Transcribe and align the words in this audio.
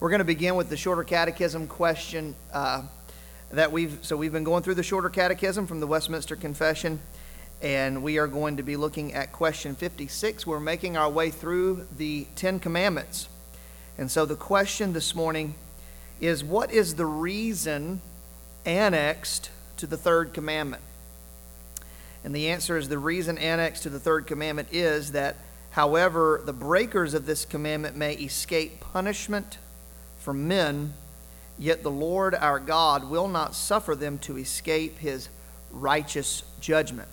We're 0.00 0.10
going 0.10 0.20
to 0.20 0.24
begin 0.24 0.54
with 0.54 0.68
the 0.68 0.76
shorter 0.76 1.02
catechism 1.02 1.66
question 1.66 2.36
uh, 2.52 2.82
that 3.50 3.72
we've. 3.72 3.98
So 4.02 4.16
we've 4.16 4.30
been 4.30 4.44
going 4.44 4.62
through 4.62 4.76
the 4.76 4.84
shorter 4.84 5.10
catechism 5.10 5.66
from 5.66 5.80
the 5.80 5.88
Westminster 5.88 6.36
Confession, 6.36 7.00
and 7.62 8.04
we 8.04 8.18
are 8.18 8.28
going 8.28 8.58
to 8.58 8.62
be 8.62 8.76
looking 8.76 9.12
at 9.12 9.32
question 9.32 9.74
56. 9.74 10.46
We're 10.46 10.60
making 10.60 10.96
our 10.96 11.10
way 11.10 11.30
through 11.30 11.88
the 11.96 12.28
Ten 12.36 12.60
Commandments, 12.60 13.28
and 13.98 14.08
so 14.08 14.24
the 14.24 14.36
question 14.36 14.92
this 14.92 15.16
morning 15.16 15.56
is, 16.20 16.44
what 16.44 16.70
is 16.70 16.94
the 16.94 17.06
reason 17.06 18.00
annexed 18.64 19.50
to 19.78 19.88
the 19.88 19.96
third 19.96 20.32
commandment? 20.32 20.84
And 22.22 22.32
the 22.32 22.50
answer 22.50 22.76
is 22.76 22.88
the 22.88 22.98
reason 22.98 23.36
annexed 23.36 23.82
to 23.82 23.90
the 23.90 23.98
third 23.98 24.28
commandment 24.28 24.68
is 24.70 25.10
that, 25.10 25.34
however, 25.72 26.40
the 26.44 26.52
breakers 26.52 27.14
of 27.14 27.26
this 27.26 27.44
commandment 27.44 27.96
may 27.96 28.14
escape 28.14 28.78
punishment 28.78 29.58
from 30.28 30.46
men, 30.46 30.92
yet 31.58 31.82
the 31.82 31.90
Lord 31.90 32.34
our 32.34 32.60
God 32.60 33.08
will 33.08 33.28
not 33.28 33.54
suffer 33.54 33.94
them 33.94 34.18
to 34.18 34.36
escape 34.36 34.98
his 34.98 35.30
righteous 35.70 36.42
judgment. 36.60 37.08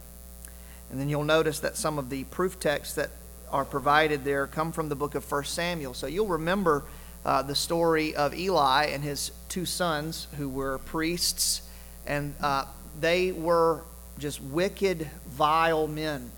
And 0.92 1.00
then 1.00 1.08
you'll 1.08 1.24
notice 1.24 1.60
that 1.60 1.78
some 1.78 1.98
of 1.98 2.10
the 2.10 2.26
proof 2.26 2.60
texts 2.60 2.96
that 2.96 3.12
are 3.50 3.64
provided 3.64 4.26
there 4.26 4.48
come 4.48 4.74
from 4.74 4.90
the 4.90 4.98
book 4.98 5.16
of 5.16 5.32
1 5.32 5.46
Samuel. 5.46 5.94
So 5.94 6.08
you'll 6.08 6.28
remember 6.28 6.84
uh, 7.24 7.42
the 7.42 7.56
story 7.56 8.14
of 8.18 8.34
Eli 8.34 8.88
and 8.88 9.02
his 9.02 9.32
two 9.48 9.64
sons 9.64 10.28
who 10.36 10.50
were 10.50 10.80
priests, 10.80 11.62
and 12.06 12.36
uh, 12.42 12.66
they 13.00 13.32
were 13.32 13.80
just 14.20 14.42
wicked, 14.42 15.10
vile 15.30 15.88
men. 15.88 16.32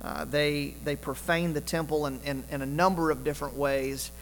Uh, 0.00 0.26
they, 0.26 0.76
they 0.84 0.94
profaned 0.94 1.56
the 1.56 1.60
temple 1.60 2.06
in, 2.06 2.20
in, 2.20 2.44
in 2.52 2.62
a 2.62 2.66
number 2.66 3.10
of 3.10 3.24
different 3.24 3.56
ways. 3.56 4.12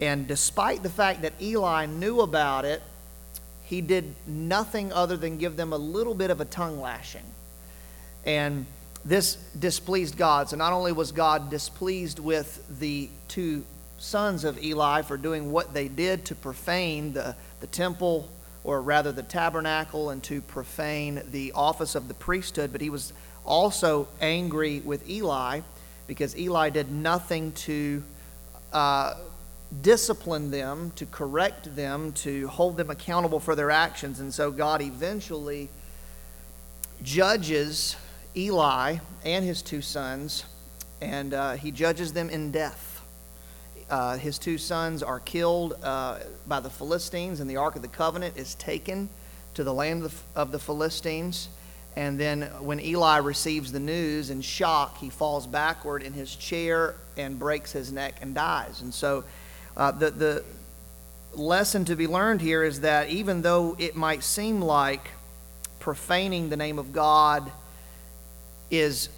And 0.00 0.26
despite 0.26 0.82
the 0.82 0.90
fact 0.90 1.22
that 1.22 1.32
Eli 1.40 1.86
knew 1.86 2.20
about 2.20 2.64
it, 2.64 2.82
he 3.64 3.80
did 3.80 4.14
nothing 4.26 4.92
other 4.92 5.16
than 5.16 5.38
give 5.38 5.56
them 5.56 5.72
a 5.72 5.78
little 5.78 6.14
bit 6.14 6.30
of 6.30 6.40
a 6.40 6.44
tongue 6.44 6.80
lashing. 6.80 7.24
And 8.24 8.66
this 9.04 9.36
displeased 9.58 10.16
God. 10.16 10.48
So 10.48 10.56
not 10.56 10.72
only 10.72 10.92
was 10.92 11.12
God 11.12 11.50
displeased 11.50 12.18
with 12.18 12.64
the 12.78 13.08
two 13.28 13.64
sons 13.98 14.44
of 14.44 14.62
Eli 14.62 15.02
for 15.02 15.16
doing 15.16 15.52
what 15.52 15.72
they 15.72 15.88
did 15.88 16.24
to 16.26 16.34
profane 16.34 17.12
the, 17.12 17.36
the 17.60 17.66
temple, 17.66 18.28
or 18.64 18.80
rather 18.80 19.12
the 19.12 19.22
tabernacle, 19.22 20.10
and 20.10 20.22
to 20.24 20.40
profane 20.42 21.22
the 21.30 21.52
office 21.52 21.94
of 21.94 22.08
the 22.08 22.14
priesthood, 22.14 22.72
but 22.72 22.80
he 22.80 22.90
was 22.90 23.12
also 23.44 24.08
angry 24.20 24.80
with 24.80 25.08
Eli 25.08 25.60
because 26.06 26.36
Eli 26.36 26.70
did 26.70 26.90
nothing 26.90 27.52
to 27.52 28.02
uh, 28.72 29.14
discipline 29.82 30.50
them, 30.50 30.92
to 30.96 31.06
correct 31.06 31.74
them, 31.74 32.12
to 32.12 32.48
hold 32.48 32.76
them 32.76 32.90
accountable 32.90 33.40
for 33.40 33.54
their 33.54 33.70
actions. 33.70 34.20
And 34.20 34.32
so 34.32 34.50
God 34.50 34.82
eventually 34.82 35.68
judges 37.02 37.96
Eli 38.36 38.98
and 39.24 39.44
his 39.44 39.62
two 39.62 39.82
sons, 39.82 40.44
and 41.00 41.34
uh, 41.34 41.52
he 41.52 41.70
judges 41.70 42.12
them 42.12 42.30
in 42.30 42.50
death. 42.50 43.02
Uh, 43.90 44.16
his 44.16 44.38
two 44.38 44.58
sons 44.58 45.02
are 45.02 45.20
killed 45.20 45.74
uh, 45.82 46.18
by 46.46 46.60
the 46.60 46.70
Philistines, 46.70 47.40
and 47.40 47.50
the 47.50 47.56
Ark 47.56 47.76
of 47.76 47.82
the 47.82 47.88
Covenant 47.88 48.36
is 48.36 48.54
taken 48.54 49.08
to 49.54 49.62
the 49.62 49.74
land 49.74 50.04
of 50.04 50.10
the, 50.34 50.40
of 50.40 50.52
the 50.52 50.58
Philistines. 50.58 51.48
And 51.96 52.18
then 52.18 52.42
when 52.60 52.80
Eli 52.80 53.18
receives 53.18 53.70
the 53.70 53.78
news 53.78 54.30
in 54.30 54.40
shock, 54.40 54.98
he 54.98 55.10
falls 55.10 55.46
backward 55.46 56.02
in 56.02 56.12
his 56.12 56.34
chair 56.34 56.96
and 57.16 57.38
breaks 57.38 57.70
his 57.70 57.92
neck 57.92 58.16
and 58.20 58.34
dies. 58.34 58.80
And 58.80 58.92
so 58.92 59.22
uh, 59.76 59.90
the, 59.90 60.10
the 60.10 60.44
lesson 61.32 61.84
to 61.86 61.96
be 61.96 62.06
learned 62.06 62.40
here 62.40 62.62
is 62.62 62.80
that 62.80 63.10
even 63.10 63.42
though 63.42 63.76
it 63.78 63.96
might 63.96 64.22
seem 64.22 64.60
like 64.60 65.10
profaning 65.80 66.48
the 66.48 66.56
name 66.56 66.78
of 66.78 66.92
God 66.92 67.50
is 68.70 69.08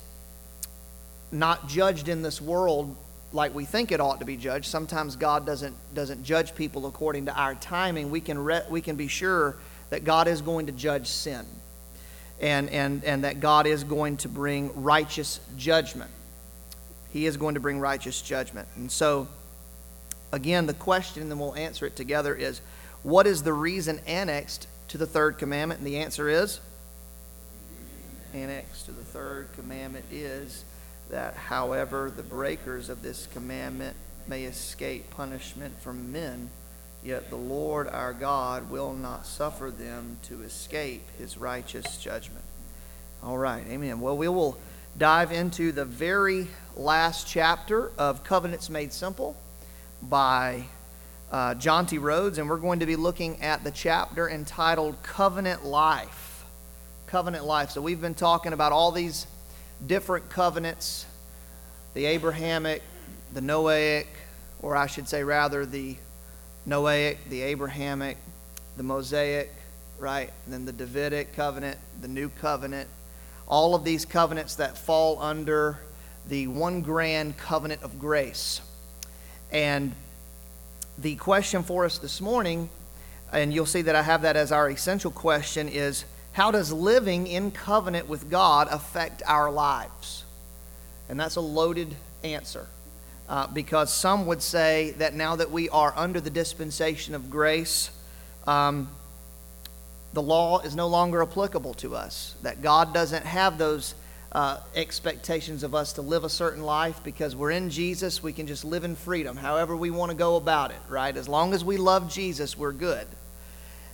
not 1.30 1.68
judged 1.68 2.08
in 2.08 2.22
this 2.22 2.40
world 2.40 2.96
like 3.32 3.54
we 3.54 3.64
think 3.64 3.92
it 3.92 4.00
ought 4.00 4.20
to 4.20 4.24
be 4.24 4.36
judged, 4.36 4.66
sometimes 4.66 5.16
God 5.16 5.44
doesn't, 5.44 5.74
doesn't 5.94 6.24
judge 6.24 6.54
people 6.54 6.86
according 6.86 7.26
to 7.26 7.34
our 7.34 7.54
timing. 7.56 8.10
We 8.10 8.20
can, 8.20 8.38
re- 8.38 8.64
we 8.70 8.80
can 8.80 8.96
be 8.96 9.08
sure 9.08 9.56
that 9.90 10.04
God 10.04 10.26
is 10.26 10.40
going 10.40 10.66
to 10.66 10.72
judge 10.72 11.06
sin 11.06 11.44
and, 12.40 12.70
and, 12.70 13.04
and 13.04 13.24
that 13.24 13.40
God 13.40 13.66
is 13.66 13.84
going 13.84 14.16
to 14.18 14.28
bring 14.28 14.82
righteous 14.82 15.40
judgment. 15.56 16.10
He 17.12 17.26
is 17.26 17.36
going 17.36 17.54
to 17.54 17.60
bring 17.60 17.78
righteous 17.78 18.20
judgment. 18.22 18.68
And 18.76 18.90
so, 18.90 19.28
again, 20.32 20.66
the 20.66 20.74
question, 20.74 21.22
and 21.22 21.30
then 21.30 21.38
we'll 21.38 21.54
answer 21.54 21.86
it 21.86 21.96
together, 21.96 22.34
is 22.34 22.60
what 23.02 23.26
is 23.26 23.42
the 23.42 23.52
reason 23.52 24.00
annexed 24.06 24.66
to 24.88 24.98
the 24.98 25.06
third 25.06 25.38
commandment? 25.38 25.80
And 25.80 25.86
the 25.86 25.98
answer 25.98 26.28
is 26.28 26.60
annexed 28.34 28.86
to 28.86 28.92
the 28.92 29.04
third 29.04 29.48
commandment 29.54 30.04
is 30.10 30.64
that, 31.10 31.34
however, 31.34 32.12
the 32.14 32.22
breakers 32.22 32.88
of 32.88 33.02
this 33.02 33.26
commandment 33.32 33.96
may 34.26 34.44
escape 34.44 35.08
punishment 35.10 35.80
from 35.80 36.10
men 36.12 36.50
Yet 37.06 37.30
the 37.30 37.36
Lord 37.36 37.86
our 37.86 38.12
God 38.12 38.68
will 38.68 38.92
not 38.92 39.26
suffer 39.26 39.70
them 39.70 40.18
to 40.24 40.42
escape 40.42 41.04
his 41.18 41.38
righteous 41.38 41.98
judgment. 41.98 42.42
All 43.22 43.38
right, 43.38 43.64
amen. 43.68 44.00
Well, 44.00 44.16
we 44.16 44.26
will 44.26 44.58
dive 44.98 45.30
into 45.30 45.70
the 45.70 45.84
very 45.84 46.48
last 46.76 47.28
chapter 47.28 47.92
of 47.96 48.24
Covenants 48.24 48.68
Made 48.68 48.92
Simple 48.92 49.36
by 50.02 50.64
uh, 51.30 51.54
Jonty 51.54 52.00
Rhodes, 52.00 52.38
and 52.38 52.48
we're 52.48 52.58
going 52.58 52.80
to 52.80 52.86
be 52.86 52.96
looking 52.96 53.42
at 53.42 53.64
the 53.64 53.70
chapter 53.70 54.28
entitled 54.28 55.02
Covenant 55.02 55.64
Life. 55.64 56.44
Covenant 57.06 57.44
Life. 57.44 57.70
So 57.70 57.80
we've 57.80 58.00
been 58.00 58.14
talking 58.14 58.52
about 58.52 58.72
all 58.72 58.92
these 58.92 59.26
different 59.86 60.30
covenants 60.30 61.06
the 61.94 62.04
Abrahamic, 62.04 62.82
the 63.32 63.40
Noahic, 63.40 64.06
or 64.60 64.76
I 64.76 64.86
should 64.86 65.08
say 65.08 65.24
rather 65.24 65.64
the 65.64 65.96
Noahic, 66.68 67.16
the 67.30 67.40
Abrahamic, 67.40 68.18
the 68.76 68.82
Mosaic, 68.82 69.50
right? 69.98 70.30
And 70.44 70.52
then 70.52 70.64
the 70.66 70.72
Davidic 70.72 71.34
covenant, 71.34 71.78
the 72.02 72.08
New 72.08 72.28
Covenant, 72.28 72.90
all 73.48 73.74
of 73.74 73.82
these 73.82 74.04
covenants 74.04 74.56
that 74.56 74.76
fall 74.76 75.20
under 75.22 75.78
the 76.28 76.48
one 76.48 76.82
grand 76.82 77.38
covenant 77.38 77.82
of 77.82 77.98
grace. 77.98 78.60
And 79.50 79.92
the 80.98 81.16
question 81.16 81.62
for 81.62 81.84
us 81.84 81.98
this 81.98 82.20
morning, 82.20 82.68
and 83.32 83.52
you'll 83.52 83.66
see 83.66 83.82
that 83.82 83.94
I 83.96 84.02
have 84.02 84.22
that 84.22 84.36
as 84.36 84.52
our 84.52 84.68
essential 84.70 85.10
question, 85.10 85.68
is 85.68 86.04
how 86.32 86.50
does 86.50 86.72
living 86.72 87.26
in 87.26 87.50
covenant 87.50 88.08
with 88.08 88.30
God 88.30 88.68
affect 88.70 89.22
our 89.26 89.50
lives? 89.50 90.24
And 91.08 91.18
that's 91.18 91.36
a 91.36 91.40
loaded 91.40 91.94
answer 92.22 92.66
uh, 93.28 93.46
because 93.46 93.92
some 93.92 94.26
would 94.26 94.42
say 94.42 94.92
that 94.98 95.14
now 95.14 95.36
that 95.36 95.50
we 95.50 95.68
are 95.68 95.92
under 95.96 96.20
the 96.20 96.30
dispensation 96.30 97.14
of 97.14 97.30
grace, 97.30 97.90
um, 98.46 98.88
the 100.12 100.22
law 100.22 100.60
is 100.60 100.74
no 100.74 100.86
longer 100.86 101.22
applicable 101.22 101.74
to 101.74 101.94
us, 101.94 102.34
that 102.42 102.62
God 102.62 102.94
doesn't 102.94 103.26
have 103.26 103.58
those 103.58 103.94
uh, 104.32 104.58
expectations 104.74 105.62
of 105.62 105.74
us 105.74 105.94
to 105.94 106.02
live 106.02 106.24
a 106.24 106.28
certain 106.28 106.62
life 106.62 107.02
because 107.04 107.34
we're 107.34 107.52
in 107.52 107.70
Jesus, 107.70 108.22
we 108.22 108.32
can 108.32 108.46
just 108.46 108.64
live 108.64 108.84
in 108.84 108.96
freedom, 108.96 109.36
however 109.36 109.76
we 109.76 109.90
want 109.90 110.10
to 110.10 110.16
go 110.16 110.36
about 110.36 110.70
it, 110.70 110.80
right? 110.88 111.16
As 111.16 111.28
long 111.28 111.54
as 111.54 111.64
we 111.64 111.76
love 111.76 112.12
Jesus, 112.12 112.56
we're 112.56 112.72
good. 112.72 113.06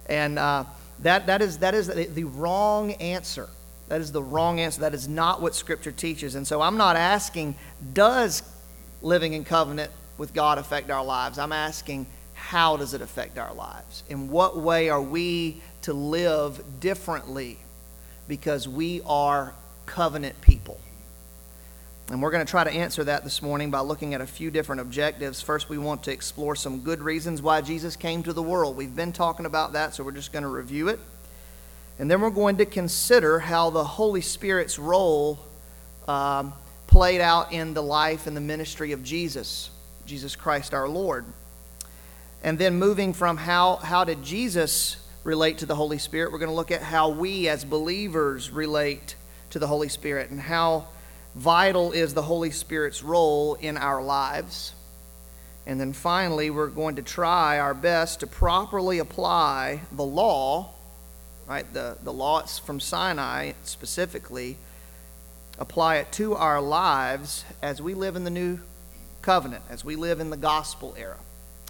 And 0.06 0.38
uh, 0.38 0.64
that, 1.00 1.26
that 1.26 1.42
is, 1.42 1.58
that 1.58 1.74
is 1.74 1.88
the 1.88 2.24
wrong 2.24 2.92
answer. 2.92 3.48
That 3.88 4.00
is 4.00 4.10
the 4.10 4.22
wrong 4.22 4.58
answer. 4.60 4.80
That 4.80 4.94
is 4.94 5.06
not 5.06 5.42
what 5.42 5.54
Scripture 5.54 5.92
teaches. 5.92 6.34
And 6.34 6.46
so 6.46 6.60
I'm 6.62 6.76
not 6.76 6.96
asking, 6.96 7.54
does 7.92 8.42
living 9.02 9.34
in 9.34 9.44
covenant 9.44 9.92
with 10.18 10.32
God 10.32 10.58
affect 10.58 10.90
our 10.90 11.04
lives? 11.04 11.38
I'm 11.38 11.52
asking, 11.52 12.06
how 12.34 12.76
does 12.76 12.94
it 12.94 13.02
affect 13.02 13.38
our 13.38 13.52
lives? 13.54 14.02
In 14.08 14.30
what 14.30 14.56
way 14.56 14.88
are 14.88 15.02
we 15.02 15.60
to 15.82 15.92
live 15.92 16.62
differently 16.80 17.58
because 18.28 18.66
we 18.66 19.02
are 19.04 19.54
covenant 19.92 20.40
people? 20.40 20.80
And 22.10 22.22
we're 22.22 22.30
going 22.30 22.44
to 22.44 22.50
try 22.50 22.64
to 22.64 22.70
answer 22.70 23.04
that 23.04 23.24
this 23.24 23.42
morning 23.42 23.70
by 23.70 23.80
looking 23.80 24.14
at 24.14 24.20
a 24.20 24.26
few 24.26 24.50
different 24.50 24.80
objectives. 24.80 25.40
First, 25.40 25.68
we 25.68 25.78
want 25.78 26.02
to 26.04 26.12
explore 26.12 26.56
some 26.56 26.80
good 26.80 27.00
reasons 27.00 27.42
why 27.42 27.60
Jesus 27.60 27.94
came 27.94 28.22
to 28.22 28.32
the 28.32 28.42
world. 28.42 28.76
We've 28.76 28.94
been 28.94 29.12
talking 29.12 29.46
about 29.46 29.74
that, 29.74 29.94
so 29.94 30.02
we're 30.02 30.12
just 30.12 30.32
going 30.32 30.44
to 30.44 30.48
review 30.48 30.88
it. 30.88 30.98
And 31.98 32.10
then 32.10 32.20
we're 32.20 32.30
going 32.30 32.56
to 32.56 32.66
consider 32.66 33.38
how 33.38 33.70
the 33.70 33.84
Holy 33.84 34.22
Spirit's 34.22 34.78
role 34.78 35.38
um, 36.08 36.54
played 36.86 37.20
out 37.20 37.52
in 37.52 37.74
the 37.74 37.82
life 37.82 38.26
and 38.26 38.36
the 38.36 38.40
ministry 38.40 38.92
of 38.92 39.04
Jesus, 39.04 39.70
Jesus 40.06 40.36
Christ 40.36 40.74
our 40.74 40.88
Lord. 40.88 41.24
And 42.42 42.58
then 42.58 42.78
moving 42.78 43.12
from 43.12 43.36
how, 43.36 43.76
how 43.76 44.04
did 44.04 44.22
Jesus 44.22 44.96
relate 45.22 45.58
to 45.58 45.66
the 45.66 45.76
Holy 45.76 45.98
Spirit, 45.98 46.32
we're 46.32 46.38
going 46.38 46.50
to 46.50 46.54
look 46.54 46.72
at 46.72 46.82
how 46.82 47.10
we 47.10 47.48
as 47.48 47.64
believers 47.64 48.50
relate 48.50 49.14
to 49.52 49.58
the 49.58 49.66
Holy 49.66 49.88
Spirit 49.88 50.30
and 50.30 50.40
how 50.40 50.86
vital 51.34 51.92
is 51.92 52.14
the 52.14 52.22
Holy 52.22 52.50
Spirit's 52.50 53.02
role 53.02 53.54
in 53.54 53.76
our 53.76 54.02
lives. 54.02 54.74
And 55.66 55.80
then 55.80 55.92
finally, 55.92 56.50
we're 56.50 56.68
going 56.68 56.96
to 56.96 57.02
try 57.02 57.58
our 57.58 57.74
best 57.74 58.20
to 58.20 58.26
properly 58.26 58.98
apply 58.98 59.82
the 59.92 60.04
law, 60.04 60.70
right? 61.46 61.70
The, 61.72 61.96
the 62.02 62.12
law 62.12 62.42
from 62.42 62.80
Sinai 62.80 63.52
specifically, 63.62 64.56
apply 65.58 65.96
it 65.96 66.10
to 66.12 66.34
our 66.34 66.60
lives 66.60 67.44
as 67.62 67.80
we 67.80 67.94
live 67.94 68.16
in 68.16 68.24
the 68.24 68.30
new 68.30 68.58
covenant, 69.20 69.62
as 69.70 69.84
we 69.84 69.96
live 69.96 70.18
in 70.18 70.30
the 70.30 70.36
gospel 70.36 70.94
era. 70.98 71.18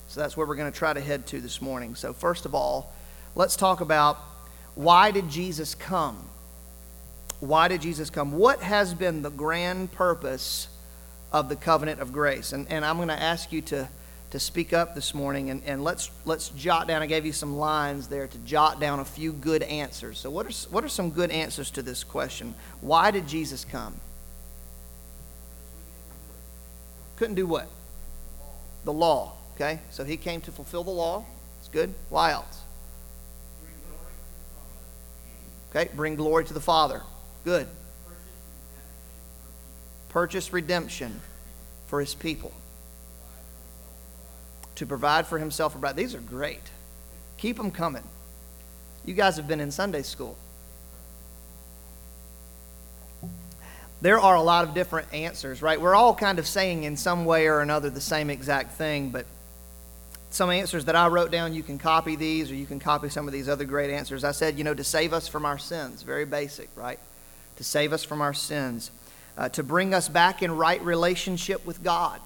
So 0.07 0.21
that's 0.21 0.37
where 0.37 0.47
we're 0.47 0.57
going 0.57 0.73
to 0.73 0.79
try 0.79 0.93
to 0.93 1.01
head 1.01 1.27
to 1.29 1.41
this 1.41 1.61
morning. 1.61 1.95
So, 1.95 2.13
first 2.13 2.47
of 2.47 2.55
all, 2.55 2.93
let's 3.35 3.57
talk 3.57 3.81
about 3.81 4.19
why 4.75 5.11
did 5.11 5.29
Jesus 5.29 5.75
come? 5.75 6.29
Why 7.43 7.67
did 7.67 7.81
Jesus 7.81 8.09
come? 8.09 8.31
What 8.31 8.63
has 8.63 8.95
been 8.95 9.23
the 9.23 9.31
grand 9.31 9.91
purpose 9.91 10.69
of 11.33 11.49
the 11.49 11.57
covenant 11.57 11.99
of 11.99 12.13
grace? 12.13 12.53
And, 12.53 12.71
and 12.71 12.85
I'm 12.85 12.99
going 12.99 13.09
to 13.09 13.21
ask 13.21 13.51
you 13.51 13.61
to, 13.63 13.89
to 14.31 14.39
speak 14.39 14.73
up 14.73 14.95
this 14.95 15.13
morning 15.13 15.51
and, 15.51 15.61
and 15.67 15.83
let's, 15.83 16.13
let's 16.25 16.51
jot 16.51 16.87
down. 16.87 17.03
I 17.03 17.07
gave 17.07 17.27
you 17.27 17.33
some 17.33 17.57
lines 17.57 18.07
there 18.07 18.29
to 18.29 18.39
jot 18.39 18.79
down 18.79 19.01
a 19.01 19.05
few 19.05 19.33
good 19.33 19.65
answers. 19.65 20.21
So, 20.21 20.31
what 20.31 20.47
are, 20.47 20.53
what 20.71 20.85
are 20.85 20.89
some 20.89 21.11
good 21.11 21.33
answers 21.33 21.73
to 21.73 21.83
this 21.83 22.05
question? 22.05 22.55
Why 22.81 23.11
did 23.11 23.27
Jesus 23.27 23.65
come? 23.65 23.97
Couldn't 27.17 27.35
do 27.35 27.49
what? 27.49 27.69
The 28.85 28.93
law. 28.93 29.33
Okay? 29.57 29.81
So 29.91 30.05
he 30.05 30.17
came 30.17 30.43
to 30.43 30.53
fulfill 30.53 30.85
the 30.85 30.93
law. 30.93 31.25
It's 31.59 31.67
good. 31.67 31.93
Why 32.09 32.31
else? 32.31 32.63
Okay, 35.71 35.91
bring 35.97 36.15
glory 36.15 36.45
to 36.45 36.55
the 36.55 36.61
Father. 36.61 37.03
Good. 37.45 37.67
Purchase 40.09 40.53
redemption 40.53 41.21
for 41.87 42.01
his 42.01 42.15
people. 42.15 42.53
To 44.77 44.87
provide 44.87 45.27
for 45.27 45.39
himself 45.39 45.75
a 45.75 45.79
bride. 45.79 45.97
These 45.97 46.15
are 46.15 46.21
great. 46.21 46.63
Keep 47.39 47.57
them 47.57 47.71
coming. 47.71 48.05
You 49.05 49.15
guys 49.15 49.37
have 49.37 49.49
been 49.49 49.61
in 49.61 49.71
Sunday 49.71 50.03
school. 50.03 50.37
There 54.01 54.19
are 54.19 54.35
a 54.35 54.43
lot 54.43 54.67
of 54.67 54.75
different 54.75 55.13
answers, 55.15 55.63
right? 55.63 55.81
We're 55.81 55.95
all 55.95 56.15
kind 56.15 56.39
of 56.39 56.47
saying 56.47 56.83
in 56.85 56.97
some 56.97 57.25
way 57.25 57.47
or 57.47 57.61
another 57.61 57.89
the 57.89 58.01
same 58.01 58.31
exact 58.31 58.73
thing, 58.73 59.11
but 59.11 59.27
some 60.31 60.51
answers 60.51 60.87
that 60.87 60.97
I 60.97 61.07
wrote 61.09 61.31
down, 61.31 61.55
you 61.55 61.63
can 61.63 61.79
copy 61.79 62.17
these 62.17 62.51
or 62.51 62.55
you 62.55 62.67
can 62.67 62.81
copy 62.81 63.09
some 63.09 63.29
of 63.29 63.33
these 63.33 63.49
other 63.49 63.65
great 63.65 63.91
answers. 63.91 64.25
I 64.25 64.33
said, 64.33 64.59
you 64.59 64.65
know, 64.65 64.75
to 64.75 64.83
save 64.83 65.13
us 65.13 65.29
from 65.29 65.45
our 65.45 65.59
sins. 65.59 66.03
Very 66.03 66.25
basic, 66.25 66.69
right? 66.75 66.99
To 67.57 67.65
save 67.65 67.93
us 67.93 68.05
from 68.05 68.21
our 68.21 68.35
sins. 68.35 68.91
Uh, 69.37 69.49
to 69.51 69.63
bring 69.63 69.95
us 69.95 70.09
back 70.09 70.43
in 70.43 70.53
right 70.53 70.83
relationship 70.83 71.65
with 71.65 71.83
God. 71.83 72.21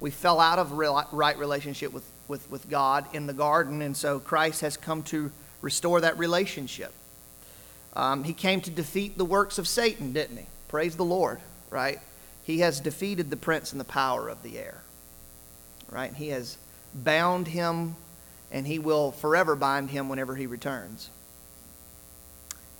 We 0.00 0.10
fell 0.10 0.38
out 0.38 0.58
of 0.58 0.72
real, 0.72 1.04
right 1.10 1.36
relationship 1.36 1.92
with, 1.92 2.04
with, 2.28 2.48
with 2.50 2.70
God 2.70 3.06
in 3.12 3.26
the 3.26 3.32
garden, 3.32 3.82
and 3.82 3.96
so 3.96 4.20
Christ 4.20 4.60
has 4.60 4.76
come 4.76 5.02
to 5.04 5.32
restore 5.60 6.00
that 6.02 6.16
relationship. 6.18 6.92
Um, 7.94 8.22
he 8.22 8.32
came 8.32 8.60
to 8.60 8.70
defeat 8.70 9.18
the 9.18 9.24
works 9.24 9.58
of 9.58 9.66
Satan, 9.66 10.12
didn't 10.12 10.36
he? 10.36 10.46
Praise 10.68 10.94
the 10.94 11.04
Lord, 11.04 11.40
right? 11.68 11.98
He 12.44 12.60
has 12.60 12.78
defeated 12.78 13.28
the 13.28 13.36
prince 13.36 13.72
and 13.72 13.80
the 13.80 13.84
power 13.84 14.28
of 14.28 14.42
the 14.44 14.58
air, 14.58 14.82
right? 15.90 16.14
He 16.14 16.28
has 16.28 16.58
bound 16.94 17.48
him, 17.48 17.96
and 18.52 18.66
he 18.66 18.78
will 18.78 19.10
forever 19.10 19.56
bind 19.56 19.90
him 19.90 20.08
whenever 20.08 20.36
he 20.36 20.46
returns. 20.46 21.10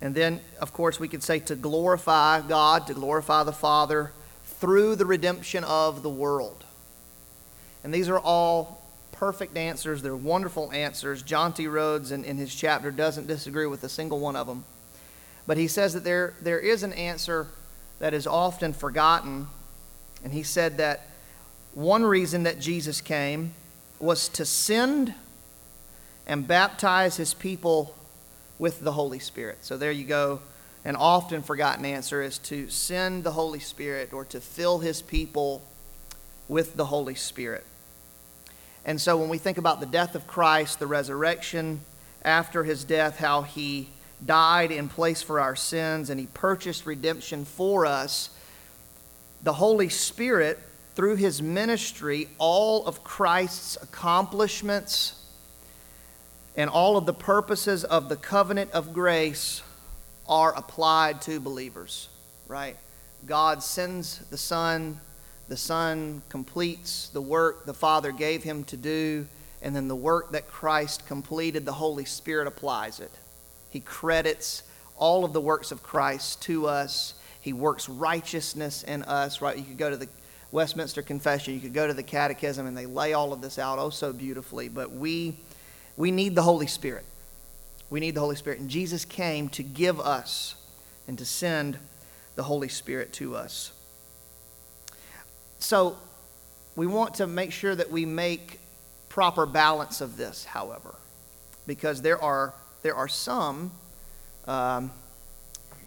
And 0.01 0.15
then, 0.15 0.41
of 0.61 0.73
course, 0.73 1.01
we 1.01 1.09
could 1.09 1.23
say 1.23 1.41
to 1.41 1.57
glorify 1.57 2.41
God, 2.41 2.87
to 2.87 2.95
glorify 2.95 3.43
the 3.43 3.53
Father 3.53 4.13
through 4.45 4.97
the 4.97 5.07
redemption 5.07 5.65
of 5.65 6.03
the 6.03 6.11
world. 6.11 6.65
And 7.83 7.93
these 7.93 8.09
are 8.09 8.19
all 8.19 8.83
perfect 9.13 9.57
answers. 9.57 10.03
They're 10.03 10.15
wonderful 10.15 10.73
answers. 10.73 11.23
Jonty 11.23 11.71
Rhodes, 11.71 12.13
in, 12.13 12.25
in 12.25 12.37
his 12.37 12.55
chapter, 12.55 12.91
doesn't 12.91 13.27
disagree 13.27 13.67
with 13.67 13.83
a 13.83 13.89
single 13.89 14.21
one 14.21 14.37
of 14.37 14.47
them. 14.47 14.65
But 15.47 15.57
he 15.57 15.67
says 15.67 15.95
that 15.95 16.05
there, 16.05 16.35
there 16.41 16.61
is 16.61 16.83
an 16.83 16.93
answer 16.93 17.49
that 17.99 18.15
is 18.15 18.27
often 18.27 18.73
forgotten. 18.73 19.49
And 20.23 20.33
he 20.33 20.43
said 20.43 20.77
that 20.77 21.09
one 21.75 22.05
reason 22.05 22.45
that 22.45 22.61
Jesus 22.61 23.01
came 23.01 23.55
was 23.99 24.29
to 24.31 24.45
send 24.45 25.15
and 26.27 26.47
baptize 26.47 27.17
his 27.17 27.35
people 27.35 27.95
with 28.59 28.81
the 28.81 28.93
Holy 28.93 29.19
Spirit. 29.19 29.59
So 29.63 29.77
there 29.77 29.93
you 29.93 30.05
go. 30.05 30.41
An 30.85 30.97
often 30.97 31.43
forgotten 31.43 31.85
answer 31.85 32.23
is 32.23 32.39
to 32.39 32.69
send 32.71 33.25
the 33.25 33.33
Holy 33.33 33.59
Spirit 33.59 34.13
or 34.13 34.25
to 34.27 34.41
fill 34.41 34.79
his 34.79 35.03
people 35.03 35.63
with 36.49 36.77
the 36.77 36.87
Holy 36.87 37.15
Spirit. 37.15 37.65
And 38.85 39.01
so 39.01 39.17
when 39.17 39.29
we 39.29 39.39
think 39.39 39.59
about 39.59 39.81
the 39.81 39.87
death 39.87 40.15
of 40.15 40.27
Christ, 40.27 40.79
the 40.79 40.87
resurrection 40.87 41.81
after 42.23 42.65
his 42.65 42.85
death, 42.85 43.19
how 43.19 43.43
he 43.43 43.89
died 44.25 44.71
in 44.71 44.89
place 44.89 45.23
for 45.23 45.41
our 45.41 45.55
sins 45.55 46.11
and 46.11 46.19
he 46.19 46.27
purchased 46.27 46.87
redemption 46.87 47.45
for 47.45 47.85
us, 47.85 48.31
the 49.43 49.53
Holy 49.53 49.89
Spirit 49.89 50.59
through 50.95 51.17
his 51.17 51.41
ministry, 51.43 52.29
all 52.39 52.87
of 52.87 53.05
Christ's 53.05 53.77
accomplishments 53.81 55.18
and 56.59 56.69
all 56.69 56.97
of 56.97 57.07
the 57.07 57.15
purposes 57.15 57.85
of 57.85 58.09
the 58.09 58.17
covenant 58.17 58.73
of 58.73 58.93
grace 58.93 59.63
are 60.29 60.53
applied 60.57 61.23
to 61.23 61.39
believers, 61.39 62.09
right? 62.49 62.77
God 63.25 63.63
sends 63.63 64.19
the 64.31 64.37
Son, 64.37 65.01
the 65.47 65.57
Son 65.57 66.21
completes 66.29 67.11
the 67.11 67.21
work 67.21 67.65
the 67.65 67.73
Father 67.73 68.11
gave 68.11 68.43
him 68.43 68.65
to 68.65 68.77
do, 68.77 69.25
and 69.63 69.75
then 69.75 69.87
the 69.87 69.95
work 69.95 70.33
that 70.33 70.49
Christ 70.49 71.07
completed, 71.07 71.65
the 71.65 71.73
Holy 71.73 72.05
Spirit 72.05 72.49
applies 72.49 72.99
it. 72.99 73.13
He 73.71 73.79
credits 73.79 74.65
all 74.97 75.25
of 75.25 75.33
the 75.33 75.41
works 75.41 75.71
of 75.71 75.85
Christ 75.85 76.43
to 76.43 76.67
us. 76.67 77.15
He 77.41 77.53
works 77.53 77.89
righteousness 77.89 78.83
in 78.83 79.05
us, 79.05 79.41
right? 79.41 79.57
You 79.57 79.63
could 79.63 79.79
go 79.79 79.91
to 79.91 79.97
the 79.97 80.09
Westminster 80.51 81.03
Confession. 81.03 81.55
You 81.55 81.61
could 81.61 81.75
go 81.75 81.87
to 81.87 81.95
the 81.95 82.03
Catechism 82.03 82.67
and 82.67 82.77
they 82.77 82.87
lay 82.87 83.13
all 83.13 83.33
of 83.33 83.41
this 83.41 83.61
out 83.61 83.79
oh 83.79 83.91
so 83.91 84.13
beautifully. 84.13 84.69
But 84.69 84.91
we, 84.91 85.37
we 85.99 86.11
need 86.13 86.35
the 86.35 86.43
Holy 86.43 86.69
Spirit. 86.69 87.05
We 87.91 88.01
need 88.01 88.15
the 88.15 88.21
Holy 88.21 88.37
Spirit. 88.37 88.61
And 88.61 88.71
Jesus 88.71 89.05
came 89.05 89.49
to 89.51 89.63
give 89.63 90.01
us 90.01 90.55
and 91.07 91.19
to 91.19 91.27
send 91.27 91.77
the 92.37 92.45
Holy 92.45 92.69
Spirit 92.69 93.13
to 93.15 93.35
us. 93.35 93.73
So 95.59 95.99
we 96.77 96.87
want 96.87 97.15
to 97.15 97.27
make 97.27 97.53
sure 97.53 97.75
that 97.75 97.91
we 97.91 98.07
make 98.07 98.61
proper 99.09 99.45
balance 99.45 100.01
of 100.01 100.17
this, 100.17 100.45
however, 100.45 100.95
because 101.67 102.01
there 102.01 102.23
are, 102.23 102.55
there 102.83 102.95
are 102.95 103.09
some. 103.09 103.73
Um, 104.47 104.93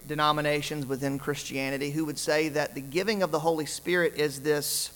denominations 0.08 0.86
within 0.86 1.20
Christianity 1.20 1.92
who 1.92 2.06
would 2.06 2.18
say 2.18 2.50
that 2.50 2.76
the 2.76 2.82
giving 2.82 3.24
of 3.24 3.32
the 3.32 3.40
Holy 3.40 3.66
Spirit 3.66 4.16
is 4.16 4.42
this 4.42 4.92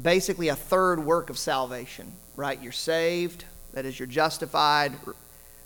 basically 0.00 0.48
a 0.48 0.56
third 0.56 1.04
work 1.04 1.30
of 1.30 1.38
salvation, 1.38 2.12
right? 2.36 2.60
You're 2.62 2.72
saved, 2.72 3.44
that 3.72 3.84
is, 3.84 3.98
you're 3.98 4.06
justified, 4.06 4.92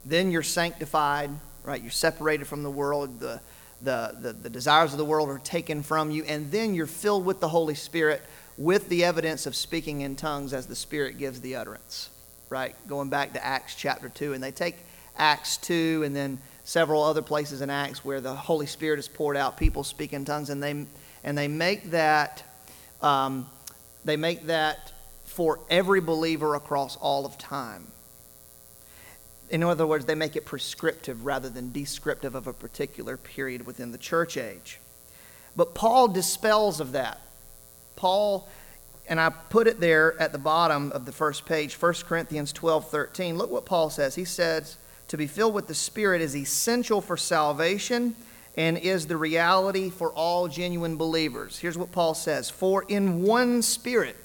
then 0.05 0.31
you're 0.31 0.43
sanctified, 0.43 1.31
right? 1.65 1.81
You're 1.81 1.91
separated 1.91 2.47
from 2.47 2.63
the 2.63 2.71
world, 2.71 3.21
the, 3.21 3.41
the, 3.83 4.17
the, 4.21 4.33
the 4.33 4.51
desires 4.51 4.93
of 4.93 4.99
the 4.99 5.05
world 5.05 5.29
are 5.29 5.39
taken 5.39 5.83
from 5.83 6.11
you, 6.11 6.25
and 6.25 6.51
then 6.51 6.75
you're 6.75 6.87
filled 6.87 7.25
with 7.25 7.41
the 7.41 7.49
Holy 7.49 7.75
Spirit 7.75 8.23
with 8.57 8.89
the 8.89 9.05
evidence 9.05 9.47
of 9.47 9.57
speaking 9.57 10.03
in 10.03 10.17
tongues 10.17 10.53
as 10.53 10.67
the 10.67 10.77
Spirit 10.77 11.19
gives 11.19 11.41
the 11.41 11.57
utterance, 11.57 12.11
right? 12.51 12.75
Going 12.87 13.09
back 13.09 13.33
to 13.33 13.45
Acts 13.45 13.75
chapter 13.75 14.09
2, 14.09 14.35
and 14.35 14.43
they 14.43 14.53
take 14.53 14.77
Acts 15.17 15.57
2 15.59 16.03
and 16.05 16.15
then 16.15 16.39
several 16.65 17.03
other 17.03 17.23
places 17.23 17.63
in 17.63 17.71
Acts 17.71 18.05
where 18.05 18.21
the 18.21 18.35
Holy 18.35 18.67
Spirit 18.67 18.99
is 18.99 19.09
poured 19.09 19.37
out, 19.37 19.57
people 19.57 19.83
speak 19.83 20.13
in 20.13 20.25
tongues, 20.25 20.51
and 20.51 20.63
they 20.63 20.87
and 21.23 21.37
they 21.37 21.49
make 21.49 21.91
that 21.91 22.43
um, 23.03 23.47
they 24.05 24.17
make 24.17 24.47
that 24.47 24.93
for 25.25 25.61
every 25.71 26.01
believer 26.01 26.55
across 26.55 26.97
all 26.97 27.25
of 27.25 27.39
time. 27.39 27.87
In 29.51 29.63
other 29.63 29.87
words, 29.87 30.05
they 30.05 30.15
make 30.15 30.37
it 30.37 30.45
prescriptive 30.45 31.25
rather 31.25 31.49
than 31.49 31.73
descriptive 31.73 32.35
of 32.35 32.47
a 32.47 32.53
particular 32.53 33.17
period 33.17 33.67
within 33.67 33.91
the 33.91 33.99
church 33.99 34.37
age. 34.37 34.79
But 35.57 35.75
Paul 35.75 36.09
dispels 36.09 36.81
of 36.81 36.93
that. 36.93 37.21
Paul, 37.97 38.49
and 39.09 39.21
I 39.21 39.31
put 39.31 39.67
it 39.67 39.81
there 39.81 40.19
at 40.21 40.33
the 40.33 40.39
bottom 40.39 40.93
of 40.93 41.05
the 41.05 41.13
first 41.13 41.47
page, 41.47 41.75
1 41.75 41.95
Corinthians 42.07 42.53
12 42.53 42.89
13. 42.89 43.37
Look 43.37 43.51
what 43.51 43.67
Paul 43.67 43.91
says. 43.91 44.15
He 44.15 44.25
says, 44.25 44.77
to 45.09 45.17
be 45.17 45.27
filled 45.27 45.55
with 45.55 45.67
the 45.67 45.75
Spirit 45.75 46.21
is 46.21 46.37
essential 46.37 47.01
for 47.01 47.17
salvation 47.17 48.15
and 48.61 48.77
is 48.77 49.07
the 49.07 49.17
reality 49.17 49.89
for 49.89 50.13
all 50.13 50.47
genuine 50.47 50.99
believers. 50.99 51.59
Here's 51.59 51.79
what 51.79 51.93
Paul 51.93 52.13
says 52.13 52.51
For 52.51 52.85
in 52.87 53.23
one 53.23 53.63
Spirit 53.63 54.17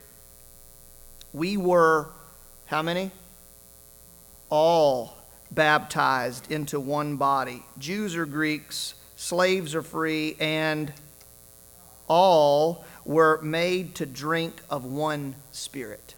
we 1.31 1.55
were, 1.55 2.09
how 2.65 2.81
many? 2.81 3.11
All 4.49 5.15
baptized 5.51 6.51
into 6.51 6.81
one 6.81 7.15
body. 7.15 7.63
Jews 7.77 8.17
or 8.17 8.25
Greeks, 8.25 8.95
slaves 9.15 9.73
or 9.73 9.81
free, 9.81 10.35
and 10.37 10.91
all 12.09 12.83
were 13.05 13.41
made 13.41 13.95
to 13.95 14.05
drink 14.05 14.61
of 14.69 14.83
one 14.83 15.35
Spirit. 15.53 16.13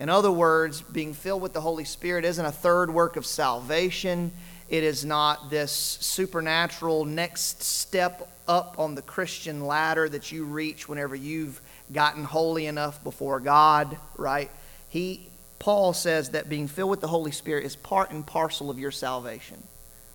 In 0.00 0.08
other 0.08 0.32
words, 0.32 0.80
being 0.80 1.12
filled 1.12 1.42
with 1.42 1.52
the 1.52 1.60
Holy 1.60 1.84
Spirit 1.84 2.24
isn't 2.24 2.46
a 2.46 2.50
third 2.50 2.90
work 2.90 3.16
of 3.16 3.26
salvation. 3.26 4.32
It 4.68 4.82
is 4.82 5.04
not 5.04 5.50
this 5.50 5.70
supernatural 5.70 7.04
next 7.04 7.62
step 7.62 8.28
up 8.48 8.78
on 8.78 8.94
the 8.94 9.02
Christian 9.02 9.66
ladder 9.66 10.08
that 10.08 10.32
you 10.32 10.44
reach 10.44 10.88
whenever 10.88 11.14
you've 11.14 11.60
gotten 11.92 12.24
holy 12.24 12.66
enough 12.66 13.02
before 13.04 13.40
God, 13.40 13.96
right? 14.16 14.50
He 14.88 15.28
Paul 15.58 15.94
says 15.94 16.30
that 16.30 16.48
being 16.48 16.68
filled 16.68 16.90
with 16.90 17.00
the 17.00 17.08
Holy 17.08 17.30
Spirit 17.30 17.64
is 17.64 17.76
part 17.76 18.10
and 18.10 18.26
parcel 18.26 18.70
of 18.70 18.78
your 18.78 18.90
salvation. 18.90 19.62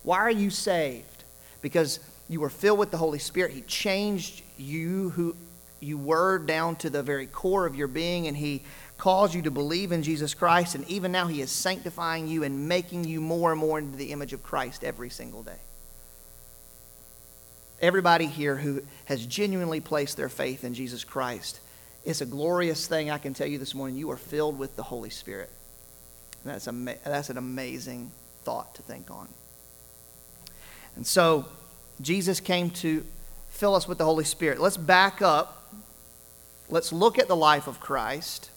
Why 0.02 0.18
are 0.18 0.30
you 0.30 0.50
saved? 0.50 1.24
Because 1.60 2.00
you 2.28 2.40
were 2.40 2.50
filled 2.50 2.78
with 2.78 2.90
the 2.90 2.96
Holy 2.96 3.18
Spirit. 3.18 3.52
He 3.52 3.62
changed 3.62 4.42
you 4.56 5.10
who 5.10 5.36
you 5.80 5.98
were 5.98 6.38
down 6.38 6.76
to 6.76 6.90
the 6.90 7.02
very 7.02 7.26
core 7.26 7.66
of 7.66 7.74
your 7.74 7.88
being 7.88 8.28
and 8.28 8.36
he 8.36 8.62
calls 9.02 9.34
you 9.34 9.42
to 9.42 9.50
believe 9.50 9.90
in 9.90 10.02
Jesus 10.02 10.32
Christ 10.32 10.76
and 10.76 10.88
even 10.88 11.10
now 11.10 11.26
he 11.26 11.40
is 11.40 11.50
sanctifying 11.50 12.28
you 12.28 12.44
and 12.44 12.68
making 12.68 13.02
you 13.02 13.20
more 13.20 13.50
and 13.50 13.60
more 13.60 13.78
into 13.78 13.96
the 13.96 14.12
image 14.12 14.32
of 14.32 14.42
Christ 14.44 14.84
every 14.84 15.10
single 15.10 15.42
day. 15.42 15.58
Everybody 17.80 18.26
here 18.26 18.54
who 18.54 18.82
has 19.06 19.26
genuinely 19.26 19.80
placed 19.80 20.16
their 20.16 20.28
faith 20.28 20.62
in 20.62 20.74
Jesus 20.74 21.02
Christ 21.02 21.58
it's 22.04 22.20
a 22.20 22.26
glorious 22.26 22.86
thing, 22.86 23.10
I 23.10 23.18
can 23.18 23.32
tell 23.32 23.46
you 23.46 23.58
this 23.58 23.74
morning. 23.74 23.96
You 23.96 24.10
are 24.10 24.16
filled 24.16 24.58
with 24.58 24.74
the 24.76 24.82
Holy 24.82 25.10
Spirit. 25.10 25.50
And 26.42 26.52
that's, 26.52 26.66
ama- 26.66 26.96
that's 27.04 27.30
an 27.30 27.38
amazing 27.38 28.10
thought 28.42 28.74
to 28.74 28.82
think 28.82 29.10
on. 29.10 29.28
And 30.96 31.06
so, 31.06 31.46
Jesus 32.00 32.40
came 32.40 32.70
to 32.70 33.04
fill 33.50 33.74
us 33.74 33.86
with 33.86 33.98
the 33.98 34.04
Holy 34.04 34.24
Spirit. 34.24 34.60
Let's 34.60 34.76
back 34.76 35.22
up. 35.22 35.72
Let's 36.68 36.92
look 36.92 37.18
at 37.18 37.28
the 37.28 37.36
life 37.36 37.68
of 37.68 37.78
Christ. 37.78 38.50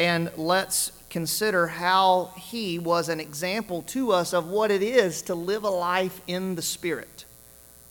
And 0.00 0.30
let's 0.38 0.92
consider 1.10 1.66
how 1.66 2.32
he 2.38 2.78
was 2.78 3.10
an 3.10 3.20
example 3.20 3.82
to 3.82 4.12
us 4.12 4.32
of 4.32 4.48
what 4.48 4.70
it 4.70 4.82
is 4.82 5.20
to 5.22 5.34
live 5.34 5.62
a 5.62 5.68
life 5.70 6.22
in 6.26 6.54
the 6.54 6.62
Spirit. 6.62 7.26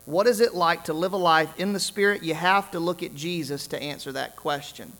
What 0.06 0.26
is 0.26 0.40
it 0.40 0.52
like 0.52 0.84
to 0.84 0.92
live 0.92 1.12
a 1.12 1.16
life 1.16 1.56
in 1.56 1.72
the 1.72 1.78
Spirit? 1.78 2.24
You 2.24 2.34
have 2.34 2.72
to 2.72 2.80
look 2.80 3.04
at 3.04 3.14
Jesus 3.14 3.68
to 3.68 3.80
answer 3.80 4.10
that 4.10 4.34
question. 4.34 4.92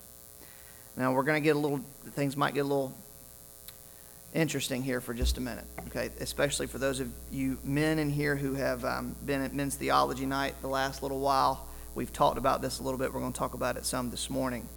Now, 0.97 1.13
we're 1.13 1.25
going 1.25 1.43
to 1.43 1.45
get 1.45 1.57
a 1.57 1.59
little, 1.59 1.81
things 2.11 2.37
might 2.37 2.55
get 2.55 2.61
a 2.61 2.63
little 2.63 2.97
interesting 4.33 4.81
here 4.81 5.01
for 5.01 5.13
just 5.13 5.37
a 5.37 5.41
minute, 5.41 5.65
okay? 5.89 6.11
Especially 6.21 6.69
for 6.69 6.79
those 6.79 7.01
of 7.01 7.11
you 7.33 7.59
men 7.65 7.99
in 7.99 8.09
here 8.09 8.37
who 8.37 8.55
have 8.55 8.85
um, 8.85 9.17
been 9.27 9.43
at 9.43 9.53
men's 9.53 9.75
theology 9.75 10.27
night 10.27 10.55
the 10.63 10.69
last 10.69 11.03
little 11.03 11.19
while. 11.19 11.67
We've 11.97 12.13
talked 12.13 12.39
about 12.39 12.63
this 12.63 12.79
a 12.79 12.85
little 12.85 12.99
bit. 12.99 13.13
We're 13.13 13.19
going 13.19 13.33
to 13.33 13.39
talk 13.39 13.55
about 13.55 13.77
it 13.77 13.85
some 13.85 14.11
this 14.11 14.31
morning. 14.31 14.69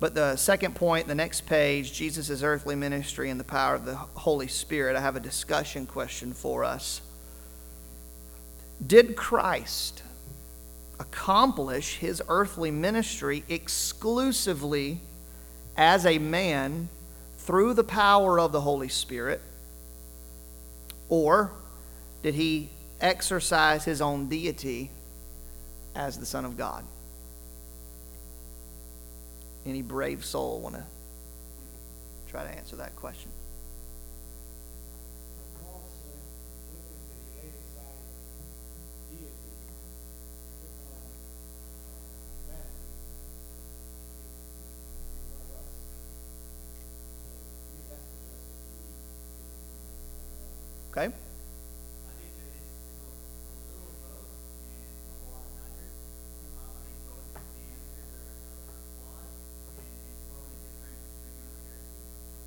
But 0.00 0.14
the 0.14 0.36
second 0.36 0.74
point, 0.74 1.06
the 1.06 1.14
next 1.14 1.42
page, 1.42 1.92
Jesus' 1.92 2.42
earthly 2.42 2.74
ministry 2.74 3.28
and 3.28 3.38
the 3.38 3.44
power 3.44 3.74
of 3.74 3.84
the 3.84 3.94
Holy 3.94 4.48
Spirit, 4.48 4.96
I 4.96 5.00
have 5.00 5.14
a 5.14 5.20
discussion 5.20 5.86
question 5.86 6.32
for 6.32 6.64
us. 6.64 7.02
Did 8.84 9.14
Christ 9.14 10.02
accomplish 10.98 11.98
his 11.98 12.22
earthly 12.28 12.70
ministry 12.70 13.44
exclusively 13.48 15.00
as 15.76 16.06
a 16.06 16.18
man 16.18 16.88
through 17.36 17.74
the 17.74 17.84
power 17.84 18.40
of 18.40 18.52
the 18.52 18.60
Holy 18.62 18.88
Spirit? 18.88 19.42
Or 21.10 21.52
did 22.22 22.34
he 22.34 22.70
exercise 23.02 23.84
his 23.84 24.00
own 24.00 24.28
deity 24.28 24.90
as 25.94 26.18
the 26.18 26.26
Son 26.26 26.46
of 26.46 26.56
God? 26.56 26.84
Any 29.70 29.82
brave 29.82 30.24
soul 30.24 30.58
want 30.58 30.74
to 30.74 30.82
try 32.28 32.42
to 32.42 32.50
answer 32.50 32.74
that 32.74 32.96
question? 32.96 33.30
Okay? 50.90 51.14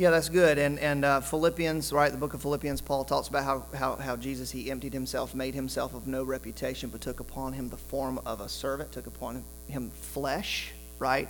Yeah, 0.00 0.08
that's 0.08 0.30
good. 0.30 0.56
And, 0.56 0.78
and 0.78 1.04
uh, 1.04 1.20
Philippians, 1.20 1.92
right, 1.92 2.10
the 2.10 2.16
book 2.16 2.32
of 2.32 2.40
Philippians, 2.40 2.80
Paul 2.80 3.04
talks 3.04 3.28
about 3.28 3.44
how, 3.44 3.66
how, 3.76 3.96
how 3.96 4.16
Jesus, 4.16 4.50
he 4.50 4.70
emptied 4.70 4.94
himself, 4.94 5.34
made 5.34 5.54
himself 5.54 5.92
of 5.92 6.06
no 6.06 6.24
reputation, 6.24 6.88
but 6.88 7.02
took 7.02 7.20
upon 7.20 7.52
him 7.52 7.68
the 7.68 7.76
form 7.76 8.18
of 8.24 8.40
a 8.40 8.48
servant, 8.48 8.92
took 8.92 9.06
upon 9.06 9.44
him 9.68 9.90
flesh, 9.90 10.72
right, 10.98 11.28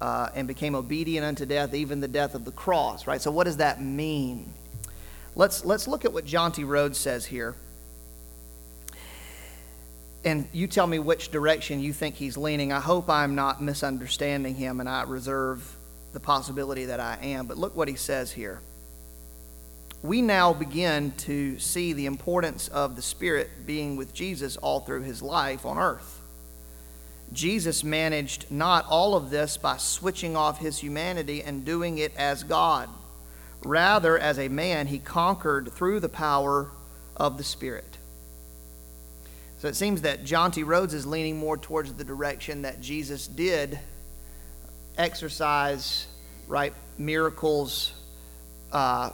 uh, 0.00 0.28
and 0.34 0.46
became 0.46 0.74
obedient 0.74 1.24
unto 1.24 1.46
death, 1.46 1.72
even 1.72 2.00
the 2.00 2.06
death 2.06 2.34
of 2.34 2.44
the 2.44 2.52
cross, 2.52 3.06
right? 3.06 3.22
So 3.22 3.30
what 3.30 3.44
does 3.44 3.56
that 3.56 3.80
mean? 3.80 4.52
Let's, 5.34 5.64
let's 5.64 5.88
look 5.88 6.04
at 6.04 6.12
what 6.12 6.26
Jonty 6.26 6.68
Rhodes 6.68 6.98
says 6.98 7.24
here. 7.24 7.54
And 10.26 10.46
you 10.52 10.66
tell 10.66 10.86
me 10.86 10.98
which 10.98 11.30
direction 11.30 11.80
you 11.80 11.94
think 11.94 12.16
he's 12.16 12.36
leaning. 12.36 12.70
I 12.70 12.80
hope 12.80 13.08
I'm 13.08 13.34
not 13.34 13.62
misunderstanding 13.62 14.56
him, 14.56 14.80
and 14.80 14.90
I 14.90 15.04
reserve 15.04 15.78
the 16.14 16.20
possibility 16.20 16.86
that 16.86 17.00
I 17.00 17.18
am. 17.20 17.46
But 17.46 17.58
look 17.58 17.76
what 17.76 17.88
he 17.88 17.96
says 17.96 18.32
here. 18.32 18.60
We 20.02 20.22
now 20.22 20.52
begin 20.52 21.12
to 21.18 21.58
see 21.58 21.92
the 21.92 22.06
importance 22.06 22.68
of 22.68 22.94
the 22.94 23.02
Spirit 23.02 23.66
being 23.66 23.96
with 23.96 24.14
Jesus 24.14 24.56
all 24.56 24.80
through 24.80 25.02
his 25.02 25.22
life 25.22 25.66
on 25.66 25.78
earth. 25.78 26.20
Jesus 27.32 27.82
managed 27.82 28.50
not 28.50 28.86
all 28.88 29.16
of 29.16 29.30
this 29.30 29.56
by 29.56 29.76
switching 29.76 30.36
off 30.36 30.58
his 30.58 30.78
humanity 30.78 31.42
and 31.42 31.64
doing 31.64 31.98
it 31.98 32.14
as 32.16 32.44
God. 32.44 32.88
Rather, 33.64 34.18
as 34.18 34.38
a 34.38 34.48
man, 34.48 34.86
he 34.86 34.98
conquered 34.98 35.72
through 35.72 36.00
the 36.00 36.08
power 36.08 36.70
of 37.16 37.38
the 37.38 37.44
Spirit. 37.44 37.98
So 39.58 39.68
it 39.68 39.74
seems 39.74 40.02
that 40.02 40.24
Jonty 40.24 40.64
Rhodes 40.66 40.92
is 40.92 41.06
leaning 41.06 41.38
more 41.38 41.56
towards 41.56 41.94
the 41.94 42.04
direction 42.04 42.62
that 42.62 42.82
Jesus 42.82 43.26
did 43.26 43.78
exercise, 44.98 46.06
right, 46.48 46.72
miracles, 46.98 47.92
uh, 48.72 49.10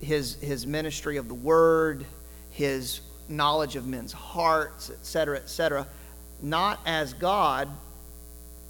his, 0.00 0.34
his 0.36 0.66
ministry 0.66 1.16
of 1.16 1.28
the 1.28 1.34
word, 1.34 2.04
his 2.50 3.00
knowledge 3.28 3.76
of 3.76 3.86
men's 3.86 4.12
hearts, 4.12 4.90
etc., 4.90 5.36
etc., 5.36 5.86
not 6.42 6.80
as 6.86 7.12
God, 7.14 7.68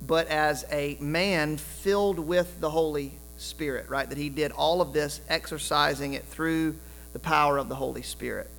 but 0.06 0.26
as 0.28 0.64
a 0.72 0.96
man 1.00 1.56
filled 1.56 2.18
with 2.18 2.60
the 2.60 2.70
Holy 2.70 3.12
Spirit, 3.36 3.88
right? 3.88 4.08
That 4.08 4.18
he 4.18 4.28
did 4.28 4.52
all 4.52 4.80
of 4.80 4.92
this 4.92 5.20
exercising 5.28 6.14
it 6.14 6.24
through 6.24 6.76
the 7.12 7.18
power 7.18 7.58
of 7.58 7.68
the 7.68 7.74
Holy 7.74 8.02
Spirit. 8.02 8.50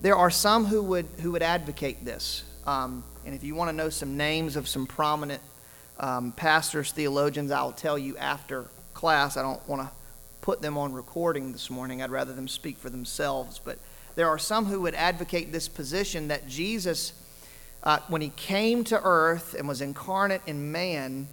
There 0.00 0.16
are 0.16 0.30
some 0.30 0.66
who 0.66 0.82
would, 0.82 1.06
who 1.20 1.32
would 1.32 1.42
advocate 1.42 2.04
this. 2.04 2.44
Um, 2.66 3.04
and 3.24 3.34
if 3.34 3.42
you 3.44 3.54
want 3.54 3.70
to 3.70 3.76
know 3.76 3.88
some 3.88 4.16
names 4.16 4.56
of 4.56 4.68
some 4.68 4.86
prominent 4.86 5.42
um, 5.98 6.32
pastors, 6.32 6.92
theologians, 6.92 7.50
I'll 7.50 7.72
tell 7.72 7.98
you 7.98 8.16
after 8.16 8.66
class. 8.94 9.36
I 9.36 9.42
don't 9.42 9.66
want 9.68 9.82
to 9.82 9.90
put 10.40 10.60
them 10.62 10.78
on 10.78 10.92
recording 10.92 11.52
this 11.52 11.70
morning. 11.70 12.02
I'd 12.02 12.10
rather 12.10 12.32
them 12.32 12.48
speak 12.48 12.78
for 12.78 12.90
themselves. 12.90 13.60
But 13.62 13.78
there 14.14 14.28
are 14.28 14.38
some 14.38 14.66
who 14.66 14.82
would 14.82 14.94
advocate 14.94 15.52
this 15.52 15.68
position 15.68 16.28
that 16.28 16.48
Jesus, 16.48 17.12
uh, 17.82 17.98
when 18.08 18.22
he 18.22 18.30
came 18.30 18.84
to 18.84 19.00
earth 19.02 19.54
and 19.58 19.66
was 19.66 19.80
incarnate 19.80 20.42
in 20.46 20.72
man, 20.72 21.28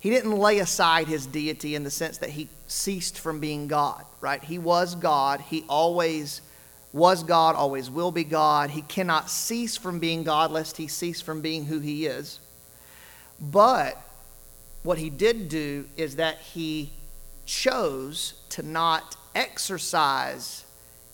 he 0.00 0.10
didn't 0.10 0.32
lay 0.32 0.58
aside 0.58 1.08
his 1.08 1.26
deity 1.26 1.74
in 1.74 1.84
the 1.84 1.90
sense 1.90 2.18
that 2.18 2.30
he 2.30 2.48
ceased 2.66 3.18
from 3.18 3.38
being 3.38 3.68
God, 3.68 4.04
right? 4.20 4.42
He 4.42 4.58
was 4.58 4.94
God. 4.94 5.40
He 5.42 5.64
always 5.68 6.40
was 6.92 7.22
God, 7.22 7.54
always 7.54 7.90
will 7.90 8.10
be 8.10 8.24
God. 8.24 8.70
He 8.70 8.82
cannot 8.82 9.30
cease 9.30 9.76
from 9.76 10.00
being 10.00 10.24
God 10.24 10.50
lest 10.50 10.76
he 10.76 10.88
cease 10.88 11.20
from 11.20 11.40
being 11.40 11.66
who 11.66 11.78
he 11.80 12.06
is. 12.06 12.40
But 13.40 13.96
what 14.82 14.98
he 14.98 15.10
did 15.10 15.48
do 15.48 15.86
is 15.96 16.16
that 16.16 16.38
he 16.38 16.90
chose 17.46 18.34
to 18.50 18.62
not 18.62 19.16
exercise 19.34 20.64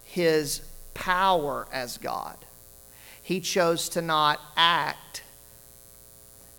his 0.05 0.61
power 0.95 1.67
as 1.73 1.99
God. 1.99 2.37
He 3.23 3.41
chose 3.41 3.89
to 3.91 4.03
not 4.03 4.41
act 4.57 5.23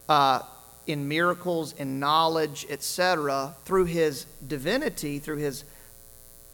uh, 0.10 0.42
in 0.86 1.08
miracles, 1.08 1.74
in 1.74 2.00
knowledge, 2.00 2.66
etc., 2.70 3.56
through 3.66 3.86
his 3.86 4.26
divinity, 4.46 5.20
through 5.20 5.38
his 5.38 5.64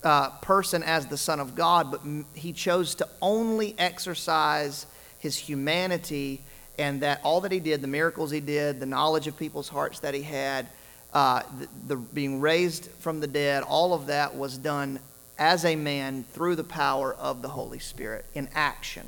uh, 0.04 0.30
person 0.42 0.84
as 0.84 1.08
the 1.08 1.18
Son 1.18 1.40
of 1.40 1.56
God, 1.56 1.92
but 1.92 2.02
he 2.34 2.52
chose 2.52 2.96
to 2.96 3.08
only 3.22 3.76
exercise 3.78 4.86
his 5.20 5.38
humanity 5.38 6.42
and 6.78 7.02
that 7.02 7.22
all 7.24 7.42
that 7.42 7.52
he 7.52 7.60
did, 7.60 7.82
the 7.82 7.88
miracles 7.88 8.32
he 8.32 8.40
did, 8.40 8.80
the 8.80 8.86
knowledge 8.86 9.28
of 9.28 9.38
people's 9.38 9.70
hearts 9.70 10.00
that 10.00 10.14
he 10.14 10.24
had, 10.24 10.68
uh, 11.14 11.44
the, 11.60 11.68
the 11.88 11.96
being 11.96 12.42
raised 12.42 12.90
from 13.00 13.20
the 13.20 13.28
dead, 13.28 13.64
all 13.64 13.94
of 13.94 14.08
that 14.08 14.36
was 14.36 14.58
done 14.58 15.00
as 15.38 15.66
a 15.66 15.76
man 15.76 16.24
through 16.32 16.56
the 16.56 16.64
power 16.64 17.14
of 17.14 17.42
the 17.42 17.50
Holy 17.50 17.80
Spirit 17.80 18.26
in 18.34 18.50
action. 18.56 19.08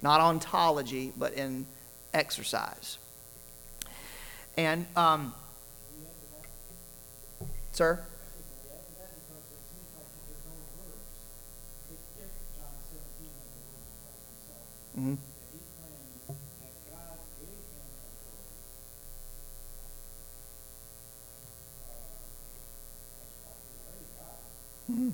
Not 0.00 0.20
ontology, 0.20 1.12
but 1.16 1.34
in 1.34 1.66
exercise. 2.14 2.98
And, 4.56 4.86
um, 4.96 5.34
sir? 7.72 8.00
Mm-hmm. 14.98 15.14
Mm-hmm. 24.90 25.10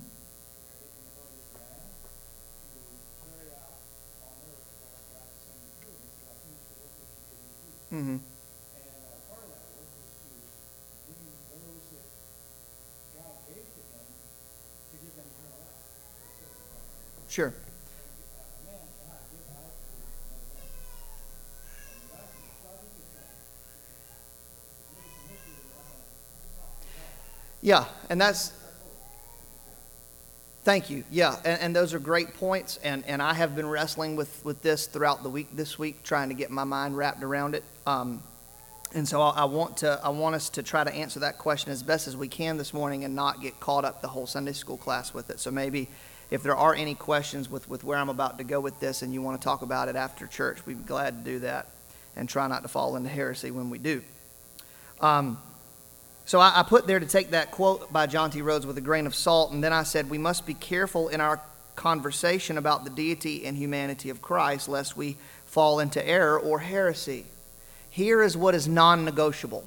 Sure. 17.28 17.52
Yeah, 27.62 27.86
and 28.10 28.20
that's 28.20 28.52
Thank 30.64 30.88
you. 30.88 31.04
Yeah, 31.10 31.36
and, 31.44 31.60
and, 31.60 31.76
those 31.76 31.92
are 31.92 31.98
great 31.98 32.32
points, 32.34 32.78
and, 32.82 33.04
and 33.06 33.20
I 33.20 33.34
have 33.34 33.54
been 33.54 33.68
wrestling 33.68 34.16
with, 34.16 34.42
with 34.46 34.62
this 34.62 34.86
throughout 34.86 35.22
the 35.22 35.28
week 35.28 35.48
this 35.52 35.78
week, 35.78 36.02
trying 36.02 36.30
to 36.30 36.34
get 36.34 36.50
my 36.50 36.64
mind 36.64 36.96
wrapped 36.96 37.22
around 37.22 37.54
it. 37.54 37.62
Um, 37.86 38.22
and 38.94 39.06
so 39.06 39.20
I, 39.20 39.42
I, 39.42 39.44
want 39.44 39.76
to 39.78 40.00
I 40.02 40.08
want 40.08 40.36
us 40.36 40.48
to 40.50 40.62
try 40.62 40.82
to 40.82 40.94
answer 40.94 41.20
that 41.20 41.36
question 41.36 41.70
as 41.70 41.82
best 41.82 42.08
as 42.08 42.16
we 42.16 42.28
can 42.28 42.56
this 42.56 42.72
morning 42.72 43.04
and 43.04 43.14
not 43.14 43.42
get 43.42 43.60
caught 43.60 43.84
up 43.84 44.00
the 44.00 44.08
whole 44.08 44.26
Sunday 44.26 44.52
school 44.52 44.78
class 44.78 45.12
with 45.12 45.28
it. 45.28 45.38
So 45.38 45.50
maybe 45.50 45.86
if 46.30 46.42
there 46.42 46.56
are 46.56 46.74
any 46.74 46.94
questions 46.94 47.50
with, 47.50 47.68
with 47.68 47.84
where 47.84 47.98
I'm 47.98 48.08
about 48.08 48.38
to 48.38 48.44
go 48.44 48.58
with 48.58 48.80
this 48.80 49.02
and 49.02 49.12
you 49.12 49.20
want 49.20 49.38
to 49.38 49.44
talk 49.44 49.60
about 49.60 49.88
it 49.88 49.96
after 49.96 50.26
church, 50.26 50.64
we'd 50.64 50.78
be 50.78 50.84
glad 50.84 51.24
to 51.24 51.30
do 51.30 51.38
that 51.40 51.66
and 52.16 52.26
try 52.26 52.46
not 52.46 52.62
to 52.62 52.68
fall 52.68 52.96
into 52.96 53.10
heresy 53.10 53.50
when 53.50 53.68
we 53.68 53.78
do. 53.78 54.02
Um, 55.02 55.38
so 56.24 56.40
I, 56.40 56.60
I, 56.60 56.62
put 56.62 56.86
there 56.86 57.00
to 57.00 57.06
take 57.06 57.30
that 57.30 57.50
quote 57.50 57.92
by 57.92 58.06
Jonty 58.06 58.42
Rhodes 58.42 58.66
with 58.66 58.78
a 58.78 58.80
grain 58.80 59.06
of 59.06 59.14
salt, 59.14 59.52
and 59.52 59.62
then 59.62 59.72
I 59.72 59.82
said 59.82 60.08
we 60.08 60.18
must 60.18 60.46
be 60.46 60.54
careful 60.54 61.08
in 61.08 61.20
our 61.20 61.40
conversation 61.76 62.56
about 62.56 62.84
the 62.84 62.90
deity 62.90 63.44
and 63.44 63.56
humanity 63.56 64.10
of 64.10 64.22
Christ 64.22 64.68
lest 64.68 64.96
we 64.96 65.16
fall 65.44 65.80
into 65.80 66.06
error 66.06 66.38
or 66.38 66.60
heresy. 66.60 67.26
Here 67.90 68.22
is 68.22 68.36
what 68.36 68.54
is 68.54 68.66
non 68.66 69.04
negotiable. 69.04 69.64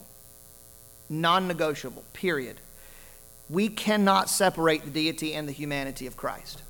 Non 1.10 1.48
negotiable, 1.48 2.04
period. 2.14 2.60
We 3.50 3.70
cannot 3.70 4.30
separate 4.30 4.84
the 4.84 4.92
deity 4.92 5.34
and 5.34 5.48
the 5.48 5.54
humanity 5.54 6.08
of 6.08 6.18
Christ, 6.18 6.64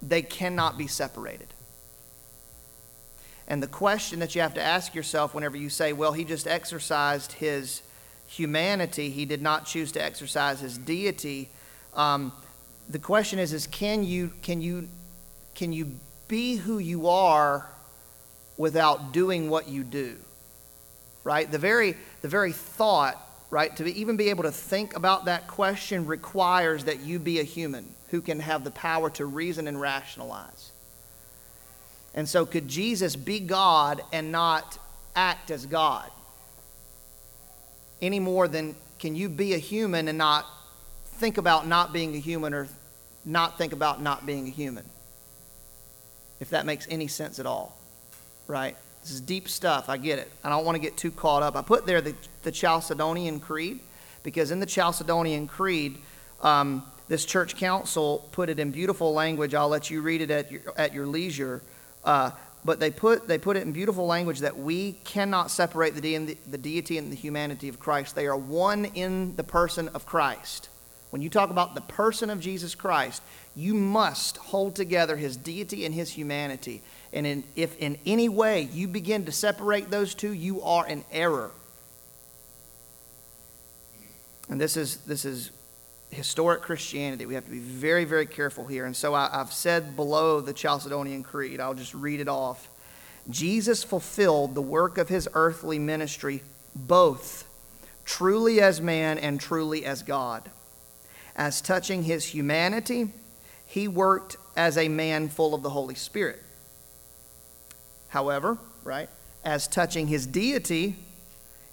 they 0.00 0.22
cannot 0.22 0.78
be 0.78 0.86
separated. 0.86 1.48
And 3.46 3.60
the 3.60 3.66
question 3.66 4.20
that 4.20 4.36
you 4.36 4.42
have 4.42 4.54
to 4.54 4.62
ask 4.62 4.94
yourself 4.94 5.34
whenever 5.34 5.56
you 5.56 5.68
say, 5.70 5.92
well, 5.92 6.12
he 6.12 6.24
just 6.24 6.46
exercised 6.46 7.32
his 7.32 7.82
humanity, 8.30 9.10
he 9.10 9.24
did 9.24 9.42
not 9.42 9.66
choose 9.66 9.90
to 9.92 10.02
exercise 10.02 10.60
his 10.60 10.78
deity. 10.78 11.48
Um, 11.94 12.32
the 12.88 13.00
question 13.00 13.38
is, 13.38 13.52
is 13.52 13.66
can 13.66 14.04
you, 14.04 14.32
can, 14.42 14.60
you, 14.60 14.88
can 15.54 15.72
you 15.72 15.98
be 16.28 16.56
who 16.56 16.78
you 16.78 17.08
are 17.08 17.68
without 18.56 19.12
doing 19.12 19.50
what 19.50 19.68
you 19.68 19.82
do? 19.82 20.16
Right? 21.24 21.50
The 21.50 21.58
very, 21.58 21.96
the 22.22 22.28
very 22.28 22.52
thought, 22.52 23.20
right, 23.50 23.74
to 23.76 23.84
be, 23.84 24.00
even 24.00 24.16
be 24.16 24.30
able 24.30 24.44
to 24.44 24.52
think 24.52 24.94
about 24.94 25.24
that 25.24 25.48
question 25.48 26.06
requires 26.06 26.84
that 26.84 27.00
you 27.00 27.18
be 27.18 27.40
a 27.40 27.44
human 27.44 27.94
who 28.08 28.20
can 28.20 28.38
have 28.40 28.62
the 28.62 28.70
power 28.70 29.10
to 29.10 29.26
reason 29.26 29.66
and 29.66 29.80
rationalize. 29.80 30.70
And 32.14 32.28
so, 32.28 32.46
could 32.46 32.66
Jesus 32.66 33.14
be 33.14 33.38
God 33.38 34.02
and 34.12 34.32
not 34.32 34.78
act 35.14 35.50
as 35.50 35.66
God? 35.66 36.10
Any 38.02 38.20
more 38.20 38.48
than 38.48 38.74
can 38.98 39.14
you 39.16 39.28
be 39.28 39.54
a 39.54 39.58
human 39.58 40.08
and 40.08 40.18
not 40.18 40.46
think 41.04 41.38
about 41.38 41.66
not 41.66 41.92
being 41.92 42.14
a 42.14 42.18
human 42.18 42.54
or 42.54 42.68
not 43.24 43.58
think 43.58 43.72
about 43.72 44.00
not 44.00 44.26
being 44.26 44.46
a 44.46 44.50
human? 44.50 44.84
If 46.38 46.50
that 46.50 46.66
makes 46.66 46.86
any 46.90 47.06
sense 47.06 47.38
at 47.38 47.46
all, 47.46 47.78
right? 48.46 48.76
This 49.02 49.12
is 49.12 49.20
deep 49.20 49.48
stuff. 49.48 49.88
I 49.88 49.96
get 49.96 50.18
it. 50.18 50.30
I 50.44 50.48
don't 50.50 50.64
want 50.64 50.76
to 50.76 50.80
get 50.80 50.96
too 50.96 51.10
caught 51.10 51.42
up. 51.42 51.56
I 51.56 51.62
put 51.62 51.86
there 51.86 52.00
the, 52.00 52.14
the 52.42 52.52
Chalcedonian 52.52 53.40
Creed 53.40 53.80
because 54.22 54.50
in 54.50 54.60
the 54.60 54.66
Chalcedonian 54.66 55.48
Creed, 55.48 55.98
um, 56.42 56.84
this 57.08 57.24
church 57.24 57.56
council 57.56 58.28
put 58.32 58.48
it 58.48 58.58
in 58.58 58.70
beautiful 58.70 59.12
language. 59.12 59.54
I'll 59.54 59.68
let 59.68 59.90
you 59.90 60.02
read 60.02 60.20
it 60.20 60.30
at 60.30 60.52
your, 60.52 60.62
at 60.76 60.94
your 60.94 61.06
leisure. 61.06 61.62
Uh, 62.04 62.30
but 62.64 62.80
they 62.80 62.90
put, 62.90 63.26
they 63.26 63.38
put 63.38 63.56
it 63.56 63.62
in 63.62 63.72
beautiful 63.72 64.06
language 64.06 64.40
that 64.40 64.58
we 64.58 64.92
cannot 65.04 65.50
separate 65.50 65.94
the, 65.94 66.00
de- 66.00 66.38
the 66.48 66.58
deity 66.58 66.98
and 66.98 67.10
the 67.10 67.16
humanity 67.16 67.68
of 67.68 67.78
Christ. 67.78 68.14
They 68.14 68.26
are 68.26 68.36
one 68.36 68.84
in 68.86 69.36
the 69.36 69.44
person 69.44 69.88
of 69.88 70.04
Christ. 70.06 70.68
When 71.10 71.22
you 71.22 71.30
talk 71.30 71.50
about 71.50 71.74
the 71.74 71.80
person 71.80 72.30
of 72.30 72.38
Jesus 72.40 72.74
Christ, 72.74 73.22
you 73.56 73.74
must 73.74 74.36
hold 74.36 74.76
together 74.76 75.16
his 75.16 75.36
deity 75.36 75.84
and 75.84 75.94
his 75.94 76.10
humanity. 76.10 76.82
And 77.12 77.26
in, 77.26 77.44
if 77.56 77.76
in 77.78 77.98
any 78.06 78.28
way 78.28 78.68
you 78.72 78.86
begin 78.86 79.24
to 79.24 79.32
separate 79.32 79.90
those 79.90 80.14
two, 80.14 80.32
you 80.32 80.62
are 80.62 80.86
in 80.86 81.04
error. 81.10 81.50
And 84.48 84.60
this 84.60 84.76
is, 84.76 84.98
this 84.98 85.24
is 85.24 85.50
historic 86.10 86.62
Christianity. 86.62 87.26
We 87.26 87.34
have 87.34 87.44
to 87.44 87.50
be 87.50 87.58
very, 87.58 88.04
very 88.04 88.26
careful 88.26 88.66
here. 88.66 88.84
And 88.84 88.96
so 88.96 89.14
I, 89.14 89.28
have 89.32 89.52
said 89.52 89.96
below 89.96 90.40
the 90.40 90.52
Chalcedonian 90.52 91.24
Creed, 91.24 91.60
I'll 91.60 91.74
just 91.74 91.94
read 91.94 92.20
it 92.20 92.28
off. 92.28 92.68
Jesus 93.28 93.84
fulfilled 93.84 94.54
the 94.54 94.62
work 94.62 94.98
of 94.98 95.08
his 95.08 95.28
earthly 95.34 95.78
ministry 95.78 96.42
both 96.74 97.46
truly 98.04 98.60
as 98.60 98.80
man 98.80 99.18
and 99.18 99.40
truly 99.40 99.84
as 99.84 100.02
God. 100.02 100.50
As 101.36 101.60
touching 101.60 102.02
his 102.02 102.24
humanity, 102.24 103.10
he 103.64 103.86
worked 103.86 104.36
as 104.56 104.76
a 104.76 104.88
man 104.88 105.28
full 105.28 105.54
of 105.54 105.62
the 105.62 105.70
Holy 105.70 105.94
Spirit. 105.94 106.42
However, 108.08 108.58
right, 108.82 109.08
as 109.44 109.68
touching 109.68 110.08
his 110.08 110.26
deity, 110.26 110.96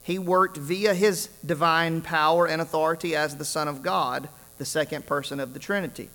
he 0.07 0.17
worked 0.17 0.55
via 0.55 0.93
his 0.93 1.27
divine 1.45 1.99
power 1.99 2.47
and 2.47 2.61
authority 2.61 3.13
as 3.13 3.35
the 3.35 3.43
Son 3.43 3.67
of 3.67 3.81
God, 3.81 4.29
the 4.57 4.63
second 4.63 5.05
person 5.05 5.37
of 5.41 5.53
the 5.53 5.59
Trinity. 5.59 6.09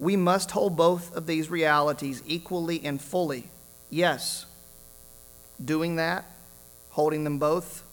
We 0.00 0.16
must 0.16 0.50
hold 0.50 0.76
both 0.76 1.14
of 1.14 1.28
these 1.28 1.48
realities 1.48 2.24
equally 2.26 2.84
and 2.84 3.00
fully. 3.00 3.44
Yes, 3.88 4.46
doing 5.64 5.94
that, 5.94 6.24
holding 6.90 7.22
them 7.22 7.38
both 7.38 7.84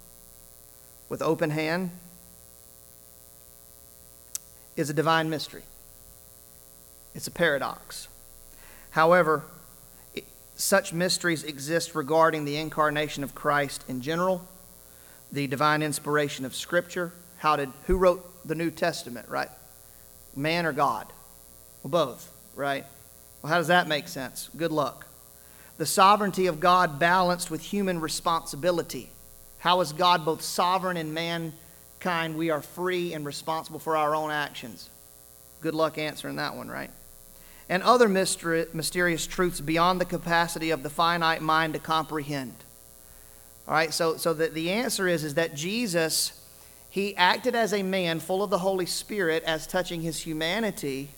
with 1.08 1.22
open 1.22 1.52
hand, 1.52 1.92
is 4.76 4.90
a 4.90 4.94
divine 4.96 5.30
mystery. 5.30 5.66
It's 7.14 7.28
a 7.28 7.32
paradox. 7.32 8.08
However, 8.90 9.44
such 10.56 10.94
mysteries 10.94 11.44
exist 11.44 11.94
regarding 11.94 12.46
the 12.46 12.58
incarnation 12.58 13.24
of 13.24 13.36
Christ 13.36 13.86
in 13.88 14.02
general 14.02 14.48
the 15.32 15.48
divine 15.48 15.82
inspiration 15.82 16.46
of 16.46 16.56
Scripture. 16.56 17.14
How 17.38 17.56
did 17.56 17.72
who 17.86 17.98
wrote 17.98 18.48
the 18.48 18.56
New 18.56 18.72
Testament, 18.72 19.30
right? 19.30 19.50
Man 20.36 20.66
or 20.66 20.72
God? 20.72 21.08
Well, 21.84 21.92
both, 21.92 22.32
right? 22.56 22.86
Well, 23.42 23.52
how 23.52 23.58
does 23.58 23.68
that 23.68 23.88
make 23.88 24.08
sense? 24.08 24.50
Good 24.56 24.72
luck. 24.72 25.06
The 25.78 25.86
sovereignty 25.86 26.48
of 26.48 26.60
God 26.60 27.00
balanced 27.00 27.50
with 27.50 27.62
human 27.62 28.02
responsibility. 28.02 29.10
How 29.60 29.80
is 29.82 29.94
God 29.94 30.26
both 30.26 30.42
sovereign 30.42 30.98
and 30.98 31.14
mankind? 31.14 32.38
We 32.38 32.50
are 32.50 32.62
free 32.62 33.14
and 33.14 33.26
responsible 33.26 33.80
for 33.80 33.96
our 33.96 34.16
own 34.16 34.32
actions. 34.32 34.90
Good 35.62 35.76
luck 35.76 35.98
answering 35.98 36.38
that 36.38 36.56
one, 36.56 36.70
right? 36.70 36.92
and 37.70 37.84
other 37.84 38.10
mystery, 38.10 38.66
mysterious 38.74 39.28
truths 39.28 39.62
beyond 39.62 40.02
the 40.02 40.06
capacity 40.06 40.72
of 40.72 40.82
the 40.82 40.90
finite 40.90 41.42
mind 41.42 41.74
to 41.76 41.80
comprehend. 41.80 42.56
All 43.70 43.76
right, 43.76 43.94
so, 43.94 44.18
so 44.18 44.34
the, 44.34 44.48
the 44.48 44.72
answer 44.72 45.08
is, 45.08 45.24
is 45.24 45.36
that 45.36 45.54
Jesus, 45.54 46.32
he 46.90 47.16
acted 47.16 47.54
as 47.54 47.72
a 47.72 47.84
man 47.84 48.20
full 48.20 48.42
of 48.42 48.50
the 48.50 48.58
Holy 48.58 48.88
Spirit 48.88 49.44
as 49.44 49.68
touching 49.68 50.02
his 50.02 50.20
humanity, 50.20 51.10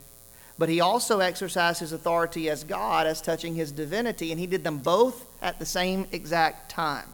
but 0.58 0.68
he 0.68 0.82
also 0.82 1.22
exercised 1.22 1.80
his 1.80 1.94
authority 1.94 2.50
as 2.50 2.66
God 2.66 3.08
as 3.08 3.22
touching 3.22 3.56
his 3.56 3.72
divinity, 3.72 4.32
and 4.32 4.40
he 4.40 4.48
did 4.48 4.66
them 4.66 4.80
both 4.80 5.26
at 5.42 5.60
the 5.60 5.66
same 5.66 6.06
exact 6.12 6.70
time. 6.70 7.08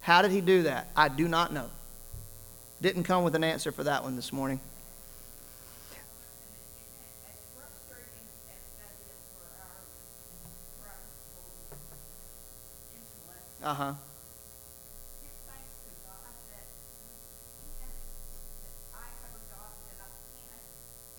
How 0.00 0.22
did 0.22 0.30
he 0.30 0.40
do 0.40 0.62
that? 0.62 0.88
I 0.96 1.08
do 1.08 1.28
not 1.28 1.52
know. 1.52 1.68
Didn't 2.80 3.04
come 3.04 3.24
with 3.24 3.34
an 3.34 3.44
answer 3.44 3.72
for 3.72 3.84
that 3.84 4.02
one 4.04 4.16
this 4.16 4.32
morning. 4.32 4.58
Uh 13.62 13.74
huh. 13.74 13.92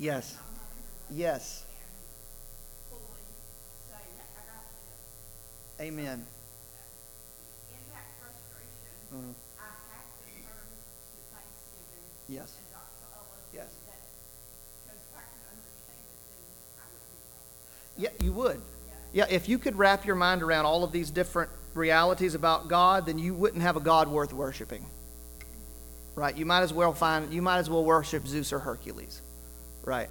Yes. 0.02 0.36
Yes. 1.12 1.64
Amen. 5.80 6.26
Mm-hmm. 9.14 9.32
Yes. 12.30 12.58
Yes. 13.54 13.68
Yeah, 17.96 18.10
you 18.24 18.32
would. 18.34 18.60
Yeah, 19.14 19.26
if 19.30 19.48
you 19.48 19.60
could 19.60 19.76
wrap 19.76 20.04
your 20.08 20.16
mind 20.16 20.42
around 20.42 20.66
all 20.66 20.84
of 20.84 20.92
these 20.92 21.12
different 21.12 21.52
realities 21.76 22.34
about 22.34 22.68
God, 22.68 23.06
then 23.06 23.20
you 23.20 23.36
wouldn't 23.36 23.62
have 23.62 23.78
a 23.78 23.82
God 23.82 24.08
worth 24.08 24.34
worshiping. 24.34 24.84
Right? 26.16 26.36
You 26.36 26.48
might 26.48 26.62
as 26.62 26.74
well 26.74 26.92
find 26.92 27.32
you 27.32 27.44
might 27.44 27.60
as 27.60 27.70
well 27.70 27.86
worship 27.86 28.26
Zeus 28.26 28.52
or 28.52 28.58
Hercules. 28.58 29.22
Right. 29.84 30.10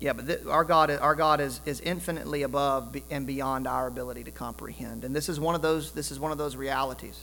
Yeah, 0.00 0.14
but 0.14 0.26
th- 0.26 0.46
our 0.46 0.64
God, 0.64 0.90
our 0.90 1.14
God 1.14 1.40
is, 1.40 1.60
is 1.64 1.80
infinitely 1.80 2.42
above 2.42 2.96
and 3.10 3.26
beyond 3.26 3.68
our 3.68 3.86
ability 3.86 4.24
to 4.24 4.32
comprehend. 4.32 5.04
And 5.04 5.14
this 5.14 5.28
is 5.28 5.38
one 5.38 5.54
of 5.54 5.62
those, 5.62 5.92
this 5.92 6.10
is 6.10 6.18
one 6.18 6.32
of 6.32 6.38
those 6.38 6.56
realities. 6.56 7.20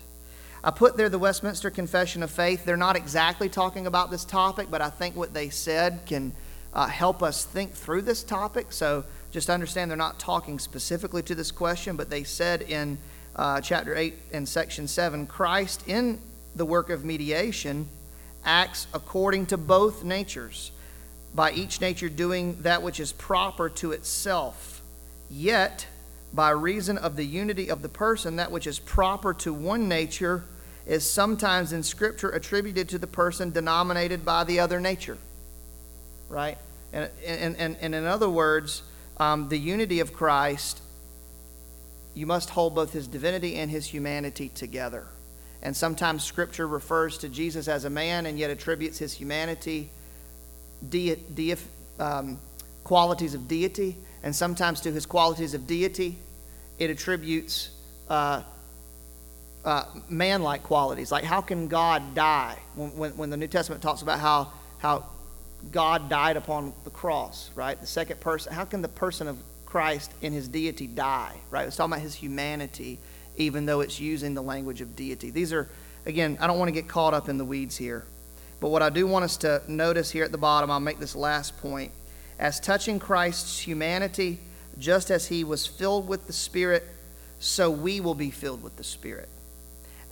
I 0.64 0.72
put 0.72 0.98
there 0.98 1.10
the 1.10 1.20
Westminster 1.20 1.70
Confession 1.70 2.24
of 2.24 2.32
Faith. 2.32 2.66
They're 2.66 2.78
not 2.78 2.96
exactly 2.96 3.50
talking 3.50 3.88
about 3.88 4.12
this 4.12 4.26
topic, 4.26 4.68
but 4.70 4.82
I 4.82 4.90
think 4.90 5.16
what 5.16 5.34
they 5.34 5.50
said 5.50 6.02
can 6.06 6.34
uh, 6.74 6.88
help 6.88 7.24
us 7.24 7.46
think 7.46 7.74
through 7.74 8.04
this 8.04 8.24
topic. 8.24 8.72
So 8.72 9.04
just 9.32 9.50
understand 9.50 9.90
they're 9.90 9.98
not 9.98 10.20
talking 10.20 10.60
specifically 10.60 11.22
to 11.24 11.36
this 11.36 11.52
question, 11.52 11.96
but 11.96 12.10
they 12.10 12.24
said 12.24 12.62
in 12.64 12.98
uh, 13.36 13.62
chapter 13.62 13.96
8 13.96 14.14
and 14.34 14.48
section 14.48 14.88
7 14.88 15.28
Christ 15.28 15.88
in 15.88 16.20
the 16.56 16.66
work 16.66 16.90
of 16.90 17.06
mediation 17.06 17.88
acts 18.44 18.88
according 18.94 19.46
to 19.48 19.58
both 19.58 20.04
natures 20.04 20.72
by 21.34 21.52
each 21.52 21.82
nature 21.82 22.10
doing 22.10 22.58
that 22.62 22.82
which 22.82 23.00
is 23.00 23.12
proper 23.12 23.70
to 23.70 23.92
itself. 23.92 24.82
Yet, 25.30 25.86
by 26.34 26.50
reason 26.52 26.98
of 26.98 27.16
the 27.16 27.26
unity 27.26 27.70
of 27.70 27.82
the 27.82 27.90
person, 27.90 28.38
that 28.38 28.52
which 28.52 28.68
is 28.68 28.80
proper 28.80 29.34
to 29.36 29.54
one 29.54 29.88
nature 29.88 30.44
is 30.86 31.10
sometimes 31.10 31.72
in 31.72 31.84
Scripture 31.84 32.30
attributed 32.30 32.90
to 32.90 32.98
the 32.98 33.08
person 33.08 33.52
denominated 33.52 34.26
by 34.26 34.44
the 34.44 34.60
other 34.60 34.80
nature. 34.80 35.18
Right? 36.30 36.58
And, 36.92 37.10
and, 37.26 37.56
and, 37.58 37.78
and 37.80 37.96
in 37.96 38.06
other 38.06 38.30
words, 38.30 38.82
um, 39.18 39.50
the 39.50 39.58
unity 39.58 40.00
of 40.00 40.14
Christ, 40.14 40.82
you 42.16 42.26
must 42.26 42.50
hold 42.50 42.74
both 42.74 42.92
his 42.92 43.08
divinity 43.08 43.56
and 43.56 43.70
his 43.70 43.86
humanity 43.86 44.50
together. 44.50 45.06
And 45.62 45.76
sometimes 45.76 46.24
Scripture 46.24 46.68
refers 46.68 47.18
to 47.20 47.30
Jesus 47.30 47.68
as 47.68 47.86
a 47.86 47.90
man 47.90 48.26
and 48.26 48.40
yet 48.40 48.50
attributes 48.50 48.98
his 48.98 49.14
humanity 49.14 49.90
de- 50.88 51.16
de- 51.16 51.56
um, 52.00 52.40
qualities 52.84 53.34
of 53.34 53.48
deity, 53.48 53.98
and 54.24 54.36
sometimes 54.36 54.82
to 54.82 54.92
his 54.92 55.06
qualities 55.06 55.54
of 55.54 55.68
deity, 55.68 56.18
it 56.78 56.90
attributes 56.90 57.70
uh, 58.10 58.44
uh, 59.66 59.84
man 60.10 60.42
like 60.42 60.64
qualities. 60.64 61.12
Like, 61.12 61.24
how 61.24 61.42
can 61.42 61.68
God 61.68 62.16
die? 62.16 62.58
When, 62.76 62.96
when, 62.98 63.12
when, 63.18 63.30
the 63.30 63.38
New 63.38 63.48
Testament 63.48 63.82
talks 63.82 64.02
about 64.02 64.20
how, 64.20 64.52
how 64.80 65.06
God 65.72 66.10
died 66.10 66.38
upon 66.38 66.74
the 66.84 66.90
cross, 66.90 67.52
right? 67.56 67.80
The 67.80 67.88
second 67.88 68.20
person, 68.20 68.54
how 68.54 68.66
can 68.66 68.82
the 68.82 68.88
person 68.88 69.28
of 69.28 69.38
Christ 69.66 70.12
in 70.22 70.34
his 70.34 70.48
deity 70.48 70.88
die, 70.88 71.36
right? 71.52 71.68
It's 71.68 71.76
talking 71.76 71.94
about 71.94 72.02
his 72.02 72.16
humanity, 72.16 72.98
even 73.38 73.66
though 73.66 73.82
it's 73.82 74.00
using 74.00 74.34
the 74.34 74.42
language 74.42 74.82
of 74.82 74.96
deity. 74.96 75.30
These 75.30 75.54
are, 75.54 75.70
again, 76.06 76.38
I 76.42 76.48
don't 76.48 76.58
want 76.58 76.70
to 76.70 76.74
get 76.74 76.88
caught 76.88 77.14
up 77.14 77.30
in 77.30 77.38
the 77.38 77.46
weeds 77.46 77.78
here. 77.78 78.06
But 78.60 78.70
what 78.70 78.82
I 78.82 78.90
do 78.90 79.08
want 79.08 79.26
us 79.26 79.38
to 79.38 79.62
notice 79.68 80.12
here 80.12 80.26
at 80.26 80.32
the 80.32 80.38
bottom, 80.38 80.70
I'll 80.70 80.80
make 80.80 81.00
this 81.00 81.16
last 81.16 81.58
point. 81.62 81.92
As 82.38 82.60
touching 82.60 83.00
Christ's 83.00 83.60
humanity, 83.60 84.40
just 84.78 85.12
as 85.12 85.28
he 85.28 85.44
was 85.44 85.66
filled 85.66 86.08
with 86.08 86.28
the 86.28 86.34
Spirit, 86.34 86.86
so 87.40 87.70
we 87.70 88.00
will 88.00 88.16
be 88.16 88.32
filled 88.32 88.62
with 88.62 88.76
the 88.76 88.84
Spirit. 88.84 89.30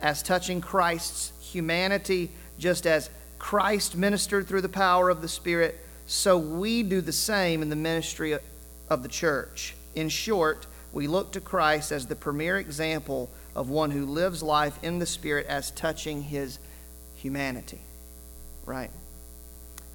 As 0.00 0.22
touching 0.22 0.60
Christ's 0.60 1.32
humanity, 1.40 2.30
just 2.58 2.86
as 2.86 3.10
Christ 3.38 3.96
ministered 3.96 4.46
through 4.46 4.62
the 4.62 4.68
power 4.68 5.10
of 5.10 5.20
the 5.20 5.28
Spirit, 5.28 5.78
so 6.06 6.38
we 6.38 6.82
do 6.82 7.00
the 7.00 7.12
same 7.12 7.60
in 7.60 7.68
the 7.68 7.76
ministry 7.76 8.36
of 8.88 9.02
the 9.02 9.08
church. 9.08 9.74
In 9.94 10.08
short, 10.08 10.66
we 10.92 11.06
look 11.06 11.32
to 11.32 11.40
Christ 11.40 11.92
as 11.92 12.06
the 12.06 12.16
premier 12.16 12.58
example 12.58 13.30
of 13.54 13.68
one 13.68 13.90
who 13.90 14.06
lives 14.06 14.42
life 14.42 14.78
in 14.82 14.98
the 14.98 15.06
Spirit 15.06 15.46
as 15.46 15.70
touching 15.70 16.22
his 16.22 16.58
humanity 17.16 17.80
right? 18.68 18.90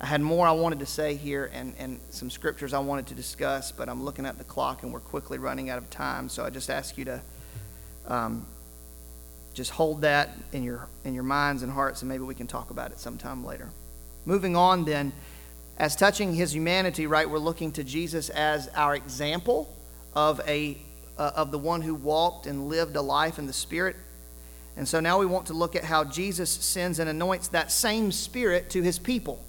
I 0.02 0.06
had 0.06 0.20
more 0.20 0.46
I 0.46 0.52
wanted 0.52 0.80
to 0.80 0.86
say 0.86 1.16
here 1.16 1.50
and, 1.54 1.74
and 1.78 2.00
some 2.10 2.30
scriptures 2.30 2.74
I 2.74 2.80
wanted 2.80 3.08
to 3.08 3.16
discuss, 3.16 3.72
but 3.72 3.88
I'm 3.88 4.04
looking 4.04 4.26
at 4.26 4.38
the 4.38 4.44
clock 4.44 4.84
and 4.84 4.92
we're 4.92 5.00
quickly 5.00 5.38
running 5.38 5.70
out 5.70 5.78
of 5.78 5.90
time. 5.90 6.28
So 6.28 6.44
I 6.44 6.50
just 6.50 6.70
ask 6.70 6.98
you 6.98 7.06
to 7.06 7.22
um, 8.08 8.46
just 9.54 9.72
hold 9.72 10.02
that 10.02 10.32
in 10.52 10.64
your, 10.64 10.88
in 11.06 11.14
your 11.14 11.24
minds 11.24 11.64
and 11.64 11.72
hearts, 11.72 12.02
and 12.02 12.10
maybe 12.10 12.24
we 12.24 12.36
can 12.36 12.48
talk 12.48 12.70
about 12.72 12.92
it 12.92 13.00
sometime 13.00 13.46
later. 13.46 13.70
Moving 14.26 14.56
on, 14.56 14.84
then, 14.84 15.14
as 15.78 15.96
touching 15.96 16.34
his 16.34 16.54
humanity, 16.54 17.08
right, 17.08 17.30
we're 17.30 17.38
looking 17.38 17.72
to 17.74 17.84
Jesus 17.84 18.30
as 18.30 18.68
our 18.70 18.96
example 18.96 19.74
of, 20.14 20.42
a, 20.48 20.78
uh, 21.18 21.32
of 21.36 21.52
the 21.52 21.60
one 21.60 21.82
who 21.82 21.96
walked 21.96 22.46
and 22.46 22.68
lived 22.68 22.96
a 22.96 23.02
life 23.02 23.40
in 23.40 23.48
the 23.48 23.54
Spirit 23.54 23.96
and 24.76 24.88
so 24.88 25.00
now 25.00 25.20
we 25.20 25.26
want 25.26 25.48
to 25.48 25.54
look 25.54 25.76
at 25.76 25.84
how 25.84 26.04
Jesus 26.04 26.50
sends 26.50 27.00
and 27.00 27.10
anoints 27.10 27.50
that 27.50 27.72
same 27.72 28.12
Spirit 28.12 28.72
to 28.72 28.82
his 28.82 28.98
people. 28.98 29.44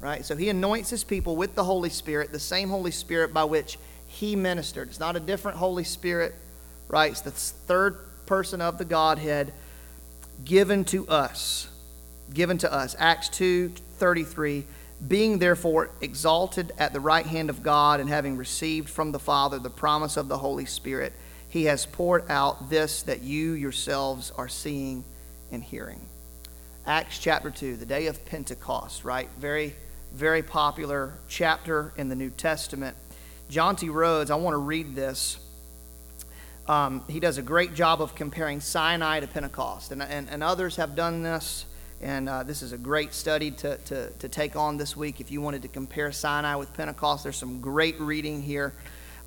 Right? 0.00 0.24
So 0.24 0.36
he 0.36 0.48
anoints 0.48 0.90
his 0.90 1.04
people 1.04 1.36
with 1.36 1.54
the 1.54 1.64
Holy 1.64 1.90
Spirit, 1.90 2.30
the 2.30 2.38
same 2.38 2.68
Holy 2.68 2.90
Spirit 2.90 3.34
by 3.34 3.44
which 3.44 3.78
he 4.06 4.36
ministered. 4.36 4.88
It's 4.88 5.00
not 5.00 5.16
a 5.16 5.20
different 5.20 5.58
Holy 5.58 5.84
Spirit, 5.84 6.34
right? 6.88 7.10
It's 7.10 7.20
the 7.20 7.30
third 7.30 7.98
person 8.26 8.60
of 8.60 8.78
the 8.78 8.84
Godhead 8.84 9.52
given 10.44 10.84
to 10.86 11.06
us. 11.08 11.68
Given 12.32 12.58
to 12.58 12.72
us. 12.72 12.94
Acts 12.98 13.28
2 13.30 13.72
33. 13.98 14.64
Being 15.06 15.38
therefore 15.38 15.90
exalted 16.00 16.72
at 16.78 16.92
the 16.92 17.00
right 17.00 17.26
hand 17.26 17.50
of 17.50 17.62
God 17.62 18.00
and 18.00 18.08
having 18.08 18.36
received 18.36 18.88
from 18.88 19.12
the 19.12 19.18
Father 19.18 19.58
the 19.58 19.70
promise 19.70 20.16
of 20.16 20.28
the 20.28 20.38
Holy 20.38 20.66
Spirit 20.66 21.12
he 21.48 21.64
has 21.64 21.86
poured 21.86 22.30
out 22.30 22.70
this 22.70 23.02
that 23.02 23.22
you 23.22 23.52
yourselves 23.52 24.30
are 24.36 24.48
seeing 24.48 25.04
and 25.50 25.62
hearing. 25.62 26.00
Acts 26.86 27.18
chapter 27.18 27.50
2, 27.50 27.76
the 27.76 27.86
day 27.86 28.06
of 28.06 28.24
Pentecost, 28.26 29.04
right? 29.04 29.28
Very, 29.38 29.74
very 30.12 30.42
popular 30.42 31.12
chapter 31.28 31.92
in 31.96 32.08
the 32.08 32.16
New 32.16 32.30
Testament. 32.30 32.96
Jonty 33.50 33.92
Rhodes, 33.92 34.30
I 34.30 34.36
want 34.36 34.54
to 34.54 34.58
read 34.58 34.94
this. 34.94 35.38
Um, 36.66 37.02
he 37.08 37.18
does 37.18 37.38
a 37.38 37.42
great 37.42 37.74
job 37.74 38.02
of 38.02 38.14
comparing 38.14 38.60
Sinai 38.60 39.20
to 39.20 39.26
Pentecost, 39.26 39.90
and, 39.90 40.02
and, 40.02 40.28
and 40.28 40.42
others 40.42 40.76
have 40.76 40.94
done 40.94 41.22
this. 41.22 41.64
And 42.00 42.28
uh, 42.28 42.42
this 42.44 42.62
is 42.62 42.72
a 42.72 42.78
great 42.78 43.12
study 43.12 43.50
to, 43.50 43.76
to, 43.76 44.10
to 44.10 44.28
take 44.28 44.54
on 44.54 44.76
this 44.76 44.96
week. 44.96 45.20
If 45.20 45.30
you 45.30 45.40
wanted 45.40 45.62
to 45.62 45.68
compare 45.68 46.12
Sinai 46.12 46.54
with 46.54 46.72
Pentecost, 46.74 47.24
there's 47.24 47.36
some 47.36 47.60
great 47.60 47.98
reading 47.98 48.40
here. 48.40 48.72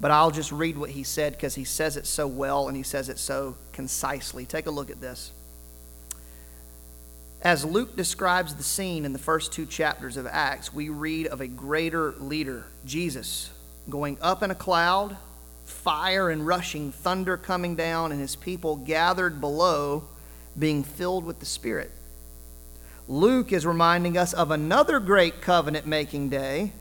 But 0.02 0.10
I'll 0.10 0.32
just 0.32 0.52
read 0.52 0.80
what 0.80 0.90
he 0.90 1.04
said 1.04 1.34
because 1.34 1.54
he 1.54 1.64
says 1.64 1.96
it 1.96 2.08
so 2.08 2.26
well 2.26 2.68
and 2.68 2.76
he 2.76 2.82
says 2.82 3.08
it 3.08 3.20
so 3.20 3.56
concisely. 3.72 4.48
Take 4.48 4.66
a 4.66 4.72
look 4.72 4.90
at 4.90 5.00
this. 5.00 5.32
As 7.44 7.64
Luke 7.64 7.96
describes 7.96 8.56
the 8.56 8.64
scene 8.64 9.06
in 9.06 9.14
the 9.14 9.20
first 9.20 9.54
two 9.54 9.68
chapters 9.68 10.18
of 10.18 10.26
Acts, 10.26 10.74
we 10.74 10.90
read 10.90 11.28
of 11.28 11.40
a 11.40 11.48
greater 11.48 12.14
leader, 12.14 12.66
Jesus, 12.84 13.52
going 13.90 14.18
up 14.22 14.42
in 14.42 14.50
a 14.50 14.56
cloud, 14.56 15.18
fire 15.66 16.32
and 16.32 16.46
rushing 16.46 16.92
thunder 16.92 17.38
coming 17.38 17.76
down, 17.76 18.12
and 18.12 18.20
his 18.20 18.36
people 18.36 18.78
gathered 18.78 19.40
below, 19.40 20.04
being 20.58 20.84
filled 20.84 21.26
with 21.26 21.40
the 21.40 21.46
Spirit. 21.46 21.92
Luke 23.08 23.52
is 23.52 23.66
reminding 23.66 24.18
us 24.18 24.34
of 24.34 24.52
another 24.52 25.00
great 25.00 25.42
covenant 25.42 25.86
making 25.86 26.30
day, 26.30 26.74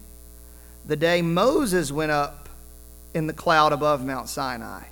the 0.87 0.97
day 0.97 1.23
Moses 1.23 1.93
went 1.93 2.11
up 2.11 2.40
in 3.15 3.27
the 3.27 3.33
cloud 3.33 3.73
above 3.73 4.05
Mount 4.05 4.29
Sinai. 4.29 4.85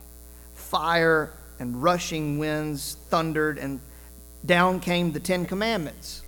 Fire 0.55 1.33
and 1.59 1.83
rushing 1.83 2.39
winds 2.39 2.97
thundered, 3.09 3.59
and 3.59 3.81
down 4.45 4.81
came 4.81 5.13
the 5.13 5.21
Ten 5.21 5.47
Commandments. 5.47 6.23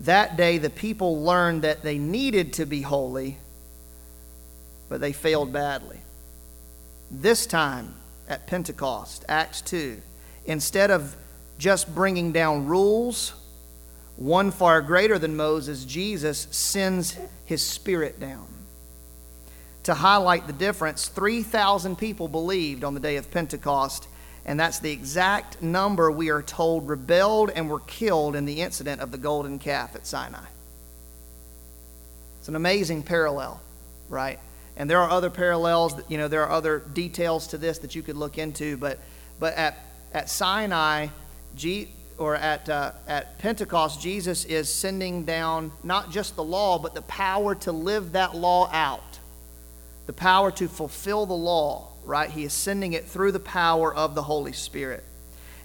That 0.00 0.36
day, 0.36 0.58
the 0.58 0.70
people 0.70 1.22
learned 1.22 1.62
that 1.62 1.82
they 1.82 1.98
needed 1.98 2.52
to 2.54 2.66
be 2.66 2.82
holy, 2.82 3.36
but 4.88 5.00
they 5.00 5.12
failed 5.12 5.52
badly. 5.52 6.00
This 7.10 7.46
time, 7.46 7.94
at 8.28 8.46
Pentecost, 8.46 9.24
Acts 9.28 9.60
2, 9.62 10.00
instead 10.44 10.90
of 10.90 11.16
just 11.58 11.92
bringing 11.94 12.30
down 12.30 12.66
rules, 12.66 13.32
one 14.16 14.50
far 14.50 14.82
greater 14.82 15.18
than 15.18 15.36
Moses, 15.36 15.84
Jesus, 15.84 16.46
sends 16.50 17.16
his 17.44 17.64
spirit 17.64 18.20
down. 18.20 18.46
To 19.84 19.94
highlight 19.94 20.46
the 20.46 20.52
difference, 20.52 21.08
3,000 21.08 21.96
people 21.96 22.28
believed 22.28 22.84
on 22.84 22.94
the 22.94 23.00
day 23.00 23.16
of 23.16 23.30
Pentecost, 23.30 24.08
and 24.44 24.58
that's 24.58 24.78
the 24.78 24.90
exact 24.90 25.62
number 25.62 26.10
we 26.10 26.30
are 26.30 26.42
told 26.42 26.88
rebelled 26.88 27.50
and 27.50 27.70
were 27.70 27.80
killed 27.80 28.36
in 28.36 28.44
the 28.44 28.60
incident 28.60 29.00
of 29.00 29.10
the 29.10 29.18
golden 29.18 29.58
calf 29.58 29.94
at 29.94 30.06
Sinai. 30.06 30.44
It's 32.38 32.48
an 32.48 32.56
amazing 32.56 33.02
parallel, 33.02 33.60
right? 34.08 34.38
And 34.76 34.88
there 34.88 35.00
are 35.00 35.10
other 35.10 35.28
parallels, 35.30 35.96
that, 35.96 36.10
you 36.10 36.18
know, 36.18 36.28
there 36.28 36.44
are 36.44 36.50
other 36.50 36.78
details 36.78 37.48
to 37.48 37.58
this 37.58 37.78
that 37.78 37.94
you 37.94 38.02
could 38.02 38.16
look 38.16 38.38
into, 38.38 38.76
but, 38.76 38.98
but 39.40 39.54
at, 39.54 39.76
at 40.12 40.30
Sinai, 40.30 41.08
G, 41.56 41.88
or 42.16 42.34
at, 42.34 42.68
uh, 42.68 42.92
at 43.06 43.38
Pentecost, 43.38 44.00
Jesus 44.00 44.44
is 44.44 44.72
sending 44.72 45.24
down 45.24 45.72
not 45.82 46.10
just 46.10 46.36
the 46.36 46.44
law, 46.44 46.78
but 46.78 46.94
the 46.94 47.02
power 47.02 47.54
to 47.56 47.72
live 47.72 48.12
that 48.12 48.36
law 48.36 48.68
out, 48.72 49.07
the 50.08 50.12
power 50.14 50.50
to 50.50 50.68
fulfill 50.68 51.26
the 51.26 51.34
law, 51.34 51.86
right? 52.02 52.30
He 52.30 52.44
is 52.44 52.54
sending 52.54 52.94
it 52.94 53.04
through 53.04 53.30
the 53.32 53.38
power 53.38 53.94
of 53.94 54.14
the 54.14 54.22
Holy 54.22 54.54
Spirit. 54.54 55.04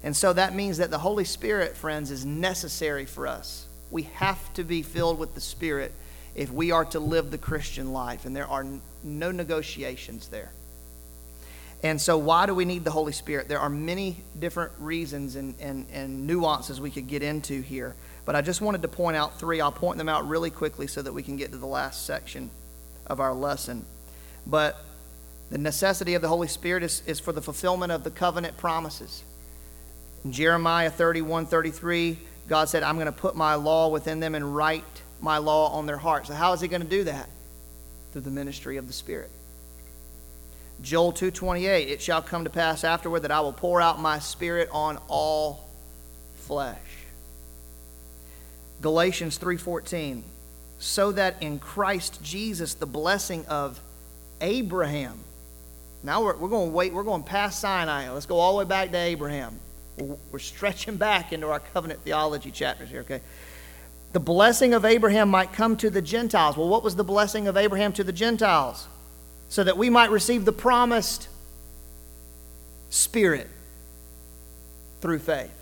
And 0.03 0.13
so 0.13 0.33
that 0.33 0.53
means 0.53 0.79
that 0.79 0.91
the 0.91 0.97
Holy 0.97 1.23
Spirit, 1.23 1.77
friends, 1.77 2.11
is 2.11 2.25
necessary 2.25 3.05
for 3.05 3.25
us. 3.25 3.65
We 3.89 4.03
have 4.15 4.53
to 4.55 4.65
be 4.65 4.81
filled 4.81 5.17
with 5.17 5.33
the 5.33 5.39
Spirit 5.39 5.93
if 6.35 6.51
we 6.51 6.71
are 6.71 6.83
to 6.83 6.99
live 6.99 7.31
the 7.31 7.37
Christian 7.37 7.93
life, 7.93 8.25
and 8.25 8.35
there 8.35 8.45
are 8.45 8.65
no 9.01 9.31
negotiations 9.31 10.27
there. 10.27 10.51
And 11.81 12.01
so, 12.01 12.17
why 12.17 12.45
do 12.45 12.53
we 12.53 12.65
need 12.65 12.83
the 12.83 12.91
Holy 12.91 13.13
Spirit? 13.13 13.47
There 13.47 13.61
are 13.61 13.69
many 13.69 14.17
different 14.37 14.73
reasons 14.77 15.37
and, 15.37 15.55
and, 15.61 15.85
and 15.93 16.27
nuances 16.27 16.81
we 16.81 16.91
could 16.91 17.07
get 17.07 17.23
into 17.23 17.61
here, 17.61 17.95
but 18.25 18.35
I 18.35 18.41
just 18.41 18.59
wanted 18.59 18.81
to 18.81 18.89
point 18.89 19.15
out 19.15 19.39
three. 19.39 19.61
I'll 19.61 19.71
point 19.71 19.97
them 19.97 20.09
out 20.09 20.27
really 20.27 20.49
quickly 20.49 20.87
so 20.87 21.01
that 21.01 21.13
we 21.13 21.23
can 21.23 21.37
get 21.37 21.53
to 21.53 21.57
the 21.57 21.65
last 21.65 22.05
section 22.05 22.49
of 23.07 23.21
our 23.21 23.33
lesson. 23.33 23.85
But 24.45 24.83
the 25.49 25.57
necessity 25.57 26.15
of 26.15 26.21
the 26.21 26.27
Holy 26.27 26.47
Spirit 26.47 26.83
is, 26.83 27.03
is 27.05 27.19
for 27.19 27.31
the 27.31 27.41
fulfillment 27.41 27.91
of 27.91 28.03
the 28.03 28.11
covenant 28.11 28.57
promises. 28.57 29.23
In 30.25 30.31
Jeremiah 30.31 30.89
31 30.89 31.45
33, 31.45 32.17
God 32.47 32.69
said, 32.69 32.83
I'm 32.83 32.95
going 32.95 33.05
to 33.05 33.11
put 33.11 33.35
my 33.35 33.55
law 33.55 33.89
within 33.89 34.19
them 34.19 34.35
and 34.35 34.55
write 34.55 34.83
my 35.21 35.37
law 35.37 35.71
on 35.71 35.85
their 35.85 35.97
hearts. 35.97 36.27
So, 36.27 36.33
how 36.33 36.53
is 36.53 36.61
He 36.61 36.67
going 36.67 36.81
to 36.81 36.87
do 36.87 37.05
that? 37.05 37.29
Through 38.11 38.21
the 38.21 38.31
ministry 38.31 38.77
of 38.77 38.87
the 38.87 38.93
Spirit. 38.93 39.31
Joel 40.81 41.13
2:28 41.13 41.89
It 41.89 42.01
shall 42.01 42.21
come 42.21 42.43
to 42.43 42.49
pass 42.49 42.83
afterward 42.83 43.21
that 43.21 43.31
I 43.31 43.39
will 43.39 43.53
pour 43.53 43.81
out 43.81 43.99
my 43.99 44.19
spirit 44.19 44.69
on 44.71 44.99
all 45.07 45.69
flesh. 46.35 46.77
Galatians 48.81 49.37
3:14 49.37 50.23
So 50.79 51.11
that 51.13 51.41
in 51.41 51.59
Christ 51.59 52.21
Jesus 52.21 52.73
the 52.73 52.85
blessing 52.85 53.45
of 53.45 53.79
Abraham 54.43 55.17
Now 56.03 56.23
we're, 56.23 56.35
we're 56.37 56.49
going 56.49 56.69
to 56.69 56.75
wait 56.75 56.93
we're 56.93 57.03
going 57.03 57.23
past 57.23 57.59
Sinai. 57.59 58.11
Let's 58.11 58.27
go 58.27 58.37
all 58.37 58.53
the 58.53 58.59
way 58.59 58.69
back 58.69 58.91
to 58.91 58.97
Abraham. 58.97 59.59
We're, 59.97 60.17
we're 60.31 60.39
stretching 60.39 60.97
back 60.97 61.33
into 61.33 61.47
our 61.47 61.59
covenant 61.59 62.01
theology 62.01 62.51
chapters 62.51 62.89
here, 62.89 63.01
okay? 63.01 63.21
The 64.11 64.19
blessing 64.19 64.75
of 64.75 64.85
Abraham 64.85 65.29
might 65.29 65.53
come 65.53 65.75
to 65.77 65.89
the 65.89 66.01
Gentiles. 66.01 66.55
Well, 66.55 66.69
what 66.69 66.83
was 66.83 66.95
the 66.95 67.03
blessing 67.03 67.47
of 67.47 67.57
Abraham 67.57 67.93
to 67.93 68.03
the 68.03 68.13
Gentiles? 68.13 68.87
so 69.53 69.63
that 69.63 69.77
we 69.77 69.87
might 69.87 70.09
receive 70.09 70.45
the 70.45 70.51
promised 70.51 71.27
Spirit 72.89 73.47
through 74.99 75.19
faith. 75.19 75.53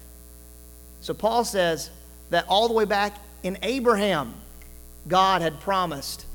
So 1.01 1.13
Paul 1.13 1.43
says 1.43 1.89
that 2.29 2.45
all 2.47 2.69
the 2.69 2.73
way 2.73 2.85
back 2.85 3.17
in 3.43 3.57
Abraham, 3.63 4.33
God 5.09 5.41
had 5.41 5.59
promised 5.59 6.25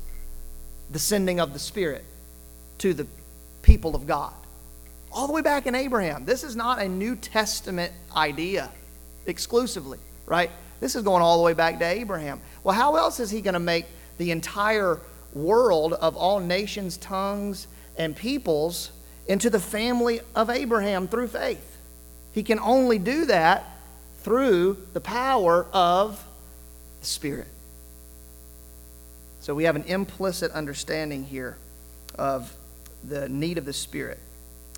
the 0.91 0.99
sending 0.99 1.39
of 1.39 1.53
the 1.53 1.57
Spirit 1.57 2.05
to 2.79 2.93
the 2.93 3.07
people 3.61 3.95
of 3.95 4.07
God. 4.07 4.33
All 5.11 5.27
the 5.27 5.33
way 5.33 5.41
back 5.41 5.67
in 5.67 5.75
Abraham. 5.75 6.25
This 6.25 6.43
is 6.43 6.55
not 6.55 6.79
a 6.79 6.87
New 6.87 7.15
Testament 7.15 7.91
idea 8.15 8.69
exclusively, 9.25 9.99
right? 10.25 10.51
This 10.79 10.95
is 10.95 11.03
going 11.03 11.21
all 11.21 11.37
the 11.37 11.43
way 11.43 11.53
back 11.53 11.79
to 11.79 11.85
Abraham. 11.85 12.41
Well, 12.63 12.75
how 12.75 12.95
else 12.95 13.19
is 13.19 13.29
he 13.31 13.41
going 13.41 13.53
to 13.53 13.59
make 13.59 13.85
the 14.17 14.31
entire 14.31 14.99
world 15.33 15.93
of 15.93 16.15
all 16.15 16.39
nations, 16.39 16.97
tongues, 16.97 17.67
and 17.97 18.15
peoples 18.15 18.91
into 19.27 19.49
the 19.49 19.59
family 19.59 20.21
of 20.35 20.49
Abraham 20.49 21.07
through 21.07 21.27
faith. 21.27 21.77
He 22.31 22.43
can 22.43 22.59
only 22.59 22.99
do 22.99 23.25
that 23.25 23.65
through 24.19 24.77
the 24.93 25.01
power 25.01 25.65
of 25.73 26.23
the 27.01 27.05
Spirit. 27.05 27.47
So 29.39 29.55
we 29.55 29.63
have 29.65 29.75
an 29.75 29.83
implicit 29.83 30.51
understanding 30.51 31.23
here 31.23 31.57
of 32.15 32.53
the 33.03 33.29
need 33.29 33.57
of 33.57 33.65
the 33.65 33.73
Spirit 33.73 34.19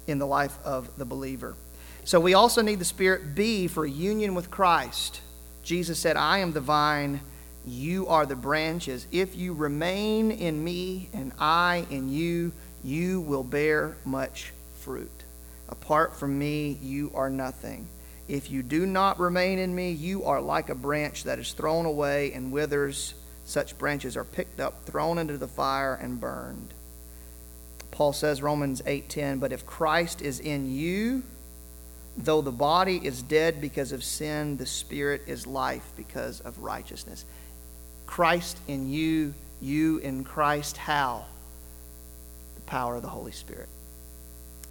in 0.07 0.19
the 0.19 0.27
life 0.27 0.57
of 0.63 0.89
the 0.97 1.05
believer. 1.05 1.55
So 2.03 2.19
we 2.19 2.33
also 2.33 2.61
need 2.61 2.79
the 2.79 2.85
Spirit 2.85 3.35
B 3.35 3.67
for 3.67 3.85
union 3.85 4.35
with 4.35 4.49
Christ. 4.49 5.21
Jesus 5.63 5.99
said, 5.99 6.17
I 6.17 6.39
am 6.39 6.53
the 6.53 6.61
vine 6.61 7.21
you 7.65 8.07
are 8.07 8.25
the 8.25 8.35
branches. 8.35 9.07
If 9.11 9.35
you 9.35 9.53
remain 9.53 10.31
in 10.31 10.63
me 10.63 11.09
and 11.13 11.31
I 11.39 11.85
in 11.89 12.09
you, 12.09 12.51
you 12.83 13.21
will 13.21 13.43
bear 13.43 13.97
much 14.05 14.53
fruit. 14.79 15.11
Apart 15.67 16.15
from 16.15 16.39
me, 16.39 16.79
you 16.81 17.11
are 17.13 17.29
nothing. 17.29 17.87
If 18.27 18.49
you 18.49 18.63
do 18.63 18.85
not 18.85 19.19
remain 19.19 19.59
in 19.59 19.73
me, 19.75 19.91
you 19.91 20.23
are 20.25 20.41
like 20.41 20.69
a 20.69 20.75
branch 20.75 21.25
that 21.25 21.39
is 21.39 21.53
thrown 21.53 21.85
away 21.85 22.31
and 22.33 22.51
withers. 22.51 23.13
Such 23.45 23.77
branches 23.77 24.15
are 24.15 24.23
picked 24.23 24.59
up, 24.59 24.85
thrown 24.85 25.17
into 25.17 25.37
the 25.37 25.47
fire, 25.47 25.95
and 25.95 26.19
burned. 26.19 26.73
Paul 27.99 28.13
says, 28.13 28.41
Romans 28.41 28.81
8:10, 28.85 29.41
but 29.41 29.51
if 29.51 29.65
Christ 29.65 30.21
is 30.21 30.39
in 30.39 30.73
you, 30.73 31.21
though 32.15 32.39
the 32.39 32.49
body 32.49 32.95
is 33.03 33.21
dead 33.21 33.59
because 33.59 33.91
of 33.91 34.05
sin, 34.05 34.55
the 34.55 34.65
spirit 34.65 35.23
is 35.27 35.45
life 35.45 35.83
because 35.97 36.39
of 36.39 36.59
righteousness. 36.59 37.25
Christ 38.05 38.57
in 38.69 38.89
you, 38.89 39.33
you 39.59 39.97
in 39.97 40.23
Christ. 40.23 40.77
How? 40.77 41.25
The 42.55 42.61
power 42.61 42.95
of 42.95 43.01
the 43.01 43.09
Holy 43.09 43.33
Spirit 43.33 43.67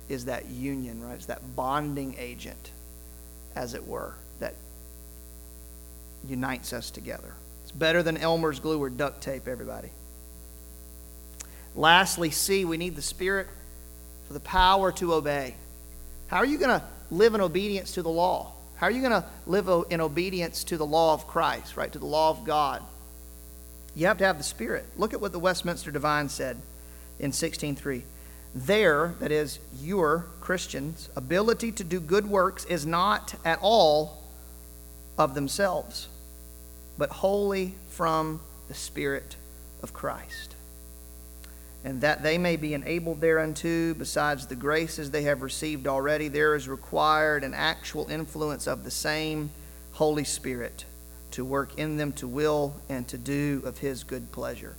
is 0.09 0.25
that 0.25 0.47
union, 0.47 1.05
right? 1.05 1.17
It's 1.17 1.27
that 1.27 1.55
bonding 1.55 2.17
agent, 2.19 2.71
as 3.55 3.75
it 3.75 3.87
were, 3.87 4.15
that 4.41 4.55
unites 6.27 6.73
us 6.73 6.91
together. 6.91 7.35
It's 7.65 7.73
better 7.73 8.03
than 8.03 8.17
Elmer's 8.17 8.59
glue 8.59 8.83
or 8.83 8.89
duct 8.89 9.21
tape, 9.21 9.49
everybody. 9.49 9.91
Lastly, 11.75 12.31
see, 12.31 12.65
we 12.65 12.77
need 12.77 12.97
the 12.97 13.03
Spirit 13.03 13.47
for 14.27 14.33
the 14.33 14.41
power 14.41 14.93
to 14.93 15.15
obey. 15.15 15.55
How 16.29 16.39
are 16.39 16.47
you 16.47 16.59
going 16.59 16.81
to 16.81 16.85
live 17.11 17.35
in 17.35 17.41
obedience 17.41 17.93
to 17.95 18.03
the 18.03 18.11
law? 18.11 18.53
How 18.77 18.87
are 18.87 18.91
you 18.91 19.01
going 19.01 19.23
to 19.23 19.25
live 19.47 19.69
in 19.91 20.01
obedience 20.01 20.65
to 20.65 20.77
the 20.77 20.87
law 20.87 21.15
of 21.15 21.27
Christ, 21.27 21.77
right? 21.77 21.93
To 21.93 21.99
the 21.99 22.07
law 22.07 22.31
of 22.31 22.45
God? 22.45 22.83
You 23.95 24.07
have 24.07 24.19
to 24.19 24.27
have 24.27 24.39
the 24.39 24.45
Spirit. 24.45 24.87
Look 24.97 25.15
at 25.15 25.21
what 25.21 25.33
the 25.33 25.39
Westminster 25.39 25.91
Divine 25.91 26.29
said 26.29 26.57
in 27.19 27.33
16.3. 27.33 28.03
Their, 28.55 29.15
that 29.21 29.33
is, 29.33 29.59
your 29.81 30.27
Christians, 30.41 31.09
ability 31.17 31.73
to 31.73 31.85
do 31.85 32.01
good 32.01 32.27
works 32.27 32.65
is 32.67 32.87
not 32.87 33.35
at 33.45 33.59
all 33.61 34.23
of 35.17 35.35
themselves, 35.35 36.09
but 36.97 37.11
wholly 37.11 37.75
from 37.91 38.41
the 38.69 38.75
Spirit 38.75 39.37
of 39.83 39.93
Christ. 39.93 40.55
And 41.89 42.03
that 42.03 42.23
they 42.23 42.37
may 42.37 42.57
be 42.57 42.75
enabled 42.75 43.23
thereunto, 43.23 43.95
besides 43.95 44.47
the 44.47 44.55
graces 44.55 45.11
they 45.11 45.23
have 45.23 45.41
received 45.41 45.87
already, 45.87 46.29
there 46.29 46.55
is 46.55 46.69
required 46.69 47.45
an 47.45 47.55
actual 47.55 48.11
influence 48.11 48.67
of 48.67 48.85
the 48.85 48.91
same 48.91 49.49
Holy 49.93 50.25
Spirit 50.25 50.85
to 51.31 51.47
work 51.47 51.79
in 51.79 51.97
them 51.97 52.13
to 52.13 52.29
will 52.29 52.77
and 52.91 53.09
to 53.09 53.17
do 53.17 53.63
of 53.65 53.79
his 53.79 54.05
good 54.05 54.31
pleasure. 54.33 54.77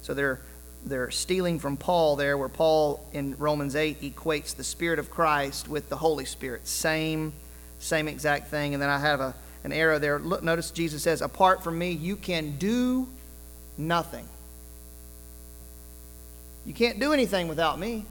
So 0.00 0.14
they're 0.14 0.40
they're 0.86 1.10
stealing 1.10 1.58
from 1.58 1.76
Paul 1.76 2.16
there, 2.16 2.38
where 2.38 2.48
Paul 2.48 3.06
in 3.12 3.36
Romans 3.36 3.76
8 3.76 4.00
equates 4.00 4.56
the 4.56 4.64
Spirit 4.64 4.98
of 4.98 5.10
Christ 5.10 5.68
with 5.68 5.90
the 5.90 5.96
Holy 5.96 6.24
Spirit. 6.24 6.66
Same, 6.66 7.34
same 7.80 8.08
exact 8.08 8.48
thing. 8.48 8.72
And 8.72 8.82
then 8.82 8.88
I 8.88 8.98
have 8.98 9.20
a, 9.20 9.34
an 9.62 9.72
arrow 9.72 9.98
there. 9.98 10.18
Look, 10.18 10.42
notice 10.42 10.70
Jesus 10.70 11.02
says, 11.02 11.20
Apart 11.20 11.62
from 11.62 11.78
me, 11.78 11.90
you 11.90 12.16
can 12.16 12.56
do 12.56 13.08
nothing. 13.76 14.26
You 16.66 16.74
can't 16.74 16.98
do 16.98 17.12
anything 17.12 17.46
without 17.48 17.78
me. 17.78 18.04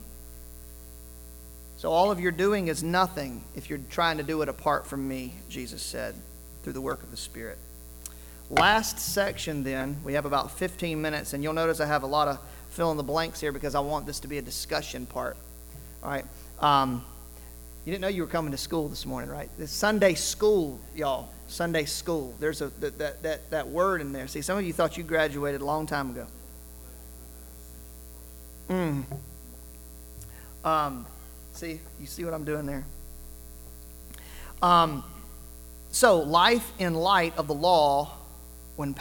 So 1.76 1.92
all 1.92 2.10
of 2.10 2.18
your 2.18 2.32
doing 2.32 2.68
is 2.68 2.82
nothing 2.82 3.42
if 3.54 3.68
you're 3.68 3.80
trying 3.90 4.16
to 4.16 4.22
do 4.22 4.40
it 4.40 4.48
apart 4.48 4.86
from 4.86 5.06
me, 5.06 5.34
Jesus 5.50 5.82
said, 5.82 6.14
through 6.62 6.72
the 6.72 6.80
work 6.80 7.02
of 7.02 7.10
the 7.10 7.18
Spirit. 7.18 7.58
Last 8.48 8.98
section, 8.98 9.62
then, 9.62 9.98
we 10.04 10.14
have 10.14 10.24
about 10.24 10.52
15 10.52 11.02
minutes, 11.02 11.34
and 11.34 11.42
you'll 11.42 11.52
notice 11.52 11.80
I 11.80 11.86
have 11.86 12.02
a 12.02 12.08
lot 12.08 12.28
of 12.28 12.38
fill 12.70 12.90
in 12.92 12.96
the 12.96 13.02
blanks 13.02 13.40
here 13.40 13.52
because 13.52 13.74
I 13.74 13.80
want 13.80 14.06
this 14.06 14.20
to 14.20 14.28
be 14.28 14.38
a 14.38 14.42
discussion 14.42 15.04
part. 15.04 15.36
All 16.02 16.10
right. 16.10 16.24
Um, 16.60 17.04
you 17.84 17.92
didn't 17.92 18.02
know 18.02 18.08
you 18.08 18.22
were 18.22 18.28
coming 18.28 18.52
to 18.52 18.58
school 18.58 18.88
this 18.88 19.04
morning, 19.04 19.28
right? 19.28 19.50
It's 19.58 19.70
Sunday 19.70 20.14
school, 20.14 20.80
y'all. 20.94 21.28
Sunday 21.48 21.84
school. 21.84 22.34
There's 22.40 22.62
a 22.62 22.68
that, 22.80 23.22
that, 23.22 23.50
that 23.50 23.68
word 23.68 24.00
in 24.00 24.12
there. 24.12 24.26
See, 24.26 24.42
some 24.42 24.58
of 24.58 24.64
you 24.64 24.72
thought 24.72 24.96
you 24.96 25.04
graduated 25.04 25.60
a 25.60 25.64
long 25.64 25.86
time 25.86 26.10
ago. 26.10 26.26
Mm. 28.68 29.04
Um, 30.64 31.06
see, 31.52 31.80
you 32.00 32.06
see 32.06 32.24
what 32.24 32.34
I'm 32.34 32.44
doing 32.44 32.66
there? 32.66 32.84
Um, 34.62 35.04
so, 35.90 36.20
life 36.20 36.70
in 36.78 36.94
light 36.94 37.36
of 37.38 37.46
the 37.46 37.54
law 37.54 38.12
when 38.76 38.94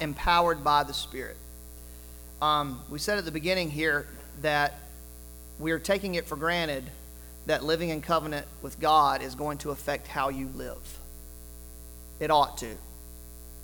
empowered 0.00 0.64
by 0.64 0.82
the 0.82 0.94
Spirit. 0.94 1.36
Um, 2.42 2.80
we 2.88 2.98
said 2.98 3.18
at 3.18 3.24
the 3.24 3.30
beginning 3.30 3.70
here 3.70 4.06
that 4.40 4.74
we 5.58 5.72
are 5.72 5.78
taking 5.78 6.14
it 6.14 6.26
for 6.26 6.36
granted 6.36 6.84
that 7.46 7.64
living 7.64 7.90
in 7.90 8.00
covenant 8.00 8.46
with 8.62 8.80
God 8.80 9.22
is 9.22 9.34
going 9.34 9.58
to 9.58 9.70
affect 9.70 10.06
how 10.06 10.30
you 10.30 10.48
live. 10.54 10.98
It 12.18 12.30
ought 12.30 12.58
to. 12.58 12.76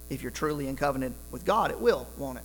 If 0.09 0.23
you're 0.23 0.31
truly 0.31 0.69
in 0.69 0.77
covenant 0.77 1.17
with 1.31 1.45
God, 1.45 1.71
it 1.71 1.81
will, 1.81 2.07
won't 2.17 2.39
it? 2.39 2.45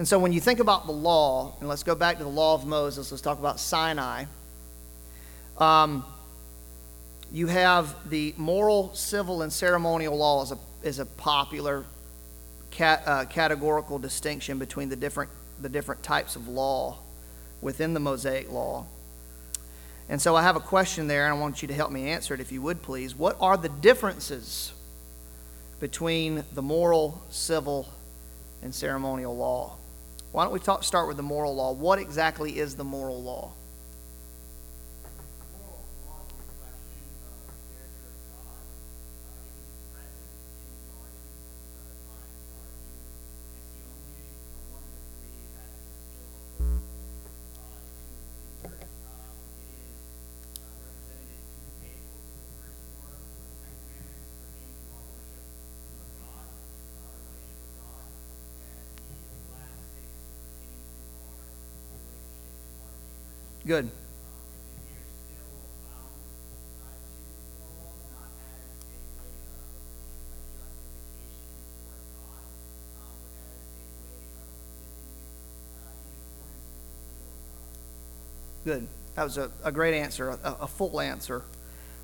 And 0.00 0.08
so 0.08 0.18
when 0.18 0.32
you 0.32 0.40
think 0.40 0.60
about 0.60 0.86
the 0.86 0.92
law, 0.92 1.52
and 1.60 1.68
let's 1.68 1.82
go 1.82 1.94
back 1.94 2.16
to 2.16 2.24
the 2.24 2.30
law 2.30 2.54
of 2.54 2.64
Moses, 2.64 3.12
let's 3.12 3.20
talk 3.20 3.38
about 3.38 3.60
Sinai. 3.60 4.24
Um, 5.58 6.06
you 7.30 7.48
have 7.48 8.08
the 8.08 8.32
moral, 8.38 8.94
civil, 8.94 9.42
and 9.42 9.52
ceremonial 9.52 10.16
law 10.16 10.40
as 10.82 10.98
a, 10.98 11.02
a 11.02 11.04
popular 11.04 11.84
cat, 12.70 13.02
uh, 13.04 13.26
categorical 13.26 13.98
distinction 13.98 14.58
between 14.58 14.88
the 14.88 14.96
different, 14.96 15.30
the 15.60 15.68
different 15.68 16.02
types 16.02 16.34
of 16.34 16.48
law 16.48 16.96
within 17.60 17.92
the 17.92 18.00
Mosaic 18.00 18.50
law. 18.50 18.86
And 20.08 20.18
so 20.18 20.34
I 20.34 20.40
have 20.40 20.56
a 20.56 20.60
question 20.60 21.08
there, 21.08 21.26
and 21.26 21.36
I 21.36 21.38
want 21.38 21.60
you 21.60 21.68
to 21.68 21.74
help 21.74 21.92
me 21.92 22.08
answer 22.08 22.32
it 22.32 22.40
if 22.40 22.50
you 22.50 22.62
would 22.62 22.80
please. 22.80 23.14
What 23.14 23.36
are 23.38 23.58
the 23.58 23.68
differences 23.68 24.72
between 25.78 26.42
the 26.54 26.62
moral, 26.62 27.22
civil, 27.28 27.86
and 28.62 28.74
ceremonial 28.74 29.36
law? 29.36 29.76
Why 30.32 30.44
don't 30.44 30.52
we 30.52 30.60
talk, 30.60 30.84
start 30.84 31.08
with 31.08 31.16
the 31.16 31.24
moral 31.24 31.56
law? 31.56 31.72
What 31.72 31.98
exactly 31.98 32.58
is 32.58 32.76
the 32.76 32.84
moral 32.84 33.20
law? 33.20 33.54
Good. 63.70 63.88
Good. 78.64 78.88
That 79.14 79.22
was 79.22 79.38
a, 79.38 79.52
a 79.62 79.70
great 79.70 79.94
answer, 79.94 80.30
a, 80.30 80.38
a 80.62 80.66
full 80.66 81.00
answer. 81.00 81.44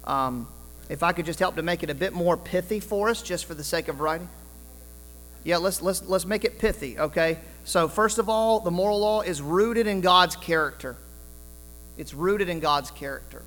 Um, 0.04 0.46
if 0.88 1.02
I 1.02 1.10
could 1.10 1.26
just 1.26 1.40
help 1.40 1.56
to 1.56 1.62
make 1.62 1.82
it 1.82 1.90
a 1.90 1.96
bit 1.96 2.12
more 2.12 2.36
pithy 2.36 2.78
for 2.78 3.08
us, 3.08 3.22
just 3.22 3.44
for 3.44 3.54
the 3.54 3.64
sake 3.64 3.88
of 3.88 3.98
writing. 3.98 4.28
Yeah, 5.42 5.56
let's, 5.56 5.82
let's, 5.82 6.04
let's 6.04 6.26
make 6.26 6.44
it 6.44 6.60
pithy, 6.60 6.96
okay? 6.96 7.38
So, 7.64 7.88
first 7.88 8.18
of 8.18 8.28
all, 8.28 8.60
the 8.60 8.70
moral 8.70 9.00
law 9.00 9.22
is 9.22 9.42
rooted 9.42 9.88
in 9.88 10.00
God's 10.00 10.36
character. 10.36 10.96
It's 11.98 12.12
rooted 12.12 12.48
in 12.48 12.60
God's 12.60 12.90
character. 12.90 13.42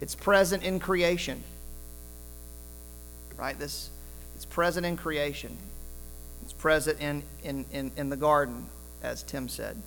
It's 0.00 0.14
present 0.14 0.62
in 0.62 0.80
creation. 0.80 1.42
Right? 3.36 3.58
This 3.58 3.90
it's 4.34 4.44
present 4.44 4.86
in 4.86 4.96
creation. 4.96 5.56
It's 6.42 6.52
present 6.52 7.00
in, 7.00 7.22
in, 7.44 7.64
in, 7.72 7.92
in 7.96 8.08
the 8.08 8.16
garden, 8.16 8.66
as 9.02 9.22
Tim 9.22 9.48
said. 9.48 9.80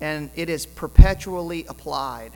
And 0.00 0.30
it 0.34 0.48
is 0.48 0.66
perpetually 0.66 1.64
applied. 1.68 2.32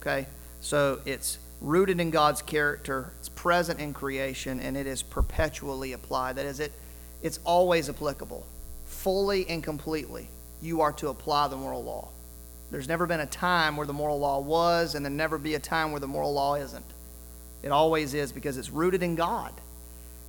Okay? 0.00 0.26
So 0.60 1.00
it's 1.04 1.38
rooted 1.60 2.00
in 2.00 2.10
God's 2.10 2.42
character, 2.42 3.12
it's 3.20 3.28
present 3.28 3.80
in 3.80 3.92
creation, 3.94 4.60
and 4.60 4.76
it 4.76 4.86
is 4.86 5.02
perpetually 5.02 5.92
applied. 5.92 6.36
That 6.36 6.46
is, 6.46 6.60
it, 6.60 6.72
it's 7.22 7.38
always 7.44 7.88
applicable 7.88 8.46
fully 9.02 9.48
and 9.48 9.62
completely, 9.64 10.28
you 10.60 10.80
are 10.80 10.92
to 10.92 11.08
apply 11.08 11.48
the 11.48 11.56
moral 11.56 11.82
law. 11.82 12.08
There's 12.70 12.88
never 12.88 13.06
been 13.06 13.20
a 13.20 13.26
time 13.26 13.76
where 13.76 13.86
the 13.86 13.92
moral 13.92 14.18
law 14.18 14.40
was, 14.40 14.94
and 14.94 15.04
there'll 15.04 15.16
never 15.16 15.38
be 15.38 15.54
a 15.54 15.58
time 15.58 15.90
where 15.90 16.00
the 16.00 16.06
moral 16.06 16.32
law 16.32 16.54
isn't. 16.54 16.84
It 17.62 17.70
always 17.70 18.14
is 18.14 18.32
because 18.32 18.56
it's 18.56 18.70
rooted 18.70 19.02
in 19.02 19.14
God. 19.14 19.52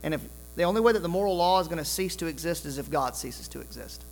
And 0.01 0.13
if 0.13 0.21
the 0.55 0.63
only 0.63 0.81
way 0.81 0.91
that 0.91 0.99
the 0.99 1.07
moral 1.07 1.37
law 1.37 1.59
is 1.59 1.67
going 1.67 1.77
to 1.77 1.85
cease 1.85 2.15
to 2.17 2.25
exist 2.25 2.65
is 2.65 2.77
if 2.77 2.89
God 2.89 3.15
ceases 3.15 3.47
to 3.49 3.61
exist. 3.61 4.03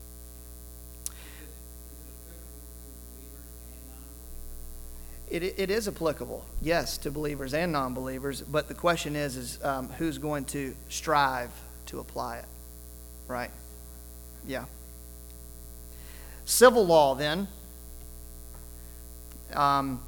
It, 5.30 5.44
it 5.44 5.72
is 5.72 5.88
applicable, 5.88 6.44
yes, 6.62 6.98
to 7.00 7.12
believers 7.12 7.54
and 7.54 7.72
non 7.72 7.94
believers, 7.94 8.42
but 8.42 8.68
the 8.68 8.74
question 8.74 9.16
is, 9.16 9.38
is 9.38 9.64
um, 9.64 9.88
who's 9.98 10.18
going 10.18 10.46
to 10.46 10.76
strive 10.90 11.52
to 11.88 12.00
apply 12.00 12.40
it, 12.40 12.46
right? 13.28 13.50
Yeah. 14.46 14.66
Civil 16.46 16.86
law, 16.86 17.16
then. 17.16 17.48
Um, 19.54 20.02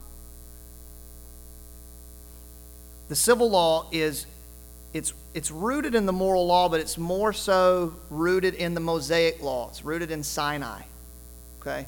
the 3.10 3.16
civil 3.16 3.50
law 3.50 3.88
is 3.92 4.26
it's 4.94 5.14
it's 5.34 5.52
rooted 5.52 5.96
in 5.96 6.06
the 6.06 6.14
moral 6.14 6.46
law, 6.46 6.70
but 6.70 6.80
it's 6.80 6.98
more 6.98 7.34
so 7.34 7.94
rooted 8.10 8.54
in 8.54 8.74
the 8.74 8.80
Mosaic 8.80 9.42
law. 9.42 9.70
It's 9.70 9.84
rooted 9.84 10.12
in 10.12 10.24
Sinai. 10.24 10.82
Okay. 11.60 11.88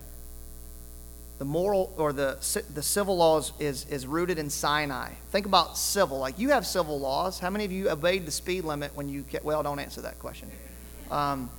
The 1.37 1.45
moral 1.45 1.93
or 1.97 2.13
the 2.13 2.37
the 2.73 2.81
civil 2.81 3.17
laws 3.17 3.51
is, 3.59 3.85
is 3.89 4.07
rooted 4.07 4.39
in 4.39 4.49
Sinai. 4.49 5.11
Think 5.31 5.45
about 5.45 5.77
civil. 5.77 6.17
Like 6.17 6.39
you 6.39 6.49
have 6.49 6.65
civil 6.65 6.99
laws. 6.99 7.39
How 7.39 7.49
many 7.49 7.65
of 7.65 7.71
you 7.71 7.89
obeyed 7.89 8.25
the 8.25 8.31
speed 8.31 8.63
limit 8.63 8.95
when 8.95 9.09
you? 9.09 9.25
Well, 9.43 9.61
don't 9.61 9.79
answer 9.79 10.01
that 10.01 10.17
question. 10.19 10.49
Um, 11.11 11.49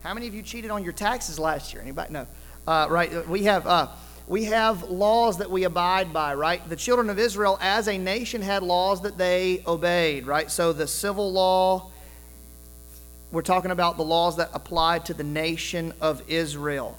how 0.00 0.14
many 0.14 0.28
of 0.28 0.34
you 0.34 0.42
cheated 0.42 0.70
on 0.70 0.84
your 0.84 0.92
taxes 0.92 1.38
last 1.38 1.72
year? 1.72 1.82
Anybody? 1.82 2.12
No. 2.12 2.26
Uh, 2.66 2.86
right. 2.90 3.28
We 3.28 3.44
have. 3.44 3.66
Uh, 3.66 3.88
we 4.28 4.44
have 4.44 4.82
laws 4.90 5.38
that 5.38 5.50
we 5.50 5.64
abide 5.64 6.12
by, 6.12 6.34
right? 6.34 6.66
The 6.68 6.76
children 6.76 7.08
of 7.08 7.18
Israel 7.18 7.58
as 7.62 7.88
a 7.88 7.96
nation 7.96 8.42
had 8.42 8.62
laws 8.62 9.00
that 9.02 9.16
they 9.16 9.62
obeyed, 9.66 10.26
right? 10.26 10.50
So 10.50 10.74
the 10.74 10.86
civil 10.86 11.32
law, 11.32 11.90
we're 13.32 13.40
talking 13.40 13.70
about 13.70 13.96
the 13.96 14.04
laws 14.04 14.36
that 14.36 14.50
applied 14.52 15.06
to 15.06 15.14
the 15.14 15.24
nation 15.24 15.94
of 16.02 16.22
Israel. 16.28 16.98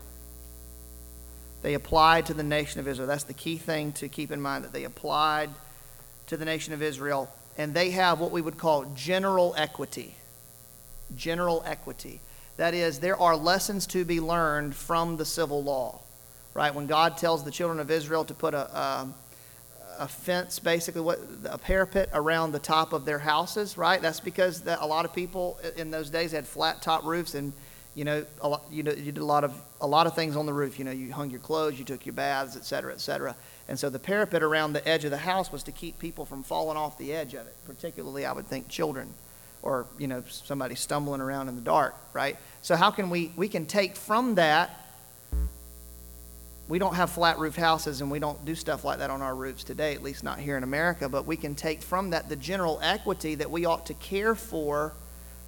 They 1.61 1.76
applied 1.76 2.26
to 2.28 2.34
the 2.34 2.41
nation 2.41 2.80
of 2.80 2.88
Israel. 2.88 3.07
That's 3.07 3.26
the 3.26 3.34
key 3.34 3.57
thing 3.57 3.91
to 3.93 4.07
keep 4.07 4.32
in 4.32 4.41
mind 4.41 4.63
that 4.63 4.73
they 4.73 4.86
applied 4.86 5.51
to 6.28 6.38
the 6.38 6.45
nation 6.45 6.73
of 6.73 6.82
Israel. 6.82 7.32
And 7.59 7.76
they 7.76 7.91
have 7.91 8.19
what 8.19 8.32
we 8.32 8.41
would 8.41 8.57
call 8.57 8.86
general 8.95 9.53
equity. 9.55 10.15
General 11.15 11.61
equity. 11.63 12.21
That 12.60 12.74
is, 12.74 12.99
there 12.99 13.16
are 13.16 13.38
lessons 13.38 13.88
to 13.88 14.03
be 14.03 14.20
learned 14.20 14.76
from 14.76 15.16
the 15.16 15.24
civil 15.24 15.64
law, 15.64 16.01
right? 16.53 16.76
When 16.76 16.88
God 16.88 17.18
tells 17.18 17.45
the 17.45 17.51
children 17.51 17.80
of 17.80 17.89
Israel 17.89 18.26
to 18.26 18.34
put 18.34 18.53
a, 18.53 18.78
a, 18.78 19.14
a 19.99 20.07
fence, 20.10 20.60
basically, 20.60 20.99
what 20.99 21.22
a 21.45 21.57
parapet 21.57 22.10
around 22.14 22.51
the 22.51 22.60
top 22.60 22.91
of 22.91 23.05
their 23.05 23.18
houses, 23.18 23.78
right? 23.78 24.01
That's 24.01 24.20
because 24.20 24.64
that 24.64 24.80
a 24.82 24.86
lot 24.86 25.05
of 25.05 25.14
people 25.16 25.57
in 25.78 25.89
those 25.89 26.10
days 26.10 26.34
had 26.34 26.45
flat 26.45 26.82
top 26.82 27.05
roofs, 27.05 27.34
and 27.34 27.53
you 27.95 28.03
know, 28.03 28.26
a 28.41 28.49
lot, 28.49 28.66
you, 28.70 28.84
know, 28.84 28.91
you 28.91 29.14
did 29.14 29.20
a 29.20 29.26
lot 29.26 29.45
of 29.45 29.53
a 29.80 29.88
lot 29.88 30.05
of 30.05 30.14
things 30.14 30.36
on 30.36 30.45
the 30.45 30.51
roof. 30.51 30.78
You 30.80 30.84
know, 30.84 30.91
you 30.91 31.14
hung 31.14 31.30
your 31.30 31.39
clothes, 31.39 31.80
you 31.80 31.86
took 31.86 32.05
your 32.05 32.12
baths, 32.12 32.57
et 32.57 32.66
cetera, 32.66 32.91
et 32.91 32.99
cetera. 32.99 33.38
And 33.70 33.80
so 33.80 33.89
the 33.89 33.99
parapet 33.99 34.43
around 34.43 34.74
the 34.74 34.86
edge 34.86 35.05
of 35.05 35.12
the 35.12 35.18
house 35.18 35.49
was 35.49 35.64
to 35.64 35.72
keep 35.72 35.97
people 35.97 36.26
from 36.26 36.43
falling 36.43 36.76
off 36.76 36.97
the 36.97 37.14
edge 37.14 37.36
of 37.36 37.47
it, 37.47 37.55
particularly, 37.66 38.26
I 38.26 38.34
would 38.34 38.47
think, 38.47 38.68
children 38.68 39.14
or 39.62 39.86
you 39.97 40.07
know 40.07 40.24
somebody 40.28 40.76
stumbling 40.76 41.22
around 41.22 41.49
in 41.49 41.55
the 41.55 41.62
dark, 41.62 41.95
right? 42.14 42.38
So 42.62 42.76
how 42.76 42.91
can 42.91 43.10
we 43.10 43.32
we 43.36 43.47
can 43.47 43.66
take 43.66 43.95
from 43.95 44.36
that 44.36 44.80
we 46.70 46.78
don't 46.78 46.93
have 46.93 47.10
flat 47.10 47.39
roofed 47.39 47.57
houses 47.57 47.99
and 47.99 48.12
we 48.12 48.20
don't 48.20 48.45
do 48.45 48.53
stuff 48.53 48.86
like 48.86 48.99
that 48.99 49.10
on 49.10 49.24
our 49.24 49.34
roofs 49.34 49.64
today, 49.64 49.95
at 49.95 50.03
least 50.03 50.24
not 50.24 50.39
here 50.39 50.55
in 50.55 50.62
America, 50.62 51.10
but 51.10 51.26
we 51.26 51.36
can 51.36 51.55
take 51.55 51.82
from 51.82 52.12
that 52.12 52.30
the 52.30 52.36
general 52.36 52.80
equity 52.84 53.34
that 53.36 53.49
we 53.49 53.66
ought 53.66 53.88
to 53.88 53.95
care 53.95 54.36
for 54.36 54.93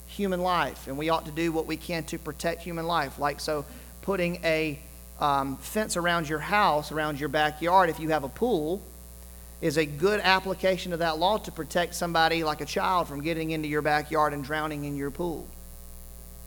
human 0.07 0.41
life 0.41 0.87
and 0.87 0.97
we 0.97 1.09
ought 1.09 1.25
to 1.27 1.31
do 1.31 1.51
what 1.51 1.67
we 1.67 1.77
can 1.77 2.03
to 2.05 2.17
protect 2.17 2.63
human 2.63 2.87
life. 2.87 3.19
Like, 3.19 3.39
so 3.39 3.65
putting 4.01 4.43
a 4.43 4.79
um, 5.19 5.57
fence 5.57 5.95
around 5.95 6.27
your 6.27 6.39
house, 6.39 6.91
around 6.91 7.19
your 7.19 7.29
backyard, 7.29 7.91
if 7.91 7.99
you 7.99 8.09
have 8.09 8.23
a 8.23 8.29
pool, 8.29 8.81
is 9.61 9.77
a 9.77 9.85
good 9.85 10.19
application 10.21 10.91
of 10.91 10.99
that 10.99 11.19
law 11.19 11.37
to 11.37 11.51
protect 11.51 11.93
somebody 11.93 12.43
like 12.43 12.61
a 12.61 12.65
child 12.65 13.07
from 13.07 13.21
getting 13.21 13.51
into 13.51 13.67
your 13.67 13.81
backyard 13.81 14.33
and 14.33 14.43
drowning 14.43 14.85
in 14.85 14.95
your 14.95 15.11
pool. 15.11 15.47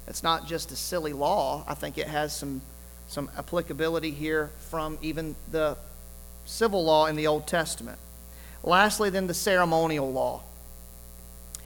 It's 0.07 0.23
not 0.23 0.47
just 0.47 0.73
a 0.73 0.77
silly 0.77 1.13
law. 1.13 1.65
I 1.67 1.75
think 1.75 1.97
it 1.97 2.09
has 2.09 2.37
some 2.37 2.61
some 3.07 3.31
applicability 3.37 4.11
here 4.11 4.51
from 4.71 4.99
even 5.03 5.37
the 5.51 5.77
civil 6.45 6.85
law 6.85 7.07
in 7.07 7.17
the 7.17 7.27
Old 7.27 7.47
Testament. 7.47 7.99
Lastly, 8.63 9.11
then, 9.11 9.27
the 9.27 9.35
ceremonial 9.35 10.11
law. 10.11 10.43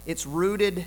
It's 0.04 0.26
rooted 0.26 0.84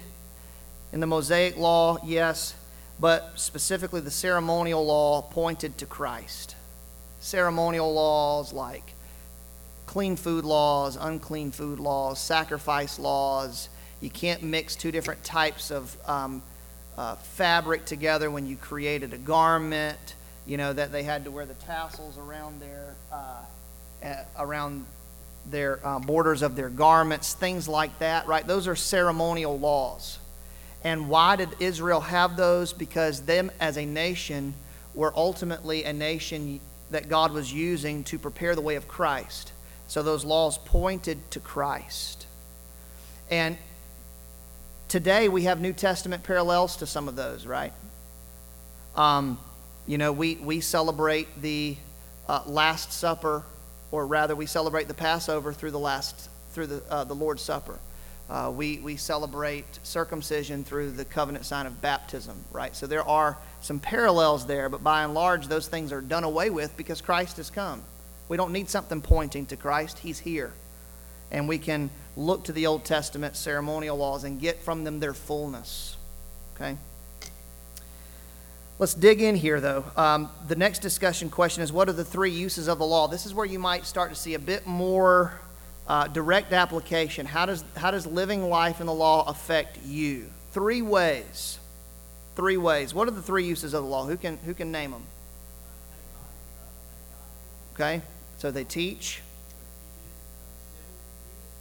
in 0.91 0.99
the 0.99 1.07
Mosaic 1.07 1.57
law, 1.57 1.97
yes, 2.03 2.53
but 2.99 3.31
specifically 3.35 4.01
the 4.01 4.11
ceremonial 4.11 4.85
law 4.85 5.21
pointed 5.21 5.77
to 5.77 5.85
Christ. 5.85 6.55
Ceremonial 7.19 7.93
laws 7.93 8.51
like 8.51 8.93
clean 9.91 10.15
food 10.15 10.45
laws, 10.45 10.97
unclean 10.99 11.51
food 11.51 11.79
laws, 11.79 12.19
sacrifice 12.19 12.97
laws. 12.97 13.69
You 13.99 14.09
can't 14.09 14.41
mix 14.41 14.75
two 14.75 14.91
different 14.91 15.23
types 15.23 15.69
of 15.69 15.95
um, 16.09 16.41
uh, 16.97 17.15
fabric 17.15 17.85
together 17.85 18.31
when 18.31 18.45
you 18.45 18.55
created 18.55 19.13
a 19.13 19.17
garment 19.17 20.15
you 20.45 20.57
know, 20.57 20.73
that 20.73 20.91
they 20.91 21.03
had 21.03 21.25
to 21.25 21.31
wear 21.31 21.45
the 21.45 21.53
tassels 21.55 22.17
around 22.17 22.61
their, 22.61 22.95
uh, 23.11 24.15
around 24.39 24.85
their 25.49 25.79
uh, 25.85 25.99
borders 25.99 26.41
of 26.41 26.55
their 26.55 26.69
garments, 26.69 27.33
things 27.33 27.67
like 27.67 27.97
that, 27.99 28.27
right? 28.27 28.45
Those 28.45 28.67
are 28.67 28.75
ceremonial 28.75 29.59
laws. 29.59 30.19
And 30.83 31.09
why 31.09 31.35
did 31.35 31.49
Israel 31.59 32.01
have 32.01 32.35
those? 32.37 32.73
Because 32.73 33.21
them 33.21 33.51
as 33.59 33.77
a 33.77 33.85
nation 33.85 34.53
were 34.95 35.13
ultimately 35.15 35.83
a 35.83 35.93
nation 35.93 36.59
that 36.89 37.07
God 37.07 37.31
was 37.31 37.53
using 37.53 38.03
to 38.05 38.17
prepare 38.17 38.55
the 38.55 38.61
way 38.61 38.75
of 38.75 38.87
Christ. 38.87 39.53
So 39.91 40.01
those 40.01 40.23
laws 40.23 40.57
pointed 40.57 41.19
to 41.31 41.41
Christ. 41.41 42.25
And 43.29 43.57
today 44.87 45.27
we 45.27 45.41
have 45.43 45.59
New 45.59 45.73
Testament 45.73 46.23
parallels 46.23 46.77
to 46.77 46.85
some 46.85 47.09
of 47.09 47.17
those, 47.17 47.45
right? 47.45 47.73
Um, 48.95 49.37
you 49.85 49.97
know, 49.97 50.13
we, 50.13 50.35
we 50.35 50.61
celebrate 50.61 51.27
the 51.41 51.75
uh, 52.29 52.43
Last 52.45 52.93
Supper, 52.93 53.43
or 53.91 54.07
rather, 54.07 54.33
we 54.33 54.45
celebrate 54.45 54.87
the 54.87 54.93
Passover 54.93 55.51
through 55.51 55.71
the 55.71 55.79
last 55.79 56.29
through 56.53 56.67
the 56.67 56.83
uh, 56.89 57.03
the 57.03 57.13
Lord's 57.13 57.41
Supper. 57.41 57.77
Uh, 58.29 58.49
we 58.55 58.77
we 58.77 58.95
celebrate 58.95 59.65
circumcision 59.83 60.63
through 60.63 60.91
the 60.91 61.03
covenant 61.03 61.43
sign 61.43 61.65
of 61.65 61.81
baptism, 61.81 62.37
right? 62.53 62.73
So 62.77 62.87
there 62.87 63.05
are 63.05 63.37
some 63.59 63.81
parallels 63.81 64.45
there, 64.45 64.69
but 64.69 64.85
by 64.85 65.03
and 65.03 65.13
large, 65.13 65.49
those 65.49 65.67
things 65.67 65.91
are 65.91 65.99
done 65.99 66.23
away 66.23 66.49
with 66.49 66.77
because 66.77 67.01
Christ 67.01 67.35
has 67.35 67.49
come. 67.49 67.83
We 68.31 68.37
don't 68.37 68.53
need 68.53 68.69
something 68.69 69.01
pointing 69.01 69.45
to 69.47 69.57
Christ; 69.57 69.99
He's 69.99 70.17
here, 70.17 70.53
and 71.31 71.49
we 71.49 71.57
can 71.57 71.89
look 72.15 72.45
to 72.45 72.53
the 72.53 72.65
Old 72.65 72.85
Testament 72.85 73.35
ceremonial 73.35 73.97
laws 73.97 74.23
and 74.23 74.39
get 74.39 74.61
from 74.61 74.85
them 74.85 75.01
their 75.01 75.13
fullness. 75.13 75.97
Okay. 76.55 76.77
Let's 78.79 78.93
dig 78.93 79.21
in 79.21 79.35
here, 79.35 79.59
though. 79.59 79.83
Um, 79.97 80.29
the 80.47 80.55
next 80.55 80.79
discussion 80.79 81.29
question 81.29 81.61
is 81.61 81.73
what 81.73 81.89
are 81.89 81.91
the 81.91 82.05
three 82.05 82.31
uses 82.31 82.69
of 82.69 82.79
the 82.79 82.85
law? 82.85 83.09
This 83.09 83.25
is 83.25 83.33
where 83.33 83.45
you 83.45 83.59
might 83.59 83.85
start 83.85 84.11
to 84.11 84.15
see 84.15 84.35
a 84.35 84.39
bit 84.39 84.65
more 84.65 85.37
uh, 85.85 86.07
direct 86.07 86.53
application. 86.53 87.25
How 87.25 87.45
does, 87.45 87.65
how 87.75 87.91
does 87.91 88.05
living 88.07 88.47
life 88.47 88.79
in 88.79 88.87
the 88.87 88.93
law 88.93 89.27
affect 89.27 89.77
you? 89.83 90.27
Three 90.53 90.81
ways. 90.81 91.59
Three 92.37 92.55
ways. 92.55 92.93
What 92.93 93.09
are 93.09 93.11
the 93.11 93.21
three 93.21 93.43
uses 93.43 93.73
of 93.73 93.83
the 93.83 93.89
law? 93.89 94.05
Who 94.05 94.15
can, 94.15 94.37
who 94.37 94.53
can 94.53 94.71
name 94.71 94.91
them? 94.91 95.03
Okay, 97.73 98.01
so 98.41 98.49
they 98.49 98.63
teach. 98.63 99.21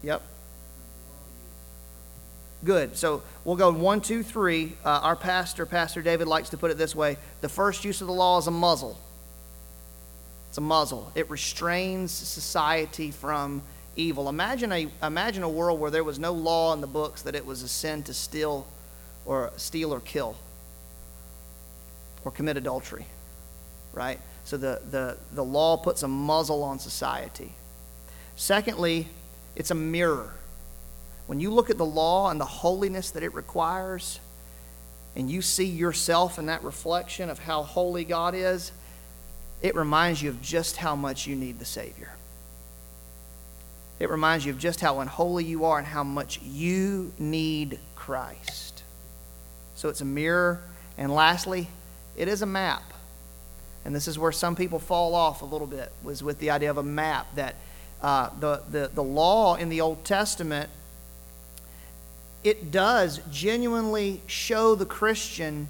Yep. 0.02 0.22
Good. 2.64 2.96
So 2.96 3.22
we'll 3.44 3.56
go 3.56 3.70
one, 3.70 4.00
two, 4.00 4.22
three. 4.22 4.72
Uh, 4.82 5.00
our 5.02 5.14
pastor, 5.14 5.66
Pastor 5.66 6.00
David, 6.00 6.26
likes 6.26 6.48
to 6.48 6.56
put 6.56 6.70
it 6.70 6.78
this 6.78 6.96
way 6.96 7.18
the 7.42 7.50
first 7.50 7.84
use 7.84 8.00
of 8.00 8.06
the 8.06 8.14
law 8.14 8.38
is 8.38 8.46
a 8.46 8.50
muzzle. 8.50 8.98
It's 10.48 10.56
a 10.56 10.62
muzzle, 10.62 11.12
it 11.14 11.28
restrains 11.28 12.12
society 12.12 13.10
from 13.10 13.60
evil. 13.94 14.30
Imagine 14.30 14.72
a, 14.72 14.88
imagine 15.02 15.42
a 15.42 15.48
world 15.50 15.78
where 15.80 15.90
there 15.90 16.02
was 16.02 16.18
no 16.18 16.32
law 16.32 16.72
in 16.72 16.80
the 16.80 16.86
books 16.86 17.22
that 17.22 17.34
it 17.34 17.44
was 17.44 17.62
a 17.62 17.68
sin 17.68 18.02
to 18.04 18.14
steal 18.14 18.66
or 19.26 19.52
steal 19.58 19.92
or 19.92 20.00
kill 20.00 20.34
or 22.24 22.30
commit 22.30 22.56
adultery, 22.56 23.04
right? 23.92 24.18
So 24.44 24.56
the, 24.56 24.80
the, 24.90 25.16
the 25.32 25.44
law 25.44 25.76
puts 25.76 26.02
a 26.02 26.08
muzzle 26.08 26.62
on 26.62 26.78
society. 26.78 27.52
Secondly, 28.36 29.08
it's 29.54 29.70
a 29.70 29.74
mirror 29.74 30.32
when 31.30 31.38
you 31.38 31.52
look 31.52 31.70
at 31.70 31.78
the 31.78 31.86
law 31.86 32.28
and 32.28 32.40
the 32.40 32.44
holiness 32.44 33.12
that 33.12 33.22
it 33.22 33.32
requires, 33.34 34.18
and 35.14 35.30
you 35.30 35.42
see 35.42 35.66
yourself 35.66 36.40
in 36.40 36.46
that 36.46 36.64
reflection 36.64 37.30
of 37.30 37.38
how 37.38 37.62
holy 37.62 38.02
God 38.02 38.34
is, 38.34 38.72
it 39.62 39.76
reminds 39.76 40.20
you 40.20 40.30
of 40.30 40.42
just 40.42 40.76
how 40.76 40.96
much 40.96 41.28
you 41.28 41.36
need 41.36 41.60
the 41.60 41.64
Savior. 41.64 42.10
It 44.00 44.10
reminds 44.10 44.44
you 44.44 44.50
of 44.50 44.58
just 44.58 44.80
how 44.80 44.98
unholy 44.98 45.44
you 45.44 45.66
are 45.66 45.78
and 45.78 45.86
how 45.86 46.02
much 46.02 46.40
you 46.42 47.12
need 47.16 47.78
Christ. 47.94 48.82
So 49.76 49.88
it's 49.88 50.00
a 50.00 50.04
mirror. 50.04 50.60
And 50.98 51.14
lastly, 51.14 51.68
it 52.16 52.26
is 52.26 52.42
a 52.42 52.46
map. 52.46 52.82
And 53.84 53.94
this 53.94 54.08
is 54.08 54.18
where 54.18 54.32
some 54.32 54.56
people 54.56 54.78
fall 54.78 55.14
off 55.14 55.42
a 55.42 55.46
little 55.46 55.66
bit, 55.66 55.90
was 56.02 56.22
with 56.22 56.38
the 56.38 56.50
idea 56.50 56.70
of 56.70 56.78
a 56.78 56.82
map 56.82 57.26
that 57.34 57.56
uh, 58.02 58.30
the, 58.38 58.62
the, 58.70 58.90
the 58.94 59.02
law 59.02 59.54
in 59.56 59.68
the 59.68 59.80
Old 59.80 60.04
Testament 60.04 60.70
it 62.42 62.70
does 62.70 63.20
genuinely 63.30 64.22
show 64.26 64.74
the 64.74 64.86
Christian 64.86 65.68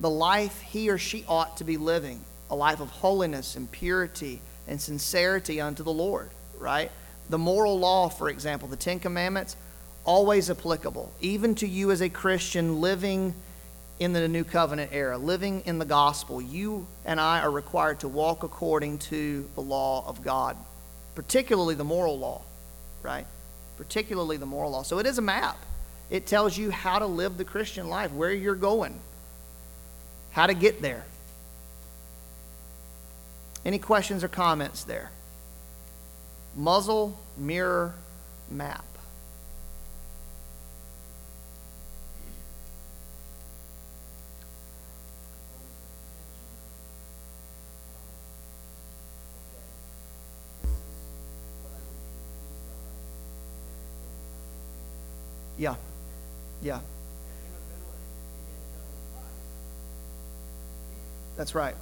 the 0.00 0.10
life 0.10 0.60
he 0.60 0.90
or 0.90 0.98
she 0.98 1.24
ought 1.28 1.56
to 1.58 1.64
be 1.64 1.76
living 1.76 2.20
a 2.50 2.56
life 2.56 2.80
of 2.80 2.88
holiness 2.88 3.56
and 3.56 3.70
purity 3.70 4.40
and 4.66 4.80
sincerity 4.80 5.60
unto 5.60 5.82
the 5.82 5.92
Lord, 5.92 6.30
right? 6.58 6.90
The 7.30 7.38
moral 7.38 7.78
law, 7.78 8.08
for 8.08 8.28
example, 8.28 8.68
the 8.68 8.76
Ten 8.76 9.00
Commandments, 9.00 9.56
always 10.04 10.50
applicable, 10.50 11.12
even 11.20 11.54
to 11.56 11.68
you 11.68 11.90
as 11.90 12.00
a 12.00 12.08
Christian 12.08 12.80
living 12.80 13.34
in 13.98 14.12
the 14.12 14.28
New 14.28 14.44
Covenant 14.44 14.90
era, 14.92 15.18
living 15.18 15.62
in 15.66 15.78
the 15.78 15.84
gospel. 15.84 16.40
You 16.40 16.86
and 17.04 17.20
I 17.20 17.40
are 17.40 17.50
required 17.50 18.00
to 18.00 18.08
walk 18.08 18.42
according 18.42 18.98
to 18.98 19.48
the 19.54 19.60
law 19.60 20.06
of 20.06 20.22
God, 20.22 20.56
particularly 21.14 21.74
the 21.74 21.84
moral 21.84 22.18
law, 22.18 22.42
right? 23.02 23.26
Particularly 23.76 24.36
the 24.36 24.46
moral 24.46 24.70
law. 24.70 24.82
So 24.82 24.98
it 24.98 25.06
is 25.06 25.18
a 25.18 25.22
map. 25.22 25.58
It 26.10 26.26
tells 26.26 26.56
you 26.56 26.70
how 26.70 27.00
to 27.00 27.06
live 27.06 27.36
the 27.36 27.44
Christian 27.44 27.88
life, 27.88 28.12
where 28.12 28.32
you're 28.32 28.54
going, 28.54 28.98
how 30.30 30.46
to 30.46 30.54
get 30.54 30.80
there. 30.80 31.04
Any 33.64 33.78
questions 33.78 34.22
or 34.24 34.28
comments 34.28 34.84
there? 34.84 35.10
Muzzle, 36.56 37.18
mirror, 37.36 37.94
map. 38.50 38.84
Yeah. 55.58 55.74
Yeah. 56.62 56.80
That's 61.36 61.54
right. 61.54 61.74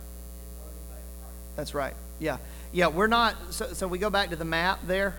That's 1.57 1.74
right. 1.74 1.95
Yeah. 2.18 2.39
Yeah, 2.72 2.89
we're 2.89 3.07
not 3.07 3.37
so, 3.51 3.72
so 3.72 3.89
we 3.89 3.99
go 3.99 4.11
back 4.11 4.31
to 4.31 4.37
the 4.37 4.45
map 4.45 4.81
there. 4.87 5.14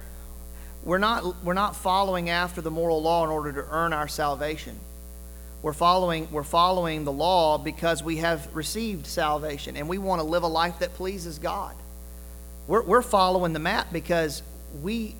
We're 0.83 0.99
not 0.99 1.43
we're 1.43 1.53
not 1.53 1.75
following 1.75 2.29
after 2.29 2.61
the 2.61 2.71
moral 2.71 3.01
law 3.01 3.23
in 3.23 3.29
order 3.29 3.51
to 3.53 3.67
earn 3.69 3.93
our 3.93 4.07
salvation. 4.07 4.79
We're 5.63 5.73
following 5.73 6.27
we're 6.31 6.43
following 6.43 7.03
the 7.03 7.11
law 7.11 7.57
because 7.57 8.03
we 8.03 8.17
have 8.17 8.47
received 8.55 9.07
salvation 9.07 9.75
and 9.75 9.89
we 9.89 9.97
want 9.97 10.21
to 10.21 10.27
live 10.27 10.43
a 10.43 10.47
life 10.47 10.79
that 10.79 10.93
pleases 10.93 11.39
God. 11.39 11.75
We're, 12.67 12.83
we're 12.83 13.01
following 13.01 13.53
the 13.53 13.59
map 13.59 13.91
because 13.91 14.43
we 14.81 15.15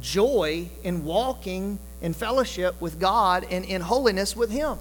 joy 0.00 0.68
in 0.82 1.04
walking 1.04 1.78
in 2.02 2.12
fellowship 2.14 2.80
with 2.80 2.98
God 2.98 3.46
and 3.50 3.64
in 3.64 3.80
holiness 3.80 4.34
with 4.34 4.50
Him. 4.50 4.78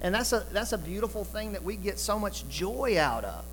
And 0.00 0.14
that's 0.14 0.32
a, 0.32 0.46
that's 0.52 0.72
a 0.72 0.78
beautiful 0.78 1.24
thing 1.24 1.52
that 1.52 1.62
we 1.62 1.76
get 1.76 1.98
so 1.98 2.18
much 2.18 2.48
joy 2.48 2.98
out 2.98 3.24
of. 3.24 3.44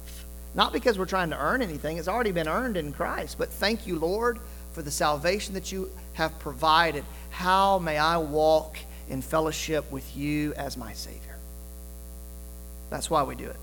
Not 0.55 0.73
because 0.73 0.97
we're 0.97 1.05
trying 1.05 1.29
to 1.31 1.39
earn 1.39 1.61
anything, 1.61 1.97
it's 1.97 2.07
already 2.07 2.31
been 2.31 2.47
earned 2.47 2.77
in 2.77 2.93
Christ. 2.93 3.37
But 3.37 3.49
thank 3.49 3.85
you, 3.85 3.99
Lord, 3.99 4.39
for 4.73 4.81
the 4.81 4.91
salvation 4.91 5.53
that 5.55 5.71
you 5.71 5.91
have 6.13 6.37
provided. 6.39 7.03
How 7.29 7.79
may 7.79 7.97
I 7.97 8.17
walk 8.17 8.77
in 9.09 9.21
fellowship 9.21 9.91
with 9.91 10.15
you 10.15 10.53
as 10.53 10.77
my 10.77 10.93
Savior? 10.93 11.37
That's 12.89 13.09
why 13.09 13.23
we 13.23 13.35
do 13.35 13.45
it. 13.45 13.57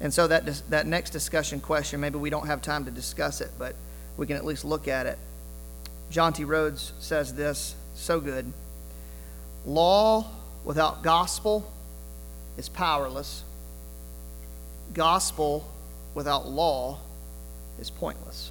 And 0.00 0.12
so 0.12 0.26
that, 0.26 0.46
that 0.70 0.86
next 0.86 1.10
discussion 1.10 1.60
question, 1.60 2.00
maybe 2.00 2.18
we 2.18 2.30
don't 2.30 2.46
have 2.46 2.62
time 2.62 2.84
to 2.86 2.90
discuss 2.90 3.40
it, 3.40 3.50
but 3.58 3.74
we 4.16 4.26
can 4.26 4.36
at 4.36 4.44
least 4.44 4.64
look 4.64 4.88
at 4.88 5.06
it. 5.06 5.18
Jonty 6.10 6.46
Rhodes 6.46 6.92
says 6.98 7.34
this 7.34 7.74
so 7.94 8.20
good. 8.20 8.52
Law 9.66 10.26
without 10.64 11.02
gospel 11.02 11.70
is 12.56 12.68
powerless. 12.68 13.42
Gospel 14.92 15.66
without 16.14 16.48
law 16.48 16.98
is 17.80 17.90
pointless. 17.90 18.50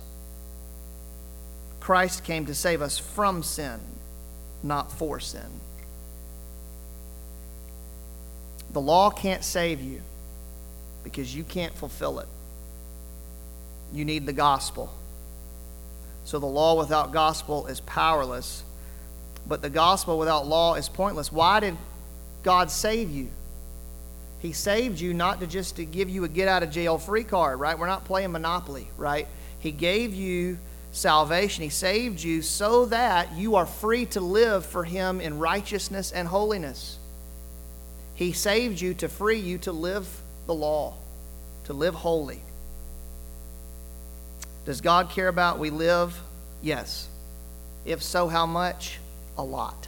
Christ 1.80 2.24
came 2.24 2.46
to 2.46 2.56
save 2.56 2.82
us 2.82 2.98
from 2.98 3.44
sin, 3.44 3.80
not 4.62 4.92
for 4.92 5.20
sin. 5.20 5.60
The 8.72 8.82
law 8.82 9.10
can't 9.10 9.44
save 9.44 9.82
you 9.82 10.02
because 11.04 11.36
you 11.36 11.44
can't 11.44 11.76
fulfill 11.76 12.20
it. 12.20 12.28
You 13.94 14.06
need 14.06 14.26
the 14.26 14.34
gospel. 14.34 14.92
So 16.26 16.40
the 16.40 16.46
law 16.46 16.78
without 16.78 17.12
gospel 17.12 17.68
is 17.68 17.80
powerless, 17.82 18.64
but 19.48 19.62
the 19.62 19.70
gospel 19.70 20.18
without 20.18 20.48
law 20.48 20.76
is 20.76 20.88
pointless. 20.90 21.32
Why 21.32 21.60
did 21.60 21.78
God 22.44 22.72
save 22.72 23.10
you? 23.10 23.30
He 24.40 24.52
saved 24.52 25.00
you 25.00 25.14
not 25.14 25.40
to 25.40 25.48
just 25.48 25.78
to 25.78 25.86
give 25.86 26.10
you 26.10 26.26
a 26.26 26.28
get 26.28 26.48
out 26.48 26.64
of 26.64 26.70
jail 26.70 26.98
free 26.98 27.24
card, 27.24 27.60
right? 27.60 27.78
We're 27.78 27.88
not 27.88 28.06
playing 28.06 28.32
Monopoly, 28.32 28.88
right? 28.98 29.28
He 29.60 29.72
gave 29.72 30.14
you 30.14 30.58
salvation. 30.92 31.64
He 31.64 31.70
saved 31.70 32.22
you 32.22 32.42
so 32.42 32.86
that 32.88 33.34
you 33.34 33.56
are 33.56 33.66
free 33.66 34.06
to 34.08 34.22
live 34.22 34.66
for 34.66 34.84
him 34.84 35.22
in 35.22 35.40
righteousness 35.40 36.12
and 36.12 36.28
holiness. 36.28 36.98
He 38.16 38.32
saved 38.34 38.80
you 38.80 38.94
to 38.96 39.10
free 39.10 39.40
you 39.40 39.58
to 39.60 39.72
live 39.72 40.08
the 40.46 40.54
law, 40.54 40.94
to 41.66 41.74
live 41.74 41.96
holy. 41.96 42.42
Does 44.66 44.82
God 44.82 45.10
care 45.10 45.28
about 45.28 45.60
we 45.60 45.70
live? 45.70 46.20
Yes. 46.62 47.08
If 47.86 48.02
so, 48.02 48.28
how 48.28 48.46
much? 48.46 49.00
A 49.38 49.44
lot. 49.44 49.88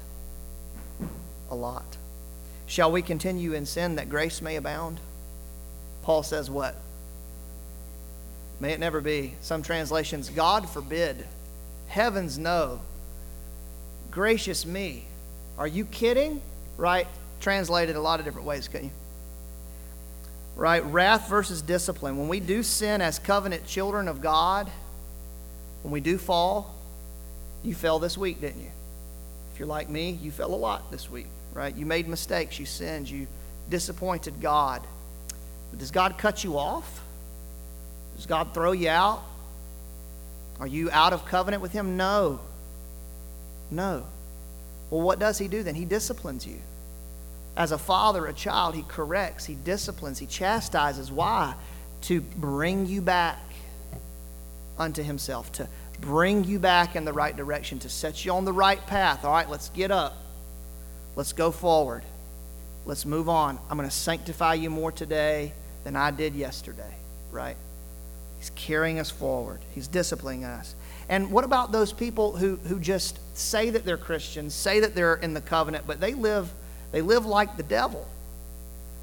A 1.50 1.56
lot. 1.56 1.98
Shall 2.68 2.92
we 2.92 3.02
continue 3.02 3.54
in 3.54 3.66
sin 3.66 3.96
that 3.96 4.10
grace 4.10 4.42
may 4.42 4.56
abound? 4.56 5.00
Paul 6.04 6.24
says 6.24 6.50
what? 6.50 6.76
May 8.60 8.72
it 8.72 8.80
never 8.80 9.02
be. 9.02 9.34
Some 9.42 9.64
translations, 9.64 10.30
God 10.30 10.70
forbid. 10.70 11.26
Heavens 11.88 12.38
no. 12.38 12.80
Gracious 14.12 14.66
me. 14.66 15.06
Are 15.58 15.68
you 15.68 15.86
kidding? 15.86 16.42
Right? 16.78 17.08
Translated 17.40 17.96
a 17.96 18.02
lot 18.02 18.20
of 18.20 18.26
different 18.26 18.48
ways, 18.48 18.68
couldn't 18.68 18.88
you? 18.88 18.94
Right? 20.56 20.84
Wrath 20.86 21.30
versus 21.30 21.62
discipline. 21.62 22.18
When 22.18 22.28
we 22.28 22.40
do 22.40 22.64
sin 22.64 23.02
as 23.02 23.20
covenant 23.20 23.66
children 23.66 24.08
of 24.08 24.22
God, 24.22 24.70
when 25.84 25.92
we 25.92 26.00
do 26.00 26.18
fall, 26.18 26.74
you 27.64 27.76
fell 27.76 28.00
this 28.00 28.18
week, 28.18 28.42
didn't 28.42 28.62
you? 28.62 28.72
If 29.54 29.60
you're 29.60 29.68
like 29.68 29.90
me, 29.90 30.12
you 30.22 30.32
fell 30.32 30.54
a 30.54 30.56
lot 30.56 30.92
this 30.92 31.10
week, 31.10 31.28
right? 31.54 31.76
You 31.76 31.86
made 31.86 32.08
mistakes, 32.08 32.60
you 32.60 32.66
sinned, 32.66 33.10
you 33.10 33.28
disappointed 33.70 34.42
God. 34.42 34.82
But 35.72 35.80
does 35.80 35.92
God 35.92 36.18
cut 36.18 36.44
you 36.44 36.58
off? 36.58 37.02
Does 38.16 38.26
God 38.26 38.54
throw 38.54 38.72
you 38.72 38.90
out? 38.90 39.24
Are 40.60 40.68
you 40.68 40.90
out 40.92 41.14
of 41.14 41.26
covenant 41.26 41.62
with 41.62 41.72
Him? 41.72 41.98
No. 41.98 42.40
No. 43.70 44.06
Well, 44.90 45.02
what 45.02 45.20
does 45.20 45.38
He 45.38 45.48
do 45.48 45.64
then? 45.64 45.76
He 45.76 45.86
disciplines 45.86 46.46
you. 46.48 46.60
As 47.58 47.72
a 47.72 47.78
father, 47.78 48.26
a 48.26 48.34
child, 48.34 48.76
he 48.76 48.84
corrects, 48.84 49.46
he 49.46 49.56
disciplines, 49.56 50.20
he 50.20 50.26
chastises. 50.26 51.12
Why? 51.12 51.56
To 52.02 52.22
bring 52.22 52.86
you 52.86 53.02
back 53.02 53.40
unto 54.78 55.02
himself, 55.02 55.52
to 55.54 55.68
bring 56.02 56.44
you 56.44 56.60
back 56.60 56.96
in 56.96 57.06
the 57.06 57.14
right 57.14 57.36
direction, 57.36 57.80
to 57.80 57.90
set 57.90 58.26
you 58.26 58.34
on 58.34 58.44
the 58.46 58.54
right 58.54 58.86
path. 58.88 59.24
All 59.24 59.32
right, 59.32 59.50
let's 59.50 59.70
get 59.70 59.90
up. 59.90 60.18
Let's 61.16 61.32
go 61.32 61.52
forward. 61.52 62.04
Let's 62.86 63.06
move 63.06 63.30
on. 63.30 63.58
I'm 63.70 63.78
going 63.78 63.90
to 63.90 63.96
sanctify 63.96 64.56
you 64.56 64.70
more 64.70 64.92
today 64.92 65.54
than 65.86 65.96
I 65.96 66.12
did 66.12 66.36
yesterday, 66.36 66.94
right? 67.32 67.56
He's 68.38 68.50
carrying 68.52 69.00
us 69.00 69.10
forward, 69.10 69.60
He's 69.74 69.88
disciplining 69.88 70.44
us. 70.44 70.76
And 71.08 71.32
what 71.32 71.44
about 71.44 71.72
those 71.72 71.94
people 71.94 72.36
who, 72.36 72.58
who 72.58 72.80
just 72.80 73.20
say 73.38 73.70
that 73.70 73.86
they're 73.86 73.98
Christians, 73.98 74.54
say 74.54 74.82
that 74.82 74.96
they're 74.96 75.16
in 75.16 75.34
the 75.34 75.42
covenant, 75.42 75.86
but 75.88 76.02
they 76.02 76.16
live 76.16 76.52
they 76.96 77.02
live 77.02 77.26
like 77.26 77.58
the 77.58 77.64
devil. 77.64 78.08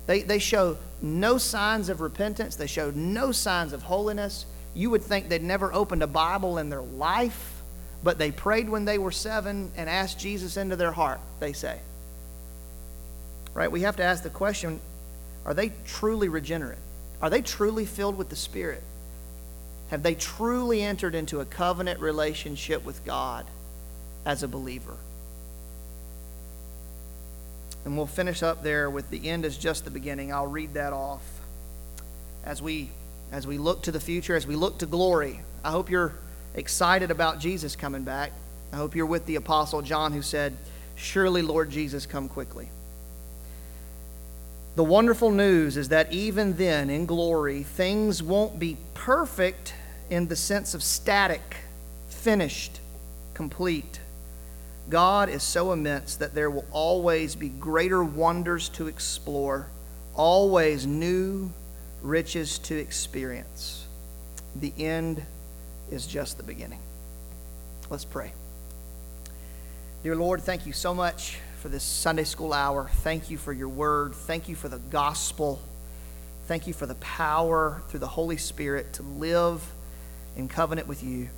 They, 0.06 0.22
they 0.22 0.38
show 0.38 0.78
no 1.02 1.36
signs 1.36 1.90
of 1.90 2.00
repentance, 2.00 2.56
they 2.56 2.66
show 2.66 2.90
no 2.90 3.32
signs 3.32 3.74
of 3.74 3.82
holiness. 3.82 4.46
You 4.72 4.88
would 4.88 5.02
think 5.02 5.28
they'd 5.28 5.42
never 5.42 5.70
opened 5.70 6.02
a 6.02 6.06
Bible 6.06 6.56
in 6.56 6.70
their 6.70 6.80
life, 6.80 7.60
but 8.02 8.16
they 8.16 8.30
prayed 8.30 8.70
when 8.70 8.86
they 8.86 8.96
were 8.96 9.10
seven 9.10 9.70
and 9.76 9.90
asked 9.90 10.18
Jesus 10.18 10.56
into 10.56 10.74
their 10.74 10.92
heart, 10.92 11.20
they 11.38 11.52
say. 11.52 11.80
Right? 13.52 13.70
We 13.70 13.82
have 13.82 13.96
to 13.96 14.02
ask 14.02 14.22
the 14.22 14.30
question 14.30 14.80
are 15.44 15.52
they 15.52 15.70
truly 15.84 16.30
regenerate? 16.30 16.78
Are 17.20 17.28
they 17.28 17.42
truly 17.42 17.84
filled 17.84 18.16
with 18.16 18.30
the 18.30 18.36
Spirit? 18.36 18.82
Have 19.90 20.02
they 20.02 20.14
truly 20.14 20.82
entered 20.82 21.14
into 21.14 21.40
a 21.40 21.44
covenant 21.44 22.00
relationship 22.00 22.86
with 22.86 23.04
God 23.04 23.44
as 24.24 24.42
a 24.42 24.48
believer? 24.48 24.96
And 27.84 27.96
we'll 27.96 28.06
finish 28.06 28.42
up 28.42 28.62
there 28.62 28.88
with 28.88 29.10
the 29.10 29.28
end 29.28 29.44
is 29.44 29.58
just 29.58 29.84
the 29.84 29.90
beginning. 29.90 30.32
I'll 30.32 30.46
read 30.46 30.74
that 30.74 30.92
off. 30.92 31.22
As 32.44 32.62
we 32.62 32.90
as 33.32 33.46
we 33.46 33.56
look 33.56 33.82
to 33.84 33.92
the 33.92 34.00
future, 34.00 34.36
as 34.36 34.46
we 34.46 34.56
look 34.56 34.78
to 34.78 34.86
glory, 34.86 35.40
I 35.64 35.70
hope 35.70 35.90
you're 35.90 36.12
excited 36.54 37.10
about 37.10 37.40
Jesus 37.40 37.74
coming 37.74 38.02
back. 38.02 38.30
I 38.72 38.76
hope 38.76 38.94
you're 38.94 39.06
with 39.06 39.24
the 39.26 39.36
apostle 39.36 39.80
John 39.82 40.12
who 40.12 40.22
said, 40.22 40.56
"Surely 40.96 41.42
Lord 41.42 41.70
Jesus 41.70 42.06
come 42.06 42.28
quickly." 42.28 42.68
The 44.76 44.84
wonderful 44.84 45.30
news 45.30 45.76
is 45.76 45.88
that 45.88 46.12
even 46.12 46.56
then 46.56 46.88
in 46.88 47.04
glory, 47.06 47.62
things 47.62 48.22
won't 48.22 48.58
be 48.58 48.76
perfect 48.94 49.74
in 50.08 50.28
the 50.28 50.36
sense 50.36 50.72
of 50.74 50.82
static, 50.82 51.56
finished, 52.08 52.80
complete. 53.34 54.00
God 54.92 55.30
is 55.30 55.42
so 55.42 55.72
immense 55.72 56.16
that 56.16 56.34
there 56.34 56.50
will 56.50 56.66
always 56.70 57.34
be 57.34 57.48
greater 57.48 58.04
wonders 58.04 58.68
to 58.70 58.88
explore, 58.88 59.68
always 60.14 60.86
new 60.86 61.50
riches 62.02 62.58
to 62.58 62.76
experience. 62.76 63.86
The 64.54 64.70
end 64.76 65.22
is 65.90 66.06
just 66.06 66.36
the 66.36 66.42
beginning. 66.42 66.78
Let's 67.88 68.04
pray. 68.04 68.34
Dear 70.02 70.14
Lord, 70.14 70.42
thank 70.42 70.66
you 70.66 70.74
so 70.74 70.92
much 70.92 71.38
for 71.62 71.70
this 71.70 71.84
Sunday 71.84 72.24
school 72.24 72.52
hour. 72.52 72.90
Thank 72.96 73.30
you 73.30 73.38
for 73.38 73.54
your 73.54 73.70
word. 73.70 74.14
Thank 74.14 74.46
you 74.46 74.54
for 74.54 74.68
the 74.68 74.78
gospel. 74.78 75.58
Thank 76.48 76.66
you 76.66 76.74
for 76.74 76.84
the 76.84 76.96
power 76.96 77.80
through 77.88 78.00
the 78.00 78.08
Holy 78.08 78.36
Spirit 78.36 78.92
to 78.92 79.02
live 79.02 79.64
in 80.36 80.48
covenant 80.48 80.86
with 80.86 81.02
you. 81.02 81.30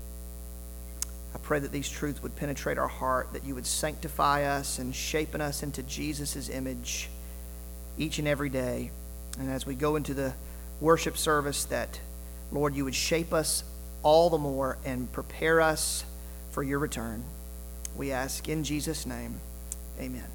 I 1.35 1.39
pray 1.39 1.59
that 1.59 1.73
these 1.73 1.89
truths 1.89 2.23
would 2.23 2.37
penetrate 2.37 2.79
our 2.79 2.89
heart, 2.89 3.33
that 3.33 3.45
you 3.45 3.55
would 3.55 3.67
sanctify 3.67 4.45
us 4.45 4.79
and 4.79 4.95
shapen 4.95 5.41
us 5.41 5.63
into 5.63 5.83
Jesus' 5.83 6.49
image 6.49 7.09
each 7.99 8.19
and 8.19 8.29
every 8.29 8.49
day. 8.49 8.91
And 9.39 9.51
as 9.51 9.67
we 9.67 9.75
go 9.75 9.97
into 9.97 10.15
the 10.15 10.33
worship 10.81 11.17
service, 11.17 11.65
that, 11.67 11.99
Lord, 12.53 12.75
you 12.75 12.85
would 12.85 12.95
shape 12.95 13.33
us 13.33 13.65
all 14.03 14.31
the 14.31 14.39
more 14.39 14.79
and 14.85 15.11
prepare 15.11 15.61
us 15.61 16.05
for 16.53 16.63
your 16.63 16.79
return. 16.79 17.25
We 17.97 18.13
ask 18.13 18.49
in 18.49 18.63
Jesus' 18.63 19.07
name, 19.07 19.41
amen. 19.99 20.34